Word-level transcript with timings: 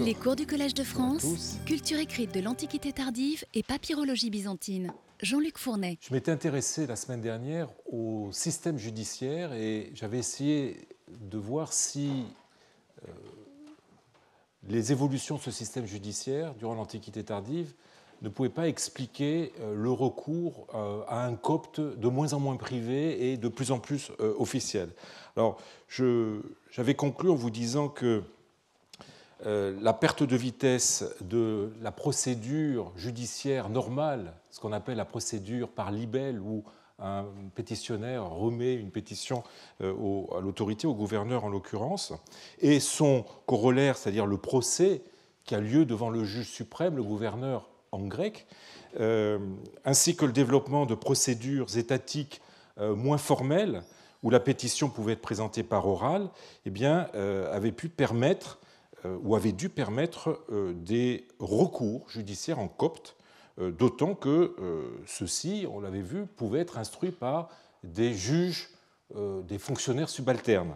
Les 0.00 0.14
cours 0.14 0.34
du 0.34 0.46
Collège 0.46 0.74
de 0.74 0.82
France, 0.82 1.58
culture 1.66 1.98
écrite 1.98 2.34
de 2.34 2.40
l'Antiquité 2.40 2.92
tardive 2.92 3.44
et 3.54 3.62
papyrologie 3.62 4.30
byzantine. 4.30 4.92
Jean-Luc 5.20 5.56
Fournet. 5.58 5.98
Je 6.00 6.12
m'étais 6.12 6.32
intéressé 6.32 6.86
la 6.86 6.96
semaine 6.96 7.20
dernière 7.20 7.68
au 7.86 8.30
système 8.32 8.76
judiciaire 8.76 9.52
et 9.52 9.92
j'avais 9.94 10.18
essayé 10.18 10.88
de 11.08 11.38
voir 11.38 11.72
si 11.72 12.24
euh, 13.06 13.12
les 14.68 14.90
évolutions 14.90 15.36
de 15.36 15.42
ce 15.42 15.52
système 15.52 15.86
judiciaire 15.86 16.54
durant 16.54 16.74
l'Antiquité 16.74 17.22
tardive 17.22 17.72
ne 18.22 18.28
pouvaient 18.28 18.48
pas 18.48 18.66
expliquer 18.66 19.52
euh, 19.60 19.76
le 19.76 19.92
recours 19.92 20.66
euh, 20.74 21.02
à 21.06 21.24
un 21.24 21.36
copte 21.36 21.80
de 21.80 22.08
moins 22.08 22.32
en 22.32 22.40
moins 22.40 22.56
privé 22.56 23.30
et 23.30 23.36
de 23.36 23.48
plus 23.48 23.70
en 23.70 23.78
plus 23.78 24.10
officiel. 24.18 24.88
Alors, 25.36 25.60
j'avais 25.88 26.94
conclu 26.94 27.30
en 27.30 27.36
vous 27.36 27.50
disant 27.50 27.88
que 27.88 28.24
la 29.44 29.92
perte 29.92 30.22
de 30.22 30.36
vitesse 30.36 31.04
de 31.20 31.72
la 31.80 31.90
procédure 31.90 32.92
judiciaire 32.96 33.70
normale, 33.70 34.34
ce 34.50 34.60
qu'on 34.60 34.72
appelle 34.72 34.96
la 34.96 35.04
procédure 35.04 35.68
par 35.68 35.90
libelle, 35.90 36.40
où 36.40 36.64
un 37.02 37.26
pétitionnaire 37.54 38.28
remet 38.30 38.74
une 38.74 38.90
pétition 38.90 39.42
euh, 39.80 39.92
à 40.36 40.40
l'autorité, 40.40 40.86
au 40.86 40.94
gouverneur 40.94 41.44
en 41.44 41.48
l'occurrence, 41.48 42.12
et 42.60 42.80
son 42.80 43.24
corollaire, 43.46 43.96
c'est-à-dire 43.96 44.26
le 44.26 44.36
procès 44.36 45.02
qui 45.44 45.54
a 45.54 45.60
lieu 45.60 45.84
devant 45.84 46.10
le 46.10 46.24
juge 46.24 46.48
suprême, 46.48 46.96
le 46.96 47.02
gouverneur 47.02 47.68
en 47.90 48.06
grec, 48.06 48.46
euh, 49.00 49.38
ainsi 49.84 50.16
que 50.16 50.24
le 50.24 50.32
développement 50.32 50.86
de 50.86 50.94
procédures 50.94 51.76
étatiques 51.76 52.40
moins 52.78 53.18
formelles, 53.18 53.82
où 54.22 54.30
la 54.30 54.40
pétition 54.40 54.88
pouvait 54.88 55.12
être 55.12 55.20
présentée 55.20 55.62
par 55.62 55.86
oral, 55.86 56.30
eh 56.64 56.86
avait 56.86 57.70
pu 57.70 57.90
permettre 57.90 58.58
euh, 58.62 58.71
ou 59.22 59.34
avait 59.36 59.52
dû 59.52 59.68
permettre 59.68 60.40
euh, 60.50 60.72
des 60.74 61.26
recours 61.38 62.08
judiciaires 62.08 62.58
en 62.58 62.68
copte, 62.68 63.16
euh, 63.58 63.70
d'autant 63.70 64.14
que 64.14 64.56
ceux-ci, 65.06 65.66
on 65.70 65.80
l'avait 65.80 66.02
vu, 66.02 66.26
pouvaient 66.26 66.60
être 66.60 66.78
instruits 66.78 67.10
par 67.10 67.48
des 67.84 68.14
juges, 68.14 68.70
des 69.14 69.58
fonctionnaires 69.58 70.08
subalternes, 70.08 70.74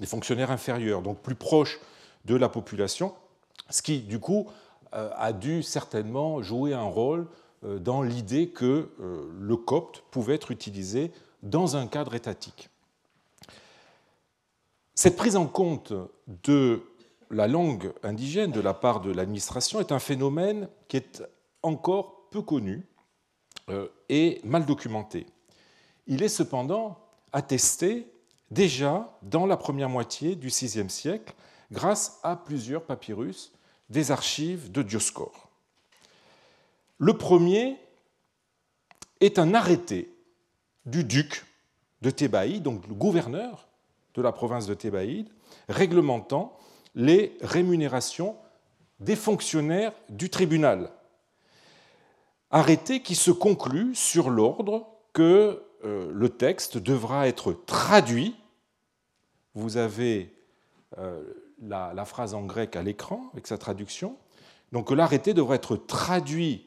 des 0.00 0.06
fonctionnaires 0.06 0.50
inférieurs, 0.50 1.00
donc 1.00 1.20
plus 1.20 1.36
proches 1.36 1.80
de 2.26 2.34
la 2.34 2.48
population, 2.48 3.14
ce 3.70 3.80
qui, 3.80 4.00
du 4.00 4.18
coup, 4.18 4.48
a 4.92 5.32
dû 5.32 5.62
certainement 5.62 6.42
jouer 6.42 6.74
un 6.74 6.82
rôle 6.82 7.26
dans 7.62 8.02
l'idée 8.02 8.48
que 8.48 8.90
le 8.98 9.56
copte 9.56 10.02
pouvait 10.10 10.34
être 10.34 10.50
utilisé 10.50 11.10
dans 11.42 11.76
un 11.76 11.86
cadre 11.86 12.14
étatique. 12.14 12.68
Cette 14.94 15.16
prise 15.16 15.36
en 15.36 15.46
compte 15.46 15.92
de 16.44 16.82
la 17.30 17.48
langue 17.48 17.92
indigène 18.02 18.52
de 18.52 18.60
la 18.60 18.74
part 18.74 19.00
de 19.00 19.10
l'administration 19.10 19.80
est 19.80 19.92
un 19.92 19.98
phénomène 19.98 20.68
qui 20.88 20.96
est 20.96 21.22
encore 21.62 22.28
peu 22.30 22.42
connu 22.42 22.86
euh, 23.70 23.88
et 24.08 24.40
mal 24.44 24.66
documenté. 24.66 25.26
Il 26.06 26.22
est 26.22 26.28
cependant 26.28 26.98
attesté 27.32 28.06
déjà 28.50 29.18
dans 29.22 29.46
la 29.46 29.56
première 29.56 29.88
moitié 29.88 30.36
du 30.36 30.48
VIe 30.48 30.90
siècle 30.90 31.34
grâce 31.72 32.20
à 32.22 32.36
plusieurs 32.36 32.84
papyrus 32.84 33.52
des 33.88 34.10
archives 34.10 34.70
de 34.70 34.82
Dioscore. 34.82 35.50
Le 36.98 37.16
premier 37.16 37.76
est 39.20 39.38
un 39.38 39.54
arrêté 39.54 40.14
du 40.86 41.04
duc 41.04 41.44
de 42.02 42.10
Thébaïde, 42.10 42.62
donc 42.62 42.86
le 42.86 42.94
gouverneur 42.94 43.68
de 44.14 44.22
la 44.22 44.32
province 44.32 44.66
de 44.66 44.74
Thébaïde, 44.74 45.28
réglementant 45.68 46.56
les 46.94 47.36
rémunérations 47.40 48.36
des 49.00 49.16
fonctionnaires 49.16 49.92
du 50.08 50.30
tribunal. 50.30 50.90
Arrêté 52.50 53.00
qui 53.00 53.14
se 53.14 53.30
conclut 53.30 53.94
sur 53.94 54.30
l'ordre 54.30 54.86
que 55.12 55.62
euh, 55.84 56.10
le 56.12 56.28
texte 56.28 56.78
devra 56.78 57.28
être 57.28 57.52
traduit. 57.52 58.36
Vous 59.54 59.76
avez 59.76 60.32
euh, 60.98 61.22
la, 61.60 62.04
phrase 62.04 62.34
en 62.34 62.42
grec 62.42 62.76
à 62.76 62.82
l'écran 62.82 63.28
avec 63.32 63.46
sa 63.46 63.58
traduction. 63.58 64.16
Donc 64.72 64.90
l'arrêté 64.90 65.34
devra 65.34 65.56
être 65.56 65.76
traduit 65.76 66.66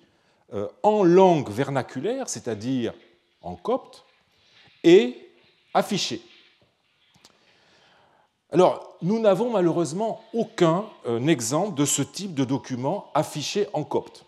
euh, 0.53 0.68
en 0.84 1.03
langue 1.03 1.50
vernaculaire, 1.50 2.30
c'est-à-dire 2.30 2.94
en 3.41 3.56
copte, 3.56 4.06
et 4.84 5.18
affiché. 5.74 6.22
Alors, 8.50 8.97
nous 9.02 9.19
n'avons 9.19 9.52
malheureusement 9.52 10.22
aucun 10.34 10.85
euh, 11.06 11.25
exemple 11.28 11.78
de 11.78 11.84
ce 11.84 12.02
type 12.02 12.34
de 12.34 12.46
document 12.46 13.12
affiché 13.13 13.68
en 13.74 13.84
copte. 13.84 14.25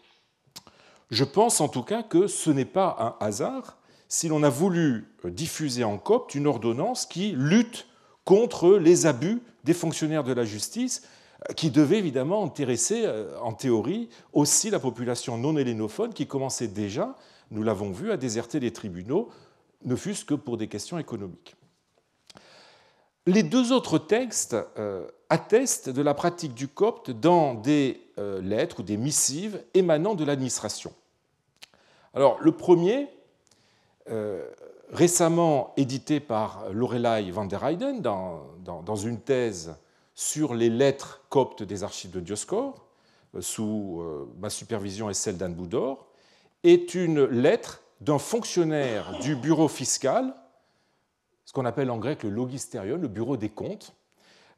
Je 1.09 1.23
pense 1.23 1.61
en 1.61 1.69
tout 1.69 1.83
cas 1.83 2.03
que 2.03 2.27
ce 2.27 2.49
n'est 2.49 2.65
pas 2.65 3.17
un 3.21 3.25
hasard 3.25 3.77
si 4.09 4.27
l'on 4.27 4.43
a 4.43 4.49
voulu 4.49 5.07
euh, 5.23 5.31
diffuser 5.31 5.85
en 5.85 5.97
copte 5.97 6.35
une 6.35 6.47
ordonnance 6.47 7.05
qui 7.05 7.31
lutte 7.31 7.87
contre 8.25 8.71
les 8.75 9.05
abus 9.05 9.41
des 9.63 9.73
fonctionnaires 9.73 10.25
de 10.25 10.33
la 10.33 10.43
justice, 10.43 11.03
euh, 11.49 11.53
qui 11.53 11.71
devait 11.71 11.99
évidemment 11.99 12.43
intéresser, 12.43 13.07
en 13.41 13.53
théorie, 13.53 14.09
aussi 14.33 14.69
la 14.69 14.79
population 14.79 15.37
non 15.37 15.55
hélénophone 15.55 16.13
qui 16.13 16.27
commençait 16.27 16.67
déjà, 16.67 17.15
nous 17.51 17.63
l'avons 17.63 17.91
vu, 17.91 18.11
à 18.11 18.17
déserter 18.17 18.59
les 18.59 18.73
tribunaux, 18.73 19.29
ne 19.85 19.95
fût-ce 19.95 20.25
que 20.25 20.33
pour 20.33 20.57
des 20.57 20.67
questions 20.67 20.99
économiques. 20.99 21.55
Les 23.25 23.43
deux 23.43 23.71
autres 23.71 23.99
textes 23.99 24.55
euh, 24.77 25.07
attestent 25.29 25.89
de 25.89 26.01
la 26.01 26.13
pratique 26.13 26.53
du 26.53 26.67
copte 26.67 27.11
dans 27.11 27.53
des 27.53 28.01
euh, 28.17 28.41
lettres 28.41 28.79
ou 28.79 28.83
des 28.83 28.97
missives 28.97 29.63
émanant 29.73 30.15
de 30.15 30.23
l'administration. 30.23 30.93
Alors, 32.13 32.39
le 32.39 32.51
premier, 32.53 33.07
euh, 34.09 34.47
récemment 34.91 35.73
édité 35.77 36.19
par 36.19 36.71
Lorelei 36.71 37.29
van 37.29 37.45
der 37.45 37.63
Heyden 37.63 38.01
dans, 38.01 38.47
dans, 38.63 38.95
une 38.95 39.19
thèse 39.19 39.75
sur 40.15 40.55
les 40.55 40.69
lettres 40.69 41.21
coptes 41.29 41.61
des 41.61 41.83
archives 41.83 42.11
de 42.11 42.19
Dioscor, 42.19 42.87
sous 43.39 44.03
ma 44.39 44.49
supervision 44.49 45.07
et 45.11 45.13
celle 45.13 45.37
d'Anne 45.37 45.53
Boudor, 45.53 46.07
est 46.63 46.95
une 46.95 47.25
lettre 47.25 47.81
d'un 48.01 48.17
fonctionnaire 48.17 49.19
du 49.19 49.35
bureau 49.35 49.67
fiscal 49.67 50.33
ce 51.49 51.53
qu'on 51.53 51.65
appelle 51.65 51.89
en 51.89 51.97
grec 51.97 52.21
le 52.21 52.29
logisterion, 52.29 52.95
le 52.95 53.07
bureau 53.07 53.35
des 53.35 53.49
comptes, 53.49 53.95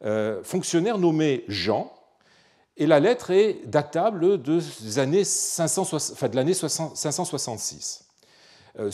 euh, 0.04 0.44
fonctionnaire 0.44 0.98
nommé 0.98 1.46
Jean, 1.48 1.90
et 2.76 2.86
la 2.86 3.00
lettre 3.00 3.32
est 3.32 3.62
datable 3.66 4.42
de, 4.42 4.60
l'année 4.98 5.24
566. 5.24 8.10
Euh, 8.78 8.92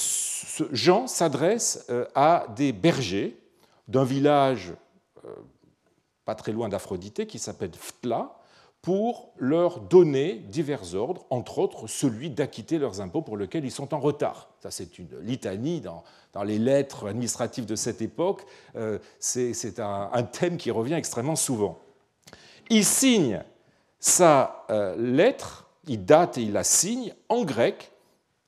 Jean 0.71 1.07
s'adresse 1.07 1.87
euh, 1.89 2.05
à 2.13 2.45
des 2.55 2.71
bergers 2.71 3.35
d'un 3.87 4.03
village 4.03 4.75
pas 6.23 6.35
très 6.35 6.51
loin 6.51 6.69
d'Aphrodite 6.69 7.25
qui 7.25 7.39
s'appelle 7.39 7.71
Ftla, 7.73 8.37
pour 8.81 9.33
leur 9.38 9.81
donner 9.81 10.35
divers 10.35 10.95
ordres, 10.95 11.25
entre 11.29 11.59
autres 11.59 11.88
celui 11.88 12.29
d'acquitter 12.29 12.77
leurs 12.77 13.01
impôts 13.01 13.21
pour 13.21 13.38
lesquels 13.38 13.65
ils 13.65 13.71
sont 13.71 13.93
en 13.93 13.99
retard. 13.99 14.49
Ça, 14.61 14.71
c'est 14.71 14.97
une 14.97 15.09
litanie 15.21 15.81
dans, 15.81 16.03
les 16.43 16.59
lettres 16.59 17.07
administratives 17.07 17.65
de 17.65 17.75
cette 17.75 18.01
époque. 18.01 18.45
Euh, 18.75 18.99
c'est 19.19 19.79
un, 19.79 20.23
thème 20.23 20.57
qui 20.57 20.69
revient 20.71 20.93
extrêmement 20.93 21.35
souvent. 21.35 21.79
Il 22.69 22.85
signe 22.85 23.43
sa 23.99 24.65
euh, 24.69 24.95
lettre, 24.95 25.67
il 25.88 26.05
date 26.05 26.38
et 26.38 26.44
il 26.44 26.53
la 26.53 26.63
signe 26.63 27.13
en 27.29 27.44
grec, 27.44 27.91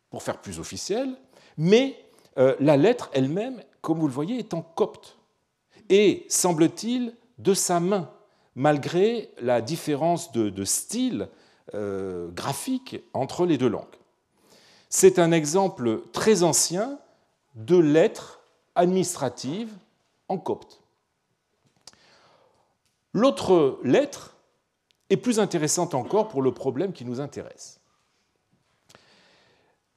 pour 0.10 0.24
faire 0.24 0.40
plus 0.40 0.60
officiel, 0.60 1.10
mais 1.58 1.96
euh, 2.38 2.56
la 2.60 2.78
lettre 2.78 3.10
elle-même, 3.14 3.62
comme 3.82 4.00
vous 4.00 4.08
le 4.08 4.14
voyez, 4.14 4.38
est 4.38 4.54
en 4.54 4.62
copte. 4.62 5.18
Et, 5.90 6.26
semble-t-il, 6.30 7.16
de 7.40 7.54
sa 7.54 7.80
main 7.80 8.12
malgré 8.60 9.32
la 9.40 9.62
différence 9.62 10.34
de, 10.34 10.66
style 10.66 11.30
euh, 11.76 12.30
graphique 12.32 13.02
entre 13.14 13.46
les 13.46 13.58
deux 13.58 13.70
langues. 13.70 13.86
C'est 14.90 15.18
un 15.18 15.32
exemple 15.32 16.02
très 16.12 16.44
ancien 16.44 17.00
de 17.56 17.78
lettres 17.78 18.42
administratives 18.76 19.72
en 20.28 20.38
copte. 20.38 20.82
L'autre 23.14 23.80
lettre 23.86 24.36
est 25.10 25.16
plus 25.16 25.40
intéressante 25.40 25.96
encore 25.96 26.28
pour 26.28 26.42
le 26.42 26.54
problème 26.54 26.92
qui 26.92 27.06
nous 27.06 27.22
intéresse. 27.22 27.80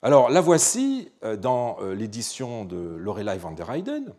Alors 0.03 0.31
la 0.31 0.41
voici 0.41 1.11
euh, 1.25 1.37
dans 1.37 1.79
euh, 1.81 1.95
l'édition 1.95 2.65
de 2.65 2.77
Lorelei 2.77 3.39
van 3.39 3.51
der 3.51 3.69
Heyden. 3.73 4.15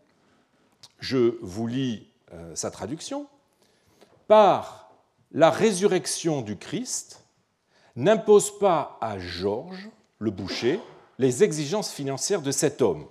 Je 1.00 1.38
vous 1.42 1.68
lis 1.68 2.10
sa 2.56 2.72
traduction 2.72 3.28
par 4.28 4.92
la 5.32 5.50
résurrection 5.50 6.42
du 6.42 6.58
Christ, 6.58 7.26
n'impose 7.96 8.58
pas 8.60 8.98
à 9.02 9.20
Georges, 9.20 9.90
le 10.20 10.32
boucher, 10.32 10.80
les 11.20 11.44
exigences 11.44 11.92
financières 11.92 12.42
de 12.42 12.52
cet 12.52 12.82
homme. 12.82 13.08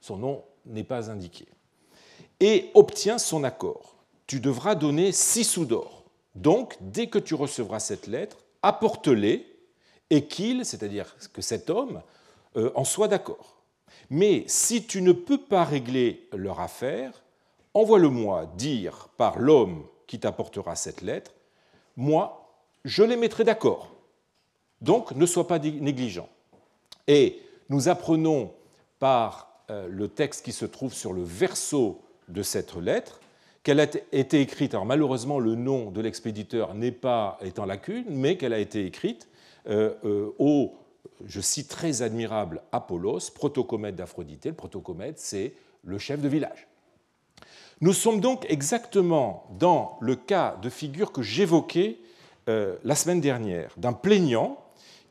Son 0.00 0.16
nom 0.16 0.44
n'est 0.66 0.84
pas 0.84 1.10
indiqué. 1.10 1.46
Et 2.40 2.70
obtient 2.74 3.18
son 3.18 3.44
accord. 3.44 3.96
Tu 4.26 4.40
devras 4.40 4.74
donner 4.74 5.12
six 5.12 5.44
sous 5.44 5.64
d'or. 5.64 6.04
Donc, 6.34 6.76
dès 6.80 7.06
que 7.06 7.18
tu 7.18 7.34
recevras 7.34 7.78
cette 7.78 8.06
lettre, 8.06 8.38
apporte-les 8.62 9.46
et 10.10 10.26
qu'il, 10.26 10.64
c'est-à-dire 10.64 11.16
que 11.32 11.42
cet 11.42 11.70
homme, 11.70 12.02
euh, 12.56 12.70
en 12.74 12.84
soit 12.84 13.08
d'accord. 13.08 13.62
Mais 14.10 14.44
si 14.46 14.86
tu 14.86 15.02
ne 15.02 15.12
peux 15.12 15.38
pas 15.38 15.64
régler 15.64 16.28
leur 16.32 16.60
affaire, 16.60 17.23
envoie-le-moi 17.74 18.46
dire 18.56 19.08
par 19.16 19.38
l'homme 19.38 19.84
qui 20.06 20.20
t'apportera 20.20 20.76
cette 20.76 21.02
lettre, 21.02 21.34
moi, 21.96 22.58
je 22.84 23.02
les 23.02 23.16
mettrai 23.16 23.44
d'accord. 23.44 23.94
Donc, 24.80 25.12
ne 25.12 25.26
sois 25.26 25.46
pas 25.46 25.58
négligent. 25.58 26.28
Et 27.06 27.40
nous 27.68 27.88
apprenons 27.88 28.52
par 28.98 29.62
euh, 29.70 29.88
le 29.88 30.08
texte 30.08 30.44
qui 30.44 30.52
se 30.52 30.64
trouve 30.64 30.92
sur 30.92 31.12
le 31.12 31.22
verso 31.22 32.00
de 32.28 32.42
cette 32.42 32.76
lettre 32.76 33.20
qu'elle 33.62 33.80
a 33.80 33.86
été 34.12 34.40
écrite, 34.40 34.74
alors 34.74 34.84
malheureusement 34.84 35.38
le 35.38 35.54
nom 35.54 35.90
de 35.90 36.02
l'expéditeur 36.02 36.74
n'est 36.74 36.92
pas 36.92 37.38
étant 37.40 37.64
lacune, 37.64 38.04
mais 38.10 38.36
qu'elle 38.36 38.52
a 38.52 38.58
été 38.58 38.84
écrite 38.84 39.26
euh, 39.68 39.94
euh, 40.04 40.34
au, 40.38 40.74
je 41.24 41.40
cite 41.40 41.68
très 41.68 42.02
admirable, 42.02 42.62
Apollos, 42.72 43.30
protocomète 43.34 43.96
d'Aphrodite. 43.96 44.44
Le 44.44 44.52
protocomète, 44.52 45.18
c'est 45.18 45.54
le 45.82 45.96
chef 45.96 46.20
de 46.20 46.28
village. 46.28 46.68
Nous 47.84 47.92
sommes 47.92 48.20
donc 48.20 48.46
exactement 48.48 49.44
dans 49.58 49.98
le 50.00 50.16
cas 50.16 50.56
de 50.62 50.70
figure 50.70 51.12
que 51.12 51.20
j'évoquais 51.20 51.98
euh, 52.48 52.76
la 52.82 52.94
semaine 52.94 53.20
dernière, 53.20 53.74
d'un 53.76 53.92
plaignant 53.92 54.58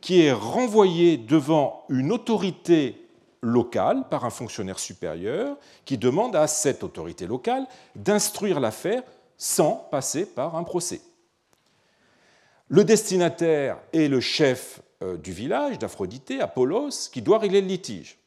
qui 0.02 0.22
est 0.22 0.32
renvoyé 0.32 1.18
devant 1.18 1.86
une 1.90 2.12
autorité 2.12 3.08
locale 3.44 4.10
par 4.10 4.26
un 4.26 4.32
fonctionnaire 4.32 4.80
supérieur 4.80 5.56
qui 5.86 6.00
demande 6.00 6.36
à 6.36 6.48
cette 6.48 6.84
autorité 6.84 7.28
locale 7.28 7.68
d'instruire 7.96 8.60
l'affaire 8.60 9.04
sans 9.38 9.88
passer 9.92 10.26
par 10.26 10.56
un 10.56 10.64
procès. 10.64 11.02
Le 12.70 12.84
destinataire 12.84 13.78
est 13.94 14.08
le 14.08 14.20
chef 14.20 14.82
euh, 15.04 15.16
du 15.18 15.32
village 15.32 15.78
d'Aphrodite, 15.78 16.34
Apollos, 16.42 17.12
qui 17.12 17.22
doit 17.22 17.38
régler 17.38 17.62
le 17.62 17.68
litige. 17.68 18.18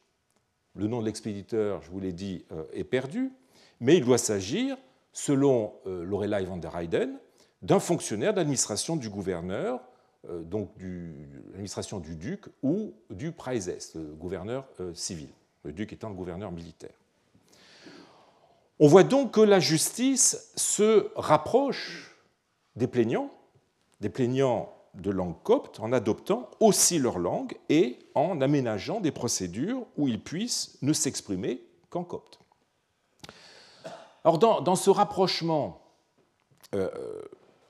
Le 0.73 0.87
nom 0.87 1.01
de 1.01 1.05
l'expéditeur, 1.05 1.81
je 1.81 1.91
vous 1.91 1.99
l'ai 1.99 2.13
dit, 2.13 2.45
euh, 2.53 2.63
est 2.71 2.85
perdu, 2.85 3.33
mais 3.79 3.97
il 3.97 4.05
doit 4.05 4.17
s'agir, 4.17 4.77
selon 5.13 5.73
euh, 5.85 6.03
Lorelei 6.03 6.45
van 6.45 6.57
der 6.57 6.75
Heyden, 6.75 7.19
d'un 7.61 7.79
fonctionnaire 7.79 8.33
d'administration 8.33 8.95
du 8.95 9.09
gouverneur 9.09 9.81
euh, 10.29 10.43
donc 10.43 10.71
l'administration 10.79 11.99
du 11.99 12.15
duc 12.15 12.45
ou 12.63 12.93
du 13.09 13.31
praeses, 13.31 13.93
le 13.95 14.13
gouverneur 14.15 14.67
euh, 14.79 14.93
civil, 14.93 15.29
le 15.63 15.71
duc 15.71 15.93
étant 15.93 16.09
le 16.09 16.15
gouverneur 16.15 16.51
militaire. 16.51 16.95
On 18.79 18.87
voit 18.87 19.03
donc 19.03 19.33
que 19.33 19.41
la 19.41 19.59
justice 19.59 20.51
se 20.55 21.09
rapproche 21.15 22.15
des 22.75 22.87
plaignants, 22.87 23.31
des 24.01 24.09
plaignants 24.09 24.73
de 24.93 25.11
langue 25.11 25.41
copte, 25.43 25.79
en 25.79 25.91
adoptant 25.93 26.49
aussi 26.59 26.99
leur 26.99 27.19
langue 27.19 27.55
et 27.69 27.99
en 28.13 28.41
aménageant 28.41 28.99
des 28.99 29.11
procédures 29.11 29.85
où 29.97 30.07
ils 30.07 30.21
puissent 30.21 30.77
ne 30.81 30.93
s'exprimer 30.93 31.63
qu'en 31.89 32.03
copte. 32.03 32.39
Alors 34.27 34.39
dans, 34.39 34.75
ce 34.75 34.89
rapprochement, 34.89 35.79
euh, 36.75 36.89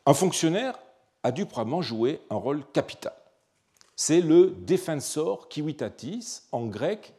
un 0.07 0.15
fonctionnaire 0.15 0.80
a 1.21 1.31
dû 1.31 1.45
probablement 1.45 1.83
jouer 1.83 2.19
un 2.31 2.36
rôle 2.36 2.63
capital. 2.74 3.13
C'est 3.95 4.21
le 4.21 4.56
defensor 4.62 5.50
civitatis, 5.54 6.42
en 6.51 6.65
grec 6.65 7.13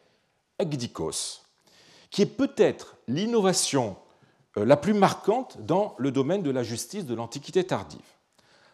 ekdikos, 0.58 1.42
qui 2.10 2.22
est 2.22 2.26
peut-être 2.26 2.96
l'innovation 3.06 3.94
euh, 4.56 4.64
la 4.64 4.76
plus 4.76 4.92
marquante 4.92 5.64
dans 5.64 5.94
le 5.98 6.10
domaine 6.10 6.42
de 6.42 6.50
la 6.50 6.64
justice 6.64 7.06
de 7.06 7.14
l'Antiquité 7.14 7.62
tardive. 7.62 8.00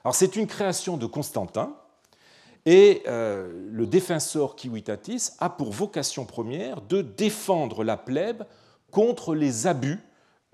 Alors 0.02 0.14
c'est 0.14 0.34
une 0.34 0.46
création 0.46 0.96
de 0.96 1.04
Constantin, 1.04 1.76
et 2.64 3.02
euh, 3.06 3.52
le 3.70 3.86
defensor 3.86 4.56
civitatis 4.58 5.32
a 5.40 5.50
pour 5.50 5.72
vocation 5.72 6.24
première 6.24 6.80
de 6.80 7.02
défendre 7.02 7.84
la 7.84 7.98
plèbe 7.98 8.46
contre 8.90 9.34
les 9.34 9.66
abus 9.66 10.00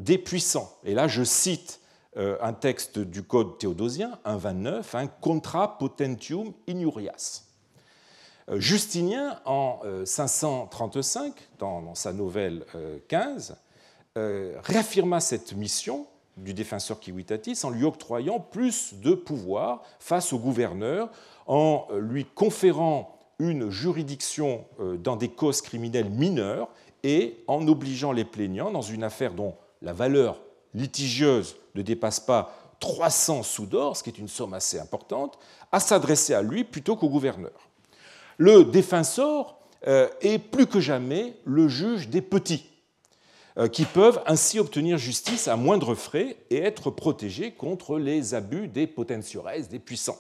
des 0.01 0.19
puissants. 0.19 0.73
Et 0.83 0.95
là, 0.95 1.07
je 1.07 1.23
cite 1.23 1.81
euh, 2.17 2.37
un 2.41 2.55
texte 2.55 2.99
du 2.99 3.23
Code 3.23 3.59
théodosien, 3.59 4.19
1.29, 4.25 4.97
un 4.97 5.07
Contra 5.07 5.79
potentium 5.79 6.53
inurias. 6.67 7.45
Euh, 8.49 8.59
Justinien, 8.59 9.39
en 9.45 9.81
535, 10.05 11.27
euh, 11.27 11.33
dans 11.59 11.95
sa 11.95 12.13
nouvelle 12.13 12.65
15, 13.09 13.57
réaffirma 14.17 15.21
cette 15.21 15.53
mission 15.53 16.07
du 16.37 16.53
défenseur 16.53 16.99
Civitatis 17.03 17.61
en 17.63 17.71
lui 17.71 17.85
octroyant 17.85 18.41
plus 18.41 18.95
de 18.95 19.15
pouvoir 19.15 19.83
face 20.01 20.33
au 20.33 20.39
gouverneur, 20.39 21.11
en 21.47 21.87
lui 21.97 22.25
conférant 22.25 23.19
une 23.39 23.71
juridiction 23.71 24.65
dans 24.99 25.17
des 25.17 25.29
causes 25.29 25.63
criminelles 25.63 26.11
mineures 26.11 26.69
et 27.03 27.43
en 27.47 27.67
obligeant 27.69 28.13
les 28.13 28.25
plaignants, 28.25 28.71
dans 28.71 28.83
une 28.83 29.05
affaire 29.05 29.33
dont 29.33 29.55
la 29.83 29.93
valeur 29.93 30.41
litigieuse 30.75 31.57
ne 31.75 31.83
dépasse 31.83 32.21
pas 32.21 32.55
300 32.81 33.43
sous 33.43 33.67
d'or, 33.67 33.97
ce 33.97 34.03
qui 34.03 34.11
est 34.11 34.19
une 34.19 34.29
somme 34.29 34.55
assez 34.55 34.79
importante, 34.79 35.39
à 35.73 35.81
s'adresser 35.81 36.35
à 36.35 36.43
lui 36.43 36.65
plutôt 36.65 36.97
qu'au 36.97 37.09
gouverneur. 37.09 37.69
Le 38.39 38.65
défenseur 38.65 39.59
euh, 39.87 40.09
est 40.21 40.39
plus 40.39 40.67
que 40.67 40.81
jamais 40.81 41.35
le 41.45 41.69
juge 41.69 42.09
des 42.09 42.23
petits, 42.23 42.71
euh, 43.59 43.69
qui 43.69 43.85
peuvent 43.85 44.23
ainsi 44.27 44.59
obtenir 44.59 44.97
justice 44.97 45.49
à 45.49 45.57
moindre 45.57 45.95
frais 45.95 46.37
et 46.51 46.59
être 46.59 46.91
protégés 46.91 47.53
contre 47.53 47.99
les 47.99 48.35
abus 48.35 48.69
des 48.69 48.87
potentiores, 48.87 49.51
des 49.69 49.79
puissants, 49.79 50.19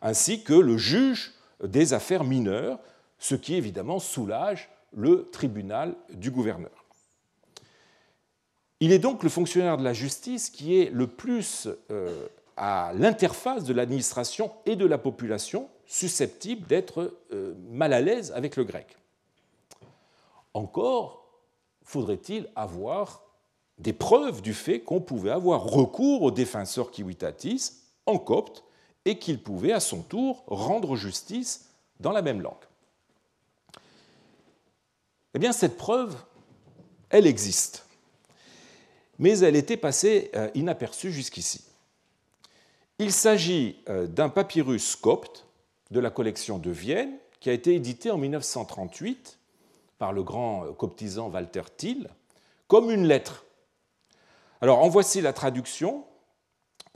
ainsi 0.00 0.42
que 0.42 0.54
le 0.54 0.76
juge 0.76 1.32
des 1.62 1.92
affaires 1.92 2.24
mineures, 2.24 2.78
ce 3.18 3.34
qui 3.34 3.54
évidemment 3.54 3.98
soulage 3.98 4.68
le 4.92 5.28
tribunal 5.30 5.94
du 6.12 6.30
gouverneur. 6.30 6.83
Il 8.84 8.92
est 8.92 8.98
donc 8.98 9.22
le 9.22 9.30
fonctionnaire 9.30 9.78
de 9.78 9.82
la 9.82 9.94
justice 9.94 10.50
qui 10.50 10.78
est 10.78 10.90
le 10.90 11.06
plus 11.06 11.68
euh, 11.90 12.28
à 12.58 12.92
l'interface 12.94 13.64
de 13.64 13.72
l'administration 13.72 14.52
et 14.66 14.76
de 14.76 14.84
la 14.84 14.98
population 14.98 15.70
susceptible 15.86 16.66
d'être 16.66 17.16
euh, 17.32 17.54
mal 17.70 17.94
à 17.94 18.02
l'aise 18.02 18.30
avec 18.36 18.56
le 18.56 18.64
grec. 18.64 18.98
Encore 20.52 21.24
faudrait-il 21.82 22.46
avoir 22.56 23.22
des 23.78 23.94
preuves 23.94 24.42
du 24.42 24.52
fait 24.52 24.80
qu'on 24.80 25.00
pouvait 25.00 25.30
avoir 25.30 25.64
recours 25.64 26.20
au 26.20 26.30
défenseur 26.30 26.90
kiwitatis 26.90 27.84
en 28.04 28.18
copte 28.18 28.64
et 29.06 29.18
qu'il 29.18 29.42
pouvait 29.42 29.72
à 29.72 29.80
son 29.80 30.02
tour 30.02 30.44
rendre 30.46 30.94
justice 30.94 31.70
dans 32.00 32.12
la 32.12 32.20
même 32.20 32.42
langue. 32.42 32.52
Eh 35.32 35.38
bien, 35.38 35.52
cette 35.52 35.78
preuve, 35.78 36.14
elle 37.08 37.26
existe 37.26 37.83
mais 39.18 39.38
elle 39.38 39.56
était 39.56 39.76
passée 39.76 40.30
euh, 40.34 40.50
inaperçue 40.54 41.12
jusqu'ici. 41.12 41.64
Il 42.98 43.12
s'agit 43.12 43.76
euh, 43.88 44.06
d'un 44.06 44.28
papyrus 44.28 44.96
copte 44.96 45.46
de 45.90 46.00
la 46.00 46.10
collection 46.10 46.58
de 46.58 46.70
Vienne 46.70 47.16
qui 47.40 47.50
a 47.50 47.52
été 47.52 47.74
édité 47.74 48.10
en 48.10 48.18
1938 48.18 49.38
par 49.98 50.12
le 50.12 50.22
grand 50.22 50.64
euh, 50.64 50.72
coptisant 50.72 51.30
Walter 51.30 51.62
Thiel 51.76 52.10
comme 52.68 52.90
une 52.90 53.06
lettre. 53.06 53.44
Alors 54.60 54.82
en 54.82 54.88
voici 54.88 55.20
la 55.20 55.32
traduction. 55.32 56.04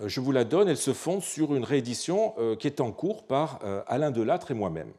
Je 0.04 0.20
vous 0.20 0.32
la 0.32 0.44
donne, 0.44 0.68
elle 0.68 0.76
se 0.76 0.94
fonde 0.94 1.22
sur 1.22 1.54
une 1.56 1.64
réédition 1.64 2.34
qui 2.60 2.68
est 2.68 2.80
en 2.80 2.92
cours 2.92 3.26
par 3.26 3.58
Alain 3.88 4.12
Delattre 4.12 4.52
et 4.52 4.54
moi-même. 4.54 4.92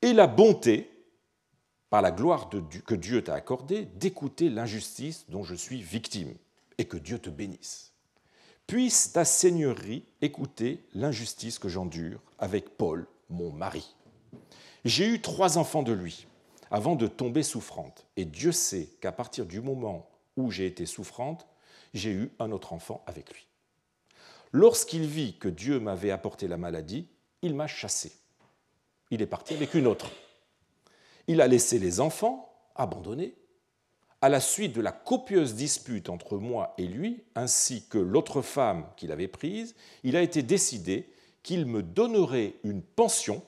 Et 0.00 0.14
la 0.14 0.26
bonté 0.26 0.91
par 1.92 2.00
la 2.00 2.10
gloire 2.10 2.48
que 2.48 2.94
Dieu 2.94 3.22
t'a 3.22 3.34
accordée, 3.34 3.84
d'écouter 3.84 4.48
l'injustice 4.48 5.26
dont 5.28 5.42
je 5.42 5.54
suis 5.54 5.82
victime, 5.82 6.34
et 6.78 6.86
que 6.86 6.96
Dieu 6.96 7.18
te 7.18 7.28
bénisse. 7.28 7.92
Puisse 8.66 9.12
ta 9.12 9.26
seigneurie 9.26 10.06
écouter 10.22 10.86
l'injustice 10.94 11.58
que 11.58 11.68
j'endure 11.68 12.22
avec 12.38 12.78
Paul, 12.78 13.06
mon 13.28 13.52
mari. 13.52 13.94
J'ai 14.86 15.06
eu 15.06 15.20
trois 15.20 15.58
enfants 15.58 15.82
de 15.82 15.92
lui, 15.92 16.26
avant 16.70 16.96
de 16.96 17.06
tomber 17.06 17.42
souffrante, 17.42 18.06
et 18.16 18.24
Dieu 18.24 18.52
sait 18.52 18.88
qu'à 19.02 19.12
partir 19.12 19.44
du 19.44 19.60
moment 19.60 20.08
où 20.38 20.50
j'ai 20.50 20.64
été 20.64 20.86
souffrante, 20.86 21.46
j'ai 21.92 22.12
eu 22.12 22.30
un 22.38 22.52
autre 22.52 22.72
enfant 22.72 23.04
avec 23.06 23.34
lui. 23.34 23.46
Lorsqu'il 24.50 25.04
vit 25.04 25.36
que 25.36 25.48
Dieu 25.48 25.78
m'avait 25.78 26.10
apporté 26.10 26.48
la 26.48 26.56
maladie, 26.56 27.06
il 27.42 27.54
m'a 27.54 27.66
chassé. 27.66 28.12
Il 29.10 29.20
est 29.20 29.26
parti 29.26 29.52
avec 29.52 29.74
une 29.74 29.86
autre. 29.86 30.10
Il 31.26 31.40
a 31.40 31.48
laissé 31.48 31.78
les 31.78 32.00
enfants 32.00 32.52
abandonnés 32.74 33.34
à 34.22 34.28
la 34.28 34.40
suite 34.40 34.72
de 34.72 34.80
la 34.80 34.92
copieuse 34.92 35.54
dispute 35.54 36.08
entre 36.08 36.38
moi 36.38 36.74
et 36.78 36.86
lui, 36.86 37.24
ainsi 37.34 37.84
que 37.88 37.98
l'autre 37.98 38.40
femme 38.40 38.86
qu'il 38.96 39.10
avait 39.10 39.26
prise, 39.26 39.74
il 40.04 40.16
a 40.16 40.22
été 40.22 40.44
décidé 40.44 41.08
qu'il 41.42 41.66
me 41.66 41.82
donnerait 41.82 42.54
une 42.62 42.82
pension 42.82 43.42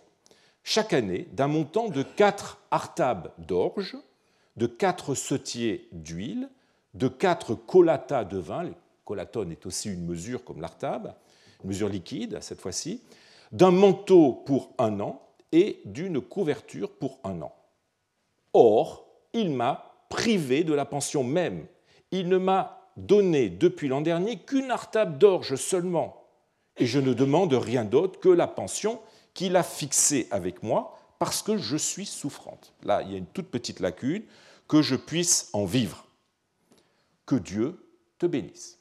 chaque 0.64 0.92
année 0.92 1.28
d'un 1.32 1.46
montant 1.46 1.88
de 1.88 2.02
quatre 2.02 2.60
artabes 2.72 3.30
d'orge, 3.38 3.96
de 4.56 4.66
quatre 4.66 5.14
setiers 5.14 5.88
d'huile, 5.92 6.48
de 6.94 7.06
quatre 7.06 7.54
colatas 7.54 8.24
de 8.24 8.38
vin, 8.38 8.64
les 8.64 8.72
colatone 9.04 9.52
est 9.52 9.66
aussi 9.66 9.92
une 9.92 10.04
mesure 10.04 10.44
comme 10.44 10.60
l'artable, 10.60 11.14
une 11.62 11.68
mesure 11.68 11.88
liquide 11.88 12.38
cette 12.40 12.60
fois-ci, 12.60 13.00
d'un 13.52 13.70
manteau 13.70 14.32
pour 14.32 14.72
un 14.78 14.98
an 15.00 15.22
et 15.52 15.80
d'une 15.84 16.20
couverture 16.20 16.90
pour 16.90 17.18
un 17.22 17.42
an. 17.42 17.54
Or, 18.54 19.06
il 19.32 19.50
m'a 19.50 20.06
privé 20.08 20.64
de 20.64 20.72
la 20.72 20.84
pension 20.84 21.24
même. 21.24 21.66
Il 22.10 22.28
ne 22.28 22.38
m'a 22.38 22.88
donné 22.96 23.48
depuis 23.48 23.88
l'an 23.88 24.00
dernier 24.00 24.38
qu'une 24.38 24.70
artable 24.70 25.18
d'orge 25.18 25.56
seulement, 25.56 26.24
et 26.76 26.86
je 26.86 27.00
ne 27.00 27.12
demande 27.12 27.52
rien 27.52 27.84
d'autre 27.84 28.20
que 28.20 28.28
la 28.28 28.46
pension 28.46 29.00
qu'il 29.34 29.56
a 29.56 29.62
fixée 29.62 30.28
avec 30.30 30.62
moi 30.62 30.96
parce 31.18 31.42
que 31.42 31.56
je 31.56 31.76
suis 31.76 32.06
souffrante. 32.06 32.72
Là, 32.82 33.02
il 33.02 33.12
y 33.12 33.14
a 33.14 33.18
une 33.18 33.26
toute 33.26 33.48
petite 33.48 33.80
lacune, 33.80 34.22
que 34.68 34.82
je 34.82 34.96
puisse 34.96 35.50
en 35.52 35.64
vivre. 35.64 36.06
Que 37.26 37.36
Dieu 37.36 37.86
te 38.18 38.26
bénisse. 38.26 38.78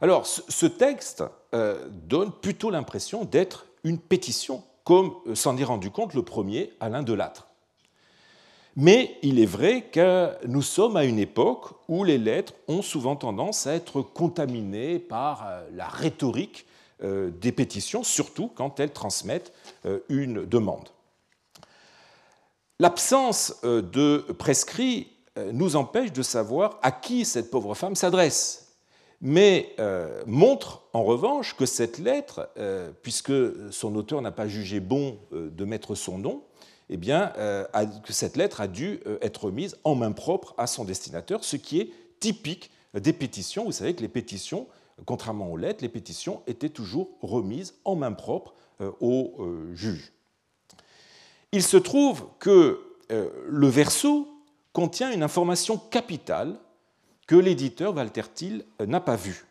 Alors, 0.00 0.26
ce 0.26 0.66
texte 0.66 1.24
euh, 1.54 1.88
donne 1.90 2.32
plutôt 2.32 2.70
l'impression 2.70 3.24
d'être 3.24 3.66
une 3.84 3.98
pétition, 3.98 4.62
comme 4.84 5.14
s'en 5.34 5.56
est 5.56 5.64
rendu 5.64 5.90
compte 5.90 6.14
le 6.14 6.22
premier 6.22 6.72
Alain 6.80 7.02
Delattre. 7.02 7.49
Mais 8.76 9.18
il 9.22 9.38
est 9.38 9.46
vrai 9.46 9.82
que 9.92 10.30
nous 10.46 10.62
sommes 10.62 10.96
à 10.96 11.04
une 11.04 11.18
époque 11.18 11.66
où 11.88 12.04
les 12.04 12.18
lettres 12.18 12.54
ont 12.68 12.82
souvent 12.82 13.16
tendance 13.16 13.66
à 13.66 13.74
être 13.74 14.00
contaminées 14.02 14.98
par 14.98 15.46
euh, 15.46 15.68
la 15.74 15.86
rhétorique 15.86 16.66
euh, 17.02 17.30
des 17.30 17.52
pétitions, 17.52 18.02
surtout 18.02 18.48
quand 18.54 18.80
elles 18.80 18.92
transmettent 18.92 19.52
une 20.08 20.44
demande. 20.44 20.88
L'absence 22.78 23.60
de 23.62 24.18
prescrit 24.38 25.08
nous 25.52 25.76
empêche 25.76 26.12
de 26.12 26.22
savoir 26.22 26.78
à 26.82 26.92
qui 26.92 27.24
cette 27.24 27.50
pauvre 27.50 27.74
femme 27.74 27.94
s'adresse 27.94 28.70
mais 29.20 29.74
euh, 29.78 30.22
montre 30.26 30.82
en 30.92 31.04
revanche 31.04 31.54
que 31.54 31.66
cette 31.66 31.98
lettre, 31.98 32.48
euh, 32.56 32.90
puisque 33.02 33.32
son 33.70 33.94
auteur 33.96 34.22
n'a 34.22 34.30
pas 34.30 34.48
jugé 34.48 34.80
bon 34.80 35.18
euh, 35.32 35.50
de 35.50 35.64
mettre 35.64 35.94
son 35.94 36.18
nom, 36.18 36.42
eh 36.92 36.96
bien, 36.96 37.32
que 38.04 38.12
cette 38.12 38.36
lettre 38.36 38.60
a 38.60 38.68
dû 38.68 39.00
être 39.22 39.44
remise 39.44 39.76
en 39.84 39.94
main 39.94 40.12
propre 40.12 40.54
à 40.58 40.66
son 40.66 40.84
destinateur, 40.84 41.44
ce 41.44 41.56
qui 41.56 41.80
est 41.80 41.90
typique 42.18 42.70
des 42.94 43.12
pétitions. 43.12 43.64
Vous 43.64 43.72
savez 43.72 43.94
que 43.94 44.02
les 44.02 44.08
pétitions, 44.08 44.66
contrairement 45.06 45.50
aux 45.50 45.56
lettres, 45.56 45.82
les 45.82 45.88
pétitions 45.88 46.42
étaient 46.48 46.68
toujours 46.68 47.10
remises 47.22 47.74
en 47.84 47.94
main 47.94 48.12
propre 48.12 48.54
au 49.00 49.36
juge. 49.72 50.12
Il 51.52 51.62
se 51.62 51.76
trouve 51.76 52.26
que 52.40 52.80
le 53.08 53.68
verso 53.68 54.28
contient 54.72 55.12
une 55.12 55.22
information 55.22 55.78
capitale 55.78 56.58
que 57.28 57.36
l'éditeur 57.36 57.94
Walter 57.94 58.24
Thiel 58.34 58.64
n'a 58.84 59.00
pas 59.00 59.14
vu. 59.14 59.44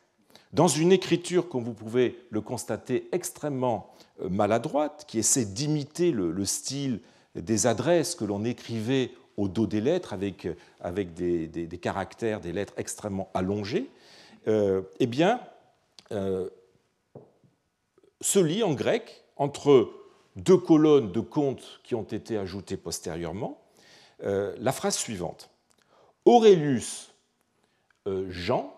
Dans 0.52 0.68
une 0.68 0.92
écriture, 0.92 1.48
comme 1.48 1.64
vous 1.64 1.74
pouvez 1.74 2.26
le 2.32 2.42
constater, 2.42 3.08
extrêmement 3.12 3.94
euh, 4.22 4.30
maladroite, 4.30 5.06
qui 5.08 5.20
essaie 5.20 5.46
d'imiter 5.46 6.12
le, 6.12 6.44
style 6.44 7.02
des 7.42 7.68
adresses 7.68 8.16
que 8.16 8.26
l'on 8.26 8.44
écrivait 8.44 9.12
au 9.38 9.48
dos 9.48 9.68
des 9.68 9.82
lettres 9.82 10.14
avec, 10.14 11.14
des, 11.14 11.80
caractères, 11.82 12.42
des 12.42 12.52
lettres 12.52 12.74
extrêmement 12.78 13.30
allongées, 13.34 13.90
euh, 14.48 14.82
eh 15.00 15.08
bien, 15.08 15.40
euh, 16.12 16.50
se 18.22 18.40
lit 18.40 18.64
en 18.64 18.74
grec 18.74 19.24
entre 19.38 19.92
deux 20.36 20.58
colonnes 20.58 21.12
de 21.12 21.22
contes 21.22 21.80
qui 21.84 21.96
ont 21.96 22.04
été 22.04 22.38
ajoutées 22.38 22.78
postérieurement 22.78 23.62
la 24.22 24.74
phrase 24.74 24.98
suivante. 24.98 25.50
Aurelius 26.26 27.10
euh, 28.08 28.26
Jean, 28.30 28.74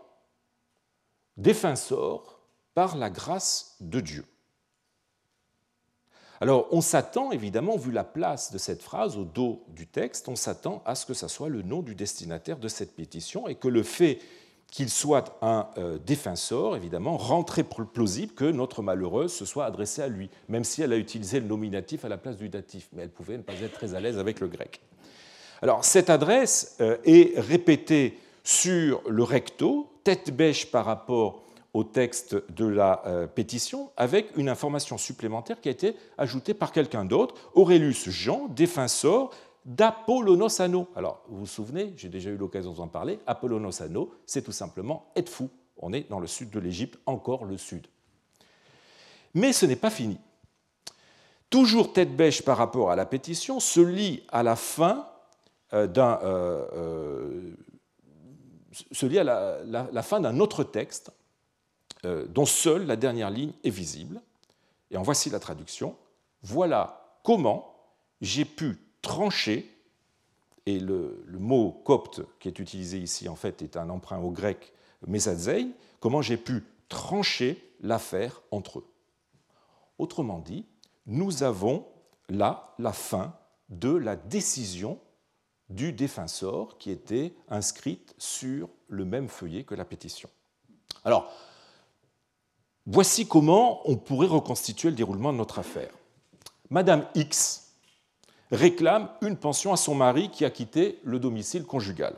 défenseur 1.38 2.40
par 2.74 2.98
la 2.98 3.10
grâce 3.10 3.76
de 3.80 4.00
Dieu. 4.00 4.26
Alors 6.42 6.68
on 6.72 6.82
s'attend 6.82 7.32
évidemment, 7.32 7.78
vu 7.78 7.92
la 7.92 8.04
place 8.04 8.52
de 8.52 8.58
cette 8.58 8.82
phrase 8.82 9.16
au 9.16 9.26
dos 9.26 9.62
du 9.70 9.86
texte, 9.86 10.28
on 10.28 10.36
s'attend 10.36 10.82
à 10.86 10.96
ce 10.96 11.06
que 11.06 11.14
ce 11.14 11.28
soit 11.28 11.50
le 11.50 11.62
nom 11.62 11.84
du 11.84 11.94
destinataire 11.94 12.58
de 12.58 12.68
cette 12.68 12.96
pétition 12.96 13.48
et 13.48 13.54
que 13.54 13.68
le 13.68 13.84
fait 13.84 14.18
qu'il 14.72 14.90
soit 14.90 15.38
un 15.44 15.68
euh, 15.78 16.00
défenseur, 16.04 16.76
évidemment, 16.76 17.18
rend 17.18 17.44
très 17.44 17.64
plausible 17.64 18.34
que 18.34 18.46
notre 18.46 18.82
malheureuse 18.82 19.32
se 19.32 19.46
soit 19.46 19.66
adressée 19.66 20.02
à 20.02 20.08
lui, 20.08 20.30
même 20.50 20.64
si 20.64 20.82
elle 20.82 20.94
a 20.94 20.98
utilisé 20.98 21.42
le 21.42 21.46
nominatif 21.46 22.06
à 22.06 22.10
la 22.10 22.18
place 22.18 22.38
du 22.38 22.50
datif, 22.50 22.88
mais 22.94 23.04
elle 23.04 23.12
pouvait 23.12 23.38
ne 23.38 23.44
pas 23.44 23.54
être 23.54 23.74
très 23.74 23.94
à 23.94 24.00
l'aise 24.00 24.18
avec 24.18 24.40
le 24.40 24.48
grec. 24.48 24.82
Alors 25.62 25.86
cette 25.86 26.10
adresse 26.10 26.78
euh, 26.82 26.98
est 27.06 27.40
répétée 27.40 28.18
sur 28.44 29.04
le 29.08 29.22
recto, 29.22 29.92
tête 30.04 30.36
bêche 30.36 30.72
par 30.72 30.86
rapport 30.86 31.44
au 31.74 31.84
texte 31.84 32.36
de 32.52 32.66
la 32.66 33.02
euh, 33.06 33.28
pétition, 33.28 33.92
avec 33.96 34.36
une 34.36 34.50
information 34.50 34.98
supplémentaire 34.98 35.62
qui 35.62 35.70
a 35.70 35.72
été 35.72 35.96
ajoutée 36.18 36.54
par 36.54 36.72
quelqu'un 36.72 37.06
d'autre, 37.06 37.36
Aurelius 37.54 38.10
Jean, 38.10 38.48
défenseur 38.50 39.30
d'Apollonosano. 39.66 40.88
Alors, 40.96 41.24
vous 41.30 41.40
vous 41.40 41.46
souvenez, 41.46 41.94
j'ai 41.96 42.10
déjà 42.10 42.30
eu 42.30 42.38
l'occasion 42.38 42.74
d'en 42.74 42.88
parler, 42.88 43.20
Apollonosano, 43.26 44.14
c'est 44.26 44.42
tout 44.42 44.52
simplement 44.52 45.12
être 45.16 45.30
fou. 45.30 45.50
On 45.78 45.94
est 45.94 46.10
dans 46.10 46.20
le 46.20 46.28
sud 46.28 46.50
de 46.50 46.60
l'Égypte, 46.60 47.00
encore 47.06 47.46
le 47.46 47.58
sud. 47.58 47.88
Mais 49.34 49.54
ce 49.54 49.66
n'est 49.66 49.76
pas 49.76 49.90
fini. 49.90 50.20
Toujours 51.50 51.94
tête 51.94 52.16
bêche 52.16 52.44
par 52.44 52.58
rapport 52.58 52.92
à 52.92 52.96
la 52.96 53.06
pétition, 53.06 53.60
se 53.60 53.80
lit 53.80 54.24
à 54.30 54.44
la 54.44 54.56
fin 54.56 55.08
euh, 55.74 55.88
d'un 55.88 56.20
euh, 56.24 57.54
à 59.18 59.24
la, 59.24 60.02
fin 60.02 60.20
d'un 60.20 60.40
autre 60.40 60.64
texte 60.64 61.12
dont 62.04 62.46
seule 62.46 62.86
la 62.86 62.96
dernière 62.96 63.30
ligne 63.30 63.52
est 63.64 63.70
visible. 63.70 64.22
Et 64.90 64.98
en 64.98 65.04
voici 65.04 65.30
la 65.30 65.40
traduction. 65.40 65.96
Voilà 66.44 67.20
comment 67.24 67.76
j'ai 68.22 68.46
pu 68.46 68.78
trancher, 69.02 69.70
et 70.66 70.80
le, 70.80 71.24
mot 71.28 71.72
copte 71.86 72.22
qui 72.40 72.48
est 72.48 72.60
utilisé 72.60 73.00
ici 73.00 73.28
en 73.28 73.36
fait 73.36 73.62
est 73.62 73.78
un 73.78 73.90
emprunt 73.90 74.20
au 74.20 74.30
grec 74.30 74.74
mesadzei, 75.08 75.68
comment 76.00 76.22
j'ai 76.22 76.38
pu 76.38 76.64
trancher 76.88 77.74
l'affaire 77.82 78.42
entre 78.52 78.80
eux. 78.80 78.88
Autrement 79.98 80.40
dit, 80.40 80.66
nous 81.08 81.44
avons 81.44 81.88
là 82.30 82.76
la 82.78 82.94
fin 82.94 83.36
de 83.70 83.90
la 83.90 84.16
décision 84.16 85.00
du 85.70 85.94
défenseur 85.94 86.78
qui 86.78 86.92
était 86.92 87.34
inscrite 87.50 88.14
sur 88.18 88.70
le 88.88 89.06
même 89.06 89.30
feuillet 89.30 89.64
que 89.64 89.74
la 89.74 89.86
pétition. 89.86 90.30
Alors, 91.06 91.32
voici 92.86 93.28
comment 93.28 93.88
on 93.90 93.96
pourrait 93.98 94.28
reconstituer 94.28 94.90
le 94.90 94.96
déroulement 94.96 95.32
de 95.32 95.38
notre 95.38 95.60
affaire. 95.60 95.92
Madame 96.70 97.06
X 97.16 97.74
réclame 98.52 99.10
une 99.22 99.38
pension 99.38 99.74
à 99.74 99.78
son 99.78 99.96
mari 99.96 100.30
qui 100.30 100.46
a 100.46 100.50
quitté 100.50 101.00
le 101.04 101.20
domicile 101.20 101.64
conjugal. 101.66 102.16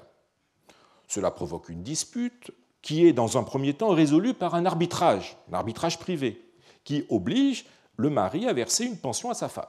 Cela 1.07 1.31
provoque 1.31 1.69
une 1.69 1.83
dispute 1.83 2.51
qui 2.81 3.05
est 3.05 3.13
dans 3.13 3.37
un 3.37 3.43
premier 3.43 3.73
temps 3.73 3.89
résolue 3.89 4.33
par 4.33 4.55
un 4.55 4.65
arbitrage, 4.65 5.37
un 5.51 5.53
arbitrage 5.53 5.99
privé, 5.99 6.43
qui 6.83 7.05
oblige 7.09 7.65
le 7.97 8.09
mari 8.09 8.47
à 8.47 8.53
verser 8.53 8.85
une 8.85 8.97
pension 8.97 9.29
à 9.29 9.33
sa 9.33 9.47
femme. 9.47 9.65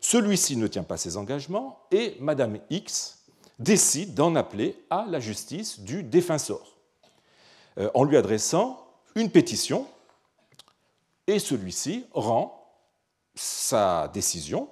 Celui-ci 0.00 0.56
ne 0.56 0.66
tient 0.66 0.82
pas 0.82 0.96
ses 0.96 1.16
engagements 1.16 1.80
et 1.90 2.16
Madame 2.20 2.58
X 2.70 3.24
décide 3.58 4.14
d'en 4.14 4.34
appeler 4.34 4.82
à 4.88 5.04
la 5.08 5.20
justice 5.20 5.80
du 5.80 6.02
défenseur 6.02 6.76
en 7.94 8.04
lui 8.04 8.16
adressant 8.16 8.89
une 9.14 9.30
pétition 9.30 9.86
et 11.26 11.38
celui-ci 11.38 12.06
rend 12.12 12.56
sa 13.34 14.08
décision 14.08 14.68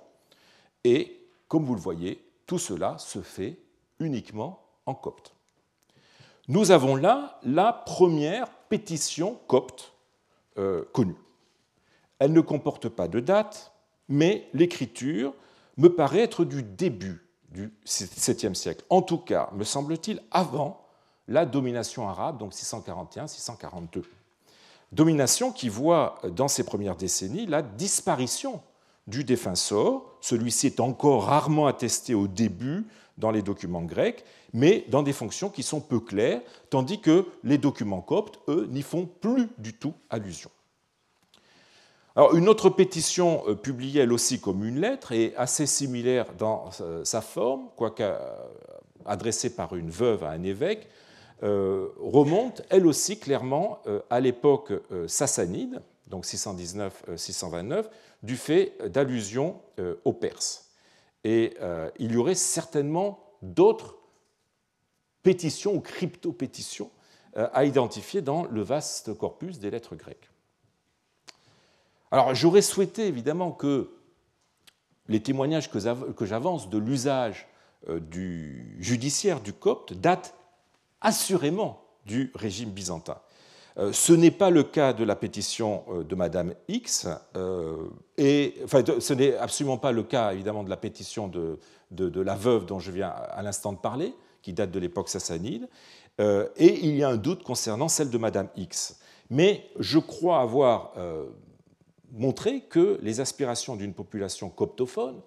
et, 0.85 1.29
comme 1.49 1.65
vous 1.65 1.75
le 1.75 1.81
voyez, 1.81 2.25
tout 2.47 2.59
cela 2.59 2.99
se 2.99 3.21
fait 3.21 3.59
uniquement 4.01 4.63
en 4.87 4.95
copte. 4.95 5.35
Nous 6.49 6.71
avons 6.71 6.97
là 6.97 7.39
la 7.43 7.73
première 7.73 8.49
pétition 8.69 9.39
copte 9.47 9.93
euh, 10.57 10.85
connue. 10.93 11.17
Elle 12.19 12.33
ne 12.33 12.41
comporte 12.41 12.89
pas 12.89 13.07
de 13.07 13.21
date, 13.21 13.73
mais 14.09 14.49
l'écriture 14.55 15.35
me 15.77 15.95
paraît 15.95 16.21
être 16.21 16.45
du 16.45 16.63
début 16.63 17.29
du 17.51 17.73
7e 17.87 18.55
siècle. 18.55 18.85
En 18.91 19.03
tout 19.03 19.19
cas, 19.19 19.51
me 19.53 19.65
semble-t-il, 19.65 20.23
avant 20.31 20.85
la 21.29 21.47
domination 21.47 22.09
arabe, 22.09 22.39
donc 22.39 22.53
641-642. 22.53 24.05
Domination 24.93 25.53
qui 25.53 25.69
voit 25.69 26.21
dans 26.35 26.49
ces 26.49 26.65
premières 26.65 26.97
décennies 26.97 27.47
la 27.47 27.63
disparition 27.63 28.63
du 29.07 29.25
défenseur. 29.25 30.03
Celui-ci 30.21 30.67
est 30.67 30.81
encore 30.81 31.25
rarement 31.25 31.67
attesté 31.67 32.15
au 32.15 32.27
début 32.27 32.87
dans 33.19 33.31
les 33.31 33.43
documents 33.43 33.83
grecs, 33.83 34.25
mais 34.53 34.85
dans 34.89 35.03
des 35.03 35.13
fonctions 35.13 35.51
qui 35.51 35.63
sont 35.63 35.81
peu 35.81 36.01
claires, 36.01 36.41
tandis 36.71 37.01
que 37.01 37.27
les 37.43 37.59
documents 37.59 38.01
coptes, 38.01 38.39
eux, 38.49 38.69
n'y 38.71 38.83
font 38.83 39.07
plus 39.07 39.49
du 39.59 39.75
tout 39.75 39.95
allusion 40.09 40.51
une 42.35 42.49
autre 42.49 42.69
pétition 42.69 43.45
euh, 43.47 43.55
publiée 43.55 44.03
elle 44.03 44.13
aussi 44.13 44.41
comme 44.41 44.65
une 44.65 44.81
lettre 44.81 45.13
est 45.13 45.35
assez 45.37 45.67
similaire 45.67 46.27
dans 46.37 46.71
euh, 46.81 47.05
sa 47.05 47.21
forme, 47.21 47.69
quoique 47.77 48.03
euh, 48.03 48.19
adressée 49.07 49.55
par 49.55 49.77
une 49.77 49.91
veuve 49.91 50.25
à 50.25 50.31
un 50.31 50.43
évêque, 50.43 50.89
remonte, 51.43 52.63
elle 52.71 52.87
aussi, 52.87 53.19
clairement 53.19 53.81
à 54.11 54.21
l'époque 54.21 54.73
sassanide, 55.07 55.83
donc 56.09 56.25
619-629, 56.25 57.85
du 58.23 58.37
fait 58.37 58.75
d'allusions 58.87 59.61
aux 60.05 60.13
Perses. 60.13 60.71
Et 61.23 61.55
il 61.99 62.13
y 62.13 62.17
aurait 62.17 62.35
certainement 62.35 63.21
d'autres 63.43 63.97
pétitions 65.23 65.75
ou 65.75 65.81
crypto-pétitions 65.81 66.91
à 67.37 67.65
identifier 67.65 68.21
dans 68.21 68.45
le 68.45 68.63
vaste 68.63 69.17
corpus 69.17 69.61
des 69.61 69.71
lettres 69.71 69.95
grecques. 69.95 70.29
Alors 72.11 72.35
j'aurais 72.35 72.63
souhaité 72.63 73.07
évidemment 73.07 73.53
que 73.53 73.91
les 75.09 75.23
témoignages 75.23 75.71
que 75.71 76.27
j'avance 76.27 76.71
de 76.71 76.79
l'usage 76.79 77.49
euh, 77.89 78.01
judiciaire 78.79 79.41
du 79.41 79.53
copte 79.53 79.93
datent 79.95 80.35
assurément 81.01 81.83
du 82.07 82.33
régime 82.35 82.71
byzantin. 82.71 83.19
Euh, 83.79 83.93
ce 83.93 84.13
n'est 84.13 84.31
pas 84.31 84.51
le 84.51 84.63
cas 84.65 84.93
de 84.93 85.05
la 85.05 85.15
pétition 85.15 85.85
euh, 85.89 86.05
de 86.05 86.15
Madame 86.15 86.55
X, 86.69 87.07
et 88.17 88.55
enfin, 88.65 88.83
ce 88.99 89.13
n'est 89.15 89.37
absolument 89.37 89.79
pas 89.79 89.93
le 89.93 90.03
cas 90.03 90.33
évidemment 90.33 90.65
de 90.65 90.71
la 90.71 90.77
pétition 90.77 91.29
de, 91.29 91.59
de 91.91 92.21
la 92.21 92.35
veuve 92.35 92.67
dont 92.67 92.81
je 92.81 92.91
viens 92.91 93.09
à 93.09 93.43
l'instant 93.43 93.73
de 93.73 93.79
parler, 93.79 94.15
qui 94.43 94.53
date 94.53 94.71
de 94.71 94.79
l'époque 94.79 95.09
sassanide, 95.09 95.69
et 96.21 96.87
il 96.87 96.97
y 96.97 97.05
a 97.05 97.11
un 97.11 97.17
doute 97.17 97.45
concernant 97.45 97.87
celle 97.87 98.11
de 98.11 98.19
Madame 98.19 98.49
X. 98.57 98.99
Mais 99.31 99.71
je 99.79 100.01
crois 100.01 100.41
avoir 100.41 100.95
montrer 102.13 102.63
que 102.63 102.99
les 103.03 103.21
aspirations 103.21 103.77
d'une 103.77 103.95
population 103.95 104.49
coptophone, 104.51 105.21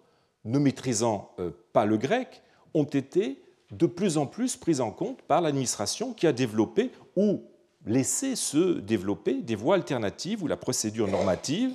ne 0.43 0.59
maîtrisant 0.59 1.31
euh, 1.39 1.51
pas 1.73 1.85
le 1.85 1.97
grec, 1.97 2.41
ont 2.73 2.83
été 2.83 3.41
de 3.71 3.85
plus 3.85 4.17
en 4.17 4.25
plus 4.25 4.57
prises 4.57 4.81
en 4.81 4.91
compte 4.91 5.21
par 5.23 5.41
l'administration 5.41 6.13
qui 6.13 6.27
a 6.27 6.33
développé 6.33 6.91
ou 7.15 7.43
laissé 7.85 8.35
se 8.35 8.79
développer 8.79 9.41
des 9.41 9.55
voies 9.55 9.75
alternatives 9.75 10.43
ou 10.43 10.47
la 10.47 10.57
procédure 10.57 11.07
normative, 11.07 11.73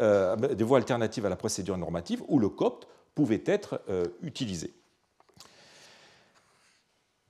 euh, 0.00 0.36
des 0.36 0.64
voies 0.64 0.78
alternatives 0.78 1.26
à 1.26 1.28
la 1.28 1.36
procédure 1.36 1.76
normative 1.76 2.22
où 2.28 2.38
le 2.38 2.48
copte 2.48 2.86
pouvait 3.14 3.42
être 3.46 3.80
euh, 3.88 4.04
utilisé. 4.22 4.74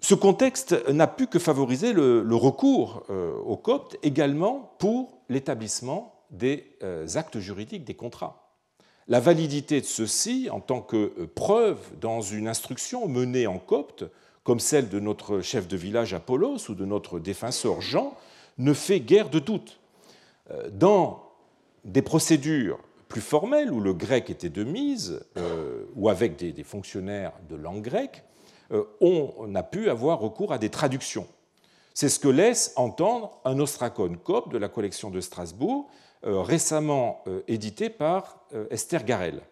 Ce 0.01 0.15
contexte 0.15 0.89
n'a 0.89 1.07
pu 1.07 1.27
que 1.27 1.39
favoriser 1.39 1.93
le, 1.93 2.23
recours 2.35 3.03
au 3.09 3.57
copte 3.57 3.97
également 4.03 4.77
pour 4.79 5.23
l'établissement 5.29 6.19
des 6.31 6.77
euh, 6.83 7.07
actes 7.15 7.39
juridiques, 7.39 7.85
des 7.85 7.95
contrats. 7.95 8.38
La 9.09 9.21
validité 9.21 9.81
de 9.81 9.87
ceux-ci 9.87 10.51
en 10.51 10.61
tant 10.61 10.83
que 10.83 11.13
euh, 11.19 11.27
preuve 11.35 11.79
dans 11.99 12.21
une 12.21 12.47
instruction 12.47 13.09
menée 13.09 13.47
en 13.47 13.59
copte, 13.59 14.05
comme 14.45 14.61
celle 14.61 14.91
de 14.91 15.01
notre 15.01 15.41
chef 15.41 15.67
de 15.67 15.79
village 15.79 16.13
Apollos 16.13 16.69
ou 16.69 16.75
de 16.75 16.85
notre 16.85 17.19
défenseur 17.19 17.81
Jean, 17.81 18.15
ne 18.59 18.75
fait 18.75 19.01
guère 19.01 19.31
de 19.31 19.39
doute. 19.39 19.81
Euh, 20.51 20.69
dans 20.71 21.25
des 21.85 22.03
procédures 22.03 22.79
plus 23.09 23.23
formelles 23.23 23.73
où 23.73 23.81
le 23.81 23.95
grec 23.95 24.29
était 24.29 24.51
de 24.51 24.63
mise, 24.63 25.21
ou 25.97 26.11
avec 26.11 26.37
des, 26.37 26.63
fonctionnaires 26.63 27.33
de 27.49 27.57
langue 27.57 27.81
grecque, 27.81 28.23
on 29.01 29.55
a 29.55 29.63
pu 29.63 29.89
avoir 29.89 30.19
recours 30.19 30.53
à 30.53 30.59
des 30.59 30.69
traductions. 30.69 31.27
C'est 31.95 32.09
ce 32.09 32.21
que 32.21 32.29
laisse 32.29 32.73
entendre 32.77 33.41
un 33.45 33.59
ostracone 33.59 34.19
copte 34.19 34.53
de 34.53 34.59
la 34.59 34.69
collection 34.69 35.11
de 35.11 35.21
Strasbourg, 35.21 35.89
euh, 35.89 36.08
récemment 36.23 37.23
euh, 37.27 37.43
édité 37.49 37.91
par 37.91 38.45
euh, 38.55 38.67
Esther 38.71 39.05
Garel. 39.05 39.43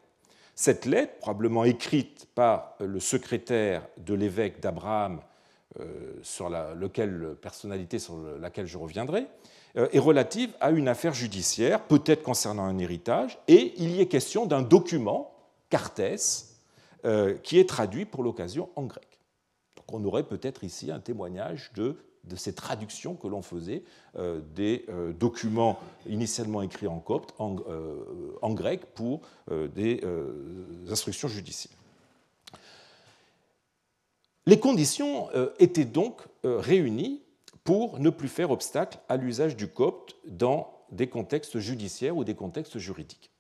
Cette 0.55 0.87
lettre, 0.87 1.19
probablement 1.19 1.65
écrite 1.65 2.27
par 2.35 2.75
le 2.81 2.99
secrétaire 2.99 3.87
de 3.99 4.15
l'évêque 4.15 4.61
d'Abraham, 4.61 5.21
sur 6.23 6.49
la 6.49 6.75
personnalité 7.43 7.99
sur 7.99 8.17
laquelle 8.41 8.65
je 8.65 8.79
reviendrai, 8.79 9.27
est 9.75 9.99
relative 9.99 10.55
à 10.63 10.71
une 10.71 10.89
affaire 10.89 11.13
judiciaire, 11.13 11.83
peut-être 11.83 12.23
concernant 12.23 12.65
un 12.65 12.79
héritage, 12.79 13.39
et 13.47 13.75
il 13.77 13.91
y 13.91 14.01
est 14.01 14.07
question 14.07 14.47
d'un 14.47 14.63
document, 14.63 15.35
Cartès, 15.69 16.57
qui 17.43 17.59
est 17.59 17.69
traduit 17.69 18.07
pour 18.07 18.23
l'occasion 18.23 18.71
en 18.77 18.85
grec. 18.85 19.21
Donc 19.77 19.93
on 19.93 20.03
aurait 20.07 20.23
peut-être 20.23 20.65
ici 20.65 20.91
un 20.91 21.01
témoignage 21.01 21.71
de 21.75 21.99
de 22.27 22.37
ces 22.37 22.55
traductions 22.55 23.15
que 23.15 23.29
l'on 23.29 23.43
faisait 23.43 23.85
euh, 24.17 24.41
des 24.55 24.85
euh, 24.89 25.13
documents 25.13 25.79
initialement 26.07 26.63
écrits 26.63 26.87
en 26.87 26.99
copte, 26.99 27.35
en, 27.39 27.57
euh, 27.69 28.55
grec, 28.55 28.95
pour 28.95 29.21
des 29.75 30.01
instructions 30.91 31.29
judiciaires. 31.29 31.77
Les 34.47 34.59
conditions 34.59 35.29
étaient 35.59 35.85
donc 35.85 36.23
réunies 36.43 37.23
pour 37.65 37.99
ne 37.99 38.11
plus 38.11 38.29
faire 38.29 38.51
obstacle 38.51 38.99
à 39.09 39.17
l'usage 39.17 39.57
du 39.57 39.69
copte 39.69 40.17
dans 40.27 40.73
des 40.91 41.09
contextes 41.09 41.59
judiciaires 41.59 42.17
ou 42.17 42.25
des 42.25 42.35
contextes 42.35 42.79
juridiques. 42.79 43.31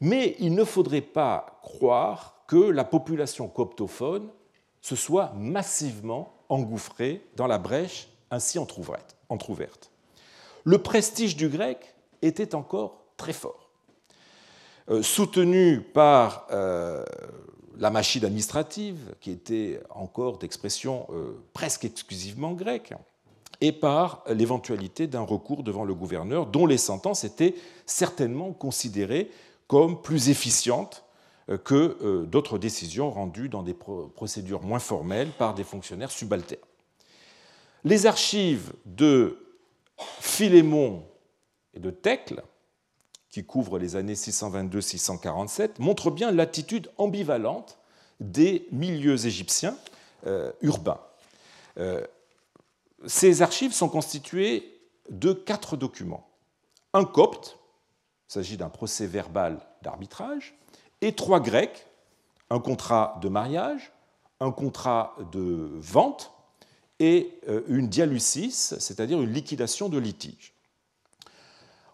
Mais 0.00 0.36
il 0.38 0.54
ne 0.54 0.64
faudrait 0.64 1.00
pas 1.02 1.60
croire 1.62 2.44
que 2.46 2.56
la 2.56 2.84
population 2.84 3.48
coptophone 3.48 4.30
se 4.80 4.96
soit 4.96 5.32
massivement 5.34 6.35
engouffré 6.48 7.22
dans 7.36 7.46
la 7.46 7.58
brèche 7.58 8.08
ainsi 8.30 8.58
entr'ouverte. 8.58 9.90
Le 10.64 10.78
prestige 10.78 11.36
du 11.36 11.48
grec 11.48 11.94
était 12.22 12.54
encore 12.54 13.04
très 13.16 13.32
fort. 13.32 13.70
Euh, 14.88 15.02
soutenu 15.02 15.80
par 15.80 16.46
euh, 16.50 17.04
la 17.78 17.90
machine 17.90 18.24
administrative, 18.24 19.14
qui 19.20 19.30
était 19.30 19.80
encore 19.90 20.38
d'expression 20.38 21.06
euh, 21.10 21.42
presque 21.52 21.84
exclusivement 21.84 22.52
grecque, 22.52 22.94
et 23.60 23.72
par 23.72 24.22
l'éventualité 24.28 25.06
d'un 25.06 25.22
recours 25.22 25.62
devant 25.62 25.84
le 25.84 25.94
gouverneur, 25.94 26.46
dont 26.46 26.66
les 26.66 26.78
sentences 26.78 27.24
étaient 27.24 27.54
certainement 27.86 28.52
considérées 28.52 29.30
comme 29.66 30.00
plus 30.00 30.28
efficientes 30.28 31.05
que 31.54 31.96
euh, 32.02 32.26
d'autres 32.26 32.58
décisions 32.58 33.10
rendues 33.10 33.48
dans 33.48 33.62
des 33.62 33.74
procédures 33.74 34.62
moins 34.62 34.78
formelles 34.78 35.30
par 35.30 35.54
des 35.54 35.64
fonctionnaires 35.64 36.10
subalternes. 36.10 36.60
Les 37.84 38.06
archives 38.06 38.72
de 38.84 39.38
Philémon 39.96 41.06
et 41.74 41.78
de 41.78 41.90
Thècle, 41.90 42.42
qui 43.30 43.44
couvrent 43.44 43.78
les 43.78 43.94
années 43.94 44.14
622-647, 44.14 45.78
montrent 45.78 46.10
bien 46.10 46.32
l'attitude 46.32 46.90
ambivalente 46.98 47.78
des 48.18 48.66
milieux 48.72 49.26
égyptiens 49.26 49.76
euh, 50.26 50.50
urbains. 50.62 51.00
ces 53.06 53.42
archives 53.42 53.74
sont 53.74 53.90
constituées 53.90 54.80
de 55.10 55.32
quatre 55.32 55.76
documents. 55.76 56.26
Un 56.94 57.04
copte, 57.04 57.58
il 58.28 58.32
s'agit 58.32 58.56
d'un 58.56 58.70
procès 58.70 59.06
verbal 59.06 59.60
d'arbitrage, 59.82 60.56
et 61.00 61.12
trois 61.12 61.40
grecs, 61.40 61.86
un 62.50 62.60
contrat 62.60 63.18
de 63.22 63.28
mariage, 63.28 63.92
un 64.40 64.52
contrat 64.52 65.16
de 65.32 65.70
vente 65.74 66.32
et 66.98 67.38
euh, 67.48 67.62
une 67.68 67.88
dialysis, 67.88 68.74
c'est-à-dire 68.78 69.20
une 69.20 69.32
liquidation 69.32 69.88
de 69.88 69.98
litige. 69.98 70.54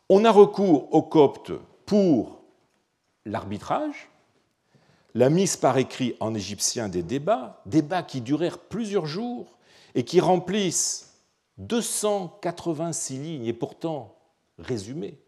On 0.09 0.25
a 0.25 0.31
recours 0.31 0.93
au 0.95 1.03
copte 1.03 1.53
pour 1.87 2.43
l'arbitrage, 3.25 4.09
la 5.15 5.31
mise 5.31 5.57
par 5.57 5.79
écrit 5.79 6.17
en 6.21 6.35
égyptien 6.35 6.89
des 6.89 7.03
débats, 7.03 7.61
débats 7.67 8.03
qui 8.03 8.21
durèrent 8.21 8.59
plusieurs 8.59 9.07
jours 9.07 9.59
et 9.95 10.05
qui 10.05 10.21
remplissent 10.21 11.13
286 11.59 13.19
lignes 13.19 13.47
et 13.47 13.53
pourtant 13.53 14.17
résumés. 14.59 15.19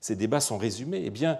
Ces 0.00 0.16
débats 0.16 0.40
sont 0.40 0.58
résumés. 0.58 1.02
Eh 1.04 1.10
bien, 1.10 1.38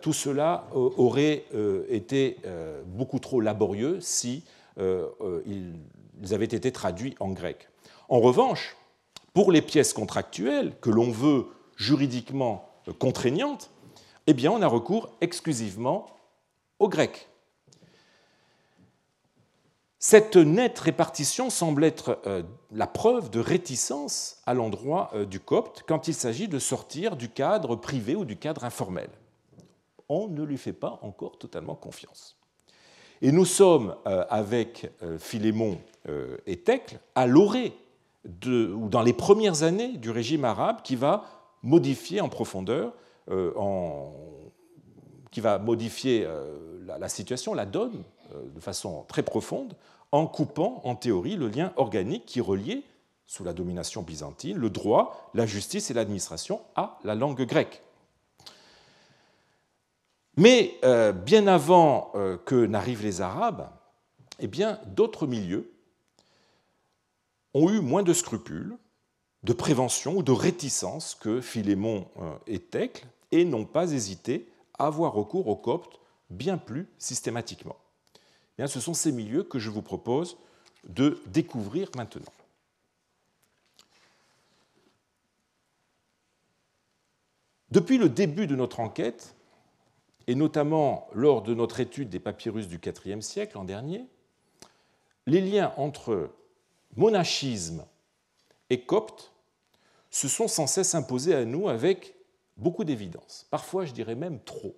tout 0.00 0.12
cela 0.12 0.66
euh, 0.74 0.90
aurait 0.96 1.44
euh, 1.54 1.84
été 1.88 2.38
beaucoup 2.86 3.18
trop 3.18 3.40
laborieux 3.40 4.00
si 4.00 4.44
ils 4.78 6.34
avaient 6.34 6.44
été 6.44 6.70
traduits 6.72 7.14
en 7.20 7.30
grec. 7.30 7.68
En 8.08 8.20
revanche, 8.20 8.76
pour 9.32 9.50
les 9.50 9.62
pièces 9.62 9.92
contractuelles 9.92 10.74
que 10.80 10.90
l'on 10.90 11.10
veut 11.10 11.46
juridiquement 11.76 12.68
contraignantes, 12.98 13.70
eh 14.26 14.48
on 14.48 14.60
a 14.60 14.66
recours 14.66 15.10
exclusivement 15.20 16.06
au 16.78 16.88
grec. 16.88 17.28
Cette 19.98 20.36
nette 20.36 20.78
répartition 20.78 21.48
semble 21.48 21.84
être 21.84 22.20
la 22.70 22.86
preuve 22.86 23.30
de 23.30 23.40
réticence 23.40 24.42
à 24.44 24.52
l'endroit 24.52 25.10
du 25.28 25.40
copte 25.40 25.84
quand 25.88 26.06
il 26.06 26.14
s'agit 26.14 26.48
de 26.48 26.58
sortir 26.58 27.16
du 27.16 27.30
cadre 27.30 27.76
privé 27.76 28.14
ou 28.14 28.26
du 28.26 28.36
cadre 28.36 28.64
informel 28.64 29.08
on 30.08 30.28
ne 30.28 30.42
lui 30.42 30.58
fait 30.58 30.72
pas 30.72 30.98
encore 31.02 31.38
totalement 31.38 31.74
confiance. 31.74 32.36
Et 33.22 33.32
nous 33.32 33.44
sommes 33.44 33.96
euh, 34.06 34.24
avec 34.28 34.90
euh, 35.02 35.18
Philémon 35.18 35.78
euh, 36.08 36.36
et 36.46 36.58
Thècle 36.58 36.98
à 37.14 37.26
l'orée, 37.26 37.72
ou 38.44 38.88
dans 38.88 39.02
les 39.02 39.12
premières 39.12 39.62
années 39.62 39.96
du 39.96 40.10
régime 40.10 40.44
arabe 40.44 40.82
qui 40.82 40.96
va 40.96 41.24
modifier 41.62 42.20
en 42.20 42.28
profondeur, 42.28 42.92
qui 45.30 45.40
va 45.40 45.60
modifier 45.60 46.26
la, 46.84 47.08
situation, 47.08 47.54
la 47.54 47.66
donne 47.66 48.02
de 48.34 48.58
façon 48.58 49.04
très 49.06 49.22
profonde 49.22 49.76
en 50.10 50.26
coupant, 50.26 50.80
en 50.82 50.96
théorie, 50.96 51.36
le 51.36 51.46
lien 51.46 51.72
organique 51.76 52.26
qui 52.26 52.40
reliait, 52.40 52.82
sous 53.28 53.44
la 53.44 53.52
domination 53.52 54.02
byzantine, 54.02 54.56
le 54.56 54.70
droit, 54.70 55.30
la 55.32 55.46
justice 55.46 55.92
et 55.92 55.94
l'administration 55.94 56.60
à 56.74 56.98
la 57.04 57.14
langue 57.14 57.46
grecque. 57.46 57.80
Mais 60.36 60.78
euh, 60.84 61.12
bien 61.12 61.46
avant 61.46 62.12
euh, 62.14 62.36
que 62.36 62.66
n'arrivent 62.66 63.02
les 63.02 63.20
Arabes, 63.20 63.70
eh 64.38 64.46
bien, 64.46 64.78
d'autres 64.86 65.26
milieux 65.26 65.72
ont 67.54 67.70
eu 67.70 67.80
moins 67.80 68.02
de 68.02 68.12
scrupules, 68.12 68.76
de 69.44 69.52
prévention 69.54 70.16
ou 70.16 70.22
de 70.22 70.32
réticence 70.32 71.14
que 71.14 71.40
Philémon 71.40 72.06
euh, 72.18 72.34
et 72.46 72.58
Thècle 72.58 73.06
et 73.32 73.44
n'ont 73.44 73.64
pas 73.64 73.92
hésité 73.92 74.48
à 74.78 74.86
avoir 74.86 75.14
recours 75.14 75.48
aux 75.48 75.56
Coptes 75.56 75.98
bien 76.28 76.58
plus 76.58 76.86
systématiquement. 76.98 77.76
Eh 78.58 78.66
ce 78.66 78.80
sont 78.80 78.94
ces 78.94 79.12
milieux 79.12 79.42
que 79.42 79.58
je 79.58 79.70
vous 79.70 79.82
propose 79.82 80.36
de 80.84 81.20
découvrir 81.26 81.90
maintenant. 81.96 82.32
Depuis 87.70 87.98
le 87.98 88.08
début 88.08 88.46
de 88.46 88.56
notre 88.56 88.80
enquête, 88.80 89.35
et 90.26 90.34
notamment 90.34 91.08
lors 91.12 91.42
de 91.42 91.54
notre 91.54 91.80
étude 91.80 92.08
des 92.08 92.18
papyrus 92.18 92.68
du 92.68 92.80
IVe 92.84 93.20
siècle 93.20 93.52
l'an 93.54 93.64
dernier, 93.64 94.06
les 95.26 95.40
liens 95.40 95.72
entre 95.76 96.30
monachisme 96.96 97.84
et 98.70 98.80
copte 98.80 99.32
se 100.10 100.28
sont 100.28 100.48
sans 100.48 100.66
cesse 100.66 100.94
imposés 100.94 101.34
à 101.34 101.44
nous 101.44 101.68
avec 101.68 102.14
beaucoup 102.56 102.84
d'évidence, 102.84 103.46
parfois 103.50 103.84
je 103.84 103.92
dirais 103.92 104.14
même 104.14 104.40
trop. 104.40 104.74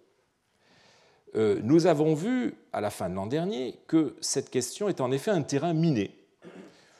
Euh, 1.34 1.60
nous 1.62 1.86
avons 1.86 2.14
vu 2.14 2.54
à 2.72 2.80
la 2.80 2.90
fin 2.90 3.10
de 3.10 3.14
l'an 3.14 3.26
dernier 3.26 3.78
que 3.86 4.16
cette 4.20 4.50
question 4.50 4.88
est 4.88 5.00
en 5.00 5.12
effet 5.12 5.30
un 5.30 5.42
terrain 5.42 5.74
miné 5.74 6.14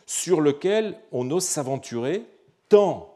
sur 0.07 0.41
lequel 0.41 0.99
on 1.13 1.31
ose 1.31 1.45
s'aventurer 1.45 2.25
tant 2.69 3.15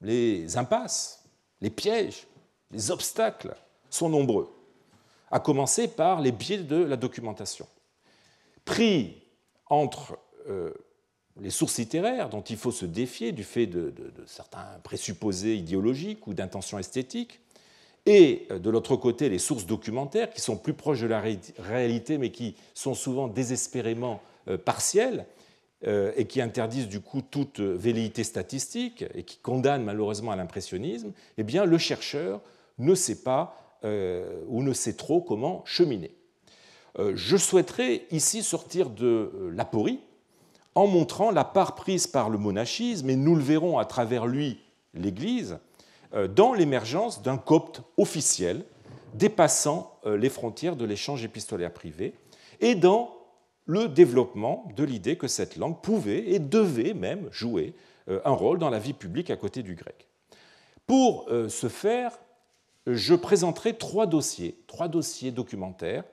les 0.00 0.56
impasses, 0.56 1.24
les 1.60 1.70
pièges, 1.70 2.26
les 2.70 2.90
obstacles 2.90 3.54
sont 3.90 4.08
nombreux, 4.08 4.50
à 5.30 5.40
commencer 5.40 5.88
par 5.88 6.20
les 6.20 6.32
biais 6.32 6.58
de 6.58 6.76
la 6.76 6.96
documentation. 6.96 7.66
Pris 8.64 9.22
entre 9.66 10.18
euh, 10.48 10.72
les 11.40 11.50
sources 11.50 11.78
littéraires 11.78 12.30
dont 12.30 12.40
il 12.40 12.56
faut 12.56 12.72
se 12.72 12.84
défier 12.84 13.32
du 13.32 13.44
fait 13.44 13.66
de, 13.66 13.92
certains 14.26 14.66
présupposés 14.82 15.56
idéologiques 15.56 16.26
ou 16.26 16.34
d'intentions 16.34 16.78
esthétiques, 16.78 17.40
et 18.06 18.46
euh, 18.50 18.58
de 18.58 18.70
l'autre 18.70 18.96
côté 18.96 19.28
les 19.28 19.38
sources 19.38 19.66
documentaires 19.66 20.30
qui 20.30 20.40
sont 20.40 20.56
plus 20.56 20.74
proches 20.74 21.00
de 21.00 21.06
la 21.06 21.22
réalité 21.58 22.18
mais 22.18 22.30
qui 22.30 22.56
sont 22.74 22.94
souvent 22.94 23.28
désespérément 23.28 24.20
euh, 24.48 24.58
partielles 24.58 25.26
et 26.16 26.24
qui 26.24 26.40
interdisent 26.40 26.88
du 26.88 26.98
coup 26.98 27.22
toute 27.22 27.60
velléité 27.60 28.24
statistique 28.24 29.04
et 29.14 29.22
qui 29.22 29.36
condamnent 29.38 29.84
malheureusement 29.84 30.32
à 30.32 30.36
l'impressionnisme, 30.36 31.12
eh 31.36 31.44
bien 31.44 31.64
le 31.64 31.78
chercheur 31.78 32.40
ne 32.78 32.96
sait 32.96 33.22
pas 33.22 33.67
ou 33.84 34.62
ne 34.62 34.72
sait 34.72 34.94
trop 34.94 35.20
comment 35.20 35.62
cheminer. 35.64 36.18
Euh, 36.98 37.12
je 37.14 37.36
souhaiterais 37.36 38.06
ici 38.10 38.42
sortir 38.42 38.90
de 38.90 39.06
euh, 39.06 39.50
l'aporie 39.54 40.00
en 40.74 40.86
montrant 40.86 41.30
la 41.30 41.44
part 41.44 41.74
prise 41.74 42.06
par 42.06 42.30
le 42.30 42.38
monachisme, 42.38 43.10
et 43.10 43.16
nous 43.16 43.34
le 43.34 43.42
verrons 43.42 43.78
à 43.78 43.84
travers 43.84 44.26
lui, 44.26 44.60
l'Église, 44.94 45.58
euh, 46.14 46.28
dans 46.28 46.54
l'émergence 46.54 47.22
d'un 47.22 47.36
copte 47.36 47.82
officiel 47.96 48.64
dépassant 49.14 49.98
les 50.04 50.28
frontières 50.28 50.76
de 50.76 50.84
l'échange 50.84 51.24
épistolaire 51.24 51.72
privé, 51.72 52.12
et 52.60 52.74
dans 52.74 53.16
le 53.64 53.88
développement 53.88 54.68
de 54.76 54.84
l'idée 54.84 55.16
que 55.16 55.26
cette 55.26 55.56
langue 55.56 55.80
pouvait 55.80 56.30
et 56.30 56.38
devait 56.38 56.92
même 56.92 57.26
jouer 57.32 57.74
un 58.06 58.30
rôle 58.30 58.58
dans 58.58 58.68
la 58.68 58.78
vie 58.78 58.92
publique 58.92 59.30
à 59.30 59.36
côté 59.36 59.62
du 59.62 59.74
grec. 59.74 60.06
Pour 60.86 61.26
ce 61.48 61.68
faire, 61.68 62.18
je 62.94 63.14
présenterai 63.14 63.76
trois 63.76 64.06
dossiers, 64.06 64.58
trois 64.66 64.88
dossiers 64.88 65.30
documentaires 65.30 66.04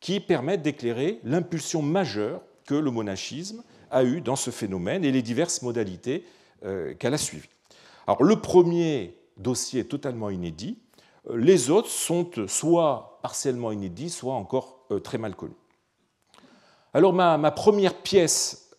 qui 0.00 0.20
permettent 0.20 0.62
d'éclairer 0.62 1.20
l'impulsion 1.24 1.82
majeure 1.82 2.42
que 2.66 2.74
le 2.74 2.90
monachisme 2.90 3.62
a 3.90 4.04
eue 4.04 4.20
dans 4.20 4.36
ce 4.36 4.50
phénomène 4.50 5.04
et 5.04 5.10
les 5.10 5.22
diverses 5.22 5.62
modalités 5.62 6.24
euh, 6.64 6.94
qu'elle 6.94 7.14
a 7.14 7.18
suivies. 7.18 7.48
Alors, 8.06 8.22
le 8.22 8.36
premier 8.36 9.16
dossier 9.36 9.80
est 9.80 9.84
totalement 9.84 10.30
inédit, 10.30 10.78
euh, 11.28 11.36
les 11.36 11.70
autres 11.70 11.88
sont 11.88 12.30
soit 12.46 13.18
partiellement 13.22 13.72
inédits, 13.72 14.10
soit 14.10 14.34
encore 14.34 14.86
euh, 14.90 15.00
très 15.00 15.18
mal 15.18 15.34
connus. 15.34 15.54
Alors, 16.94 17.12
ma 17.12 17.50
première 17.52 17.94
pièce 17.94 18.70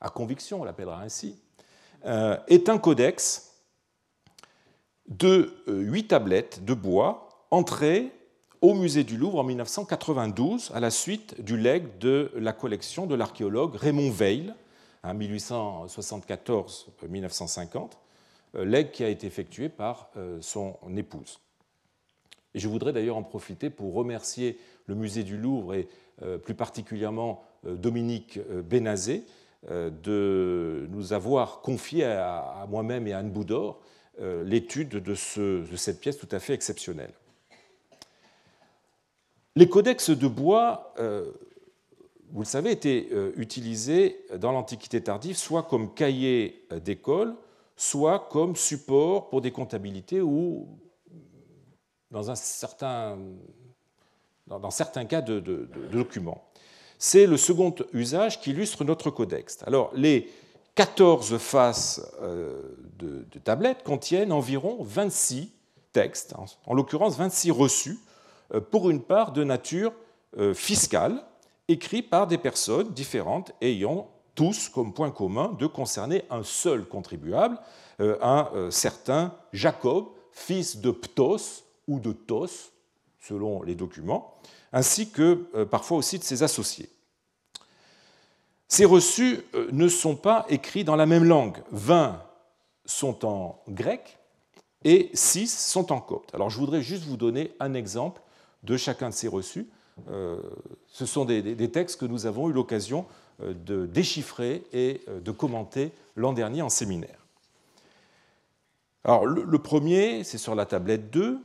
à 0.00 0.08
conviction, 0.08 0.60
on 0.60 0.64
l'appellera 0.64 1.02
ainsi, 1.02 1.36
est 2.04 2.68
un 2.68 2.78
codex 2.78 3.49
de 5.20 5.52
huit 5.68 6.08
tablettes 6.08 6.64
de 6.64 6.74
bois 6.74 7.28
entrées 7.50 8.10
au 8.62 8.72
musée 8.74 9.04
du 9.04 9.18
Louvre 9.18 9.38
en 9.38 9.44
1992 9.44 10.72
à 10.74 10.80
la 10.80 10.90
suite 10.90 11.40
du 11.42 11.56
legs 11.56 11.96
de 11.98 12.32
la 12.34 12.52
collection 12.52 13.06
de 13.06 13.14
l'archéologue 13.14 13.76
Raymond 13.76 14.10
Veil, 14.10 14.52
en 15.02 15.14
1874-1950, 15.14 17.92
euh, 18.56 18.64
legs 18.64 18.90
qui 18.90 19.04
a 19.04 19.08
été 19.08 19.26
effectué 19.26 19.68
par 19.68 20.08
euh, 20.16 20.38
son 20.40 20.76
épouse. 20.96 21.38
Et 22.54 22.58
je 22.58 22.68
voudrais 22.68 22.94
d'ailleurs 22.94 23.16
en 23.16 23.22
profiter 23.22 23.70
pour 23.70 23.94
remercier 23.94 24.58
le 24.86 24.94
musée 24.94 25.22
du 25.22 25.36
Louvre 25.36 25.74
et 25.74 25.88
euh, 26.22 26.38
plus 26.38 26.54
particulièrement 26.54 27.44
Dominique 27.62 28.38
Bénazé 28.70 29.26
de 29.68 30.86
nous 30.88 31.12
avoir 31.12 31.60
confié 31.60 32.06
à 32.06 32.66
moi-même 32.70 33.06
et 33.06 33.12
à 33.12 33.18
Anne 33.18 33.30
Boudor 33.30 33.82
l'étude 34.20 34.90
de, 34.90 35.14
cette 35.14 36.00
pièce 36.00 36.18
tout 36.18 36.28
à 36.30 36.38
fait 36.38 36.52
exceptionnelle. 36.52 37.12
Les 39.56 39.68
codex 39.68 40.10
de 40.10 40.28
bois, 40.28 40.94
euh, 40.98 41.32
vous 42.32 42.40
le 42.40 42.46
savez, 42.46 42.70
étaient 42.70 43.08
euh, 43.12 43.32
utilisés 43.36 44.24
dans 44.38 44.52
l'Antiquité 44.52 45.02
tardive 45.02 45.36
soit 45.36 45.64
comme 45.64 45.92
cahier 45.92 46.66
euh, 46.72 46.78
d'école, 46.78 47.34
soit 47.76 48.28
comme 48.30 48.54
support 48.54 49.28
pour 49.28 49.40
des 49.40 49.50
comptabilités 49.50 50.20
ou 50.20 50.68
dans, 52.10 52.34
certain, 52.34 53.18
certains 54.70 55.04
cas 55.04 55.20
de, 55.20 55.40
documents. 55.90 56.44
C'est 56.98 57.26
le 57.26 57.36
second 57.36 57.74
usage 57.92 58.40
qui 58.40 58.50
illustre 58.50 58.84
notre 58.84 59.10
codex. 59.10 59.62
Alors, 59.66 59.90
les 59.94 60.30
14 60.74 61.38
faces 61.38 62.00
de, 62.98 63.26
de 63.30 63.38
tablettes 63.38 63.82
contiennent 63.82 64.32
environ 64.32 64.78
26 64.80 65.52
textes, 65.92 66.34
en 66.66 66.74
l'occurrence 66.74 67.16
26 67.16 67.50
reçus, 67.50 67.98
euh, 68.54 68.60
pour 68.60 68.90
une 68.90 69.02
part 69.02 69.32
de 69.32 69.44
nature 69.44 69.92
euh, 70.38 70.54
fiscale, 70.54 71.22
écrit 71.68 72.02
par 72.02 72.26
des 72.26 72.38
personnes 72.38 72.92
différentes 72.92 73.52
ayant 73.60 74.10
tous 74.34 74.68
comme 74.68 74.92
point 74.92 75.10
commun 75.10 75.56
de 75.58 75.66
concerner 75.66 76.24
un 76.30 76.42
seul 76.42 76.86
contribuable, 76.86 77.58
euh, 78.00 78.16
un 78.22 78.70
certain 78.70 79.34
Jacob, 79.52 80.06
fils 80.32 80.78
de 80.78 80.90
Ptos 80.90 81.64
ou 81.86 82.00
de 82.00 82.12
Tos, 82.12 82.72
selon 83.20 83.62
les 83.62 83.74
documents, 83.74 84.34
ainsi 84.72 85.10
que 85.10 85.64
parfois 85.64 85.98
aussi 85.98 86.18
de 86.18 86.24
ses 86.24 86.42
associés. 86.42 86.88
Ces 88.70 88.84
reçus 88.84 89.40
ne 89.72 89.88
sont 89.88 90.14
pas 90.14 90.46
écrits 90.48 90.84
dans 90.84 90.94
la 90.94 91.04
même 91.04 91.24
langue. 91.24 91.58
20 91.72 92.22
sont 92.86 93.26
en 93.26 93.60
grec 93.68 94.20
et 94.84 95.10
6 95.12 95.52
sont 95.58 95.90
en 95.90 96.00
copte. 96.00 96.32
Alors 96.36 96.50
je 96.50 96.58
voudrais 96.58 96.80
juste 96.80 97.02
vous 97.02 97.16
donner 97.16 97.50
un 97.58 97.74
exemple 97.74 98.22
de 98.62 98.76
chacun 98.76 99.08
de 99.08 99.14
ces 99.14 99.26
reçus. 99.26 99.68
Euh, 100.08 100.40
ce 100.86 101.04
sont 101.04 101.24
des, 101.24 101.70
textes 101.70 101.98
que 101.98 102.06
nous 102.06 102.26
avons 102.26 102.48
eu 102.48 102.52
l'occasion 102.52 103.06
euh, 103.42 103.54
de 103.54 103.86
déchiffrer 103.86 104.62
et 104.72 105.02
euh, 105.08 105.18
de 105.18 105.32
commenter 105.32 105.90
l'an 106.14 106.32
dernier 106.32 106.62
en 106.62 106.68
séminaire. 106.68 107.26
Alors, 109.02 109.26
le, 109.26 109.58
premier, 109.58 110.22
c'est 110.22 110.38
sur 110.38 110.54
la 110.54 110.64
tablette 110.64 111.10
2. 111.10 111.40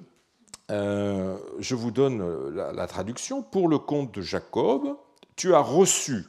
je 0.69 1.75
vous 1.75 1.89
donne 1.89 2.53
la, 2.53 2.71
la, 2.71 2.85
traduction. 2.85 3.41
Pour 3.41 3.67
le 3.67 3.79
compte 3.79 4.13
de 4.13 4.21
Jacob, 4.21 4.95
tu 5.35 5.55
as 5.55 5.61
reçu 5.61 6.27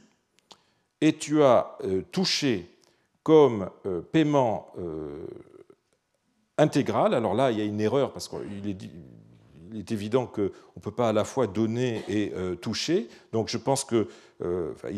et 1.01 1.13
tu 1.17 1.43
as 1.43 1.77
touché 2.11 2.69
comme 3.23 3.69
paiement 4.11 4.71
intégral. 6.57 7.13
Alors 7.13 7.33
là, 7.33 7.51
il 7.51 7.59
y 7.59 7.61
a 7.61 7.65
une 7.65 7.81
erreur 7.81 8.13
parce 8.13 8.27
qu'il 8.27 8.77
est 9.75 9.91
évident 9.91 10.25
qu'on 10.25 10.41
ne 10.41 10.81
peut 10.81 10.91
pas 10.91 11.09
à 11.09 11.13
la 11.13 11.23
fois 11.23 11.45
donner 11.45 12.03
et 12.07 12.31
toucher. 12.61 13.09
Donc 13.31 13.49
je 13.49 13.57
pense 13.57 13.85
qu'il 13.85 14.07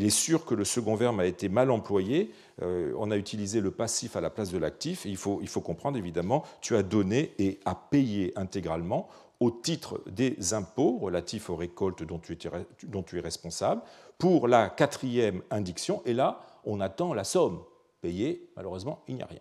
est 0.04 0.10
sûr 0.10 0.46
que 0.46 0.56
le 0.56 0.64
second 0.64 0.96
verbe 0.96 1.20
a 1.20 1.26
été 1.26 1.50
mal 1.50 1.72
employé. 1.72 2.32
on 2.62 3.12
a 3.12 3.18
utilisé 3.18 3.62
le 3.62 3.72
passif 3.72 4.16
à 4.16 4.22
la 4.22 4.30
place 4.30 4.52
de 4.52 4.58
l'actif. 4.58 5.06
il 5.06 5.18
faut, 5.18 5.40
il 5.42 5.50
faut 5.50 5.62
comprendre 5.62 5.98
évidemment, 5.98 6.44
tu 6.62 6.76
as 6.76 6.84
donné 6.84 7.34
et 7.40 7.60
as 7.66 7.76
payé 7.76 8.32
intégralement 8.36 9.10
au 9.40 9.52
titre 9.52 10.02
des 10.08 10.54
impôts 10.54 10.98
relatifs 10.98 11.50
aux 11.50 11.56
récoltes 11.56 12.04
dont 12.04 12.20
tu, 12.20 12.38
es, 12.38 13.20
responsable. 13.20 13.82
Pour 14.20 14.48
la 14.48 14.70
quatrième 14.70 15.42
indiction, 15.50 16.04
et 16.06 16.14
là, 16.14 16.42
on 16.66 16.82
attend 16.82 17.14
la 17.14 17.24
somme 17.24 17.64
payée. 18.02 18.52
Malheureusement, 18.56 19.02
il 19.08 19.16
n'y 19.16 19.24
a 19.24 19.26
rien. 19.26 19.40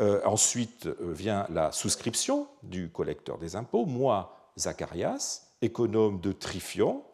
Euh, 0.00 0.20
ensuite 0.24 0.86
euh, 0.86 1.12
vient 1.12 1.46
la 1.50 1.70
souscription 1.70 2.48
du 2.64 2.90
collecteur 2.90 3.38
des 3.38 3.54
impôts. 3.54 3.86
Moi, 3.86 4.36
Zacharias, 4.58 5.46
économe 5.62 6.20
de 6.20 6.32
Trifion 6.32 7.04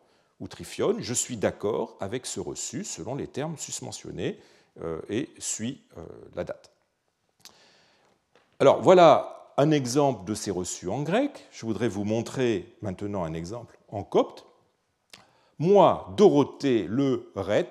ou 0.41 0.49
Trifion, 0.49 0.97
je 0.99 1.13
suis 1.15 1.37
d'accord 1.37 1.97
avec 2.01 2.25
ce 2.25 2.41
reçu 2.41 2.85
selon 2.85 3.15
les 3.15 3.27
termes 3.27 3.59
susmentionnés 3.59 4.39
euh, 4.83 5.01
et 5.11 5.29
suis 5.39 5.83
la 6.35 6.45
date. 6.45 6.71
Alors 8.59 8.81
voilà 8.81 9.53
un 9.59 9.71
exemple 9.73 10.25
de 10.25 10.35
ces 10.35 10.51
reçus 10.51 10.89
en 10.89 11.03
grec. 11.03 11.49
Je 11.53 11.67
voudrais 11.67 11.89
vous 11.89 12.05
montrer 12.05 12.75
maintenant 12.81 13.25
un 13.25 13.35
exemple 13.35 13.79
en 13.89 14.03
copte. 14.03 14.47
Moi, 15.61 16.13
Dorothée 16.17 16.87
le 16.89 17.31
Ret, 17.37 17.71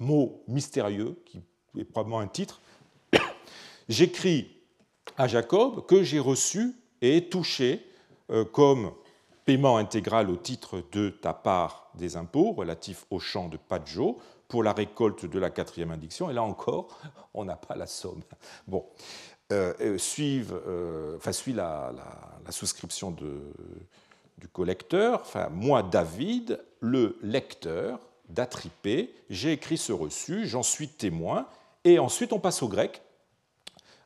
mot 0.00 0.42
mystérieux 0.48 1.22
qui 1.24 1.40
est 1.78 1.84
probablement 1.84 2.20
un 2.20 2.26
titre, 2.26 2.60
j'écris 3.88 4.50
à 5.16 5.28
Jacob 5.28 5.86
que 5.86 6.02
j'ai 6.02 6.18
reçu 6.18 6.74
et 7.02 7.28
touché 7.28 7.86
euh, 8.30 8.44
comme 8.44 8.92
paiement 9.44 9.76
intégral 9.76 10.30
au 10.30 10.36
titre 10.36 10.82
de 10.90 11.10
ta 11.10 11.34
part 11.34 11.90
des 11.94 12.16
impôts 12.16 12.52
relatifs 12.52 13.04
au 13.10 13.18
champ 13.18 13.48
de 13.48 13.56
Padjo 13.56 14.18
pour 14.48 14.62
la 14.62 14.72
récolte 14.72 15.26
de 15.26 15.38
la 15.38 15.50
quatrième 15.50 15.90
indiction. 15.90 16.30
Et 16.30 16.32
là 16.32 16.42
encore, 16.42 16.98
on 17.34 17.44
n'a 17.44 17.56
pas 17.56 17.76
la 17.76 17.86
somme. 17.86 18.22
Bon, 18.66 18.86
euh, 19.52 19.74
euh, 19.80 19.98
suivent, 19.98 20.58
euh, 20.66 21.16
enfin, 21.16 21.32
la, 21.52 21.92
souscription 22.50 23.14
du 24.40 24.48
collecteur, 24.48 25.20
enfin, 25.20 25.48
moi, 25.50 25.82
David, 25.82 26.60
le 26.80 27.18
lecteur 27.22 28.00
d'Atripé, 28.28 29.14
j'ai 29.28 29.52
écrit 29.52 29.76
ce 29.76 29.92
reçu, 29.92 30.46
j'en 30.46 30.62
suis 30.62 30.88
témoin, 30.88 31.46
et 31.84 31.98
ensuite 31.98 32.32
on 32.32 32.40
passe 32.40 32.62
au 32.62 32.68
grec 32.68 33.02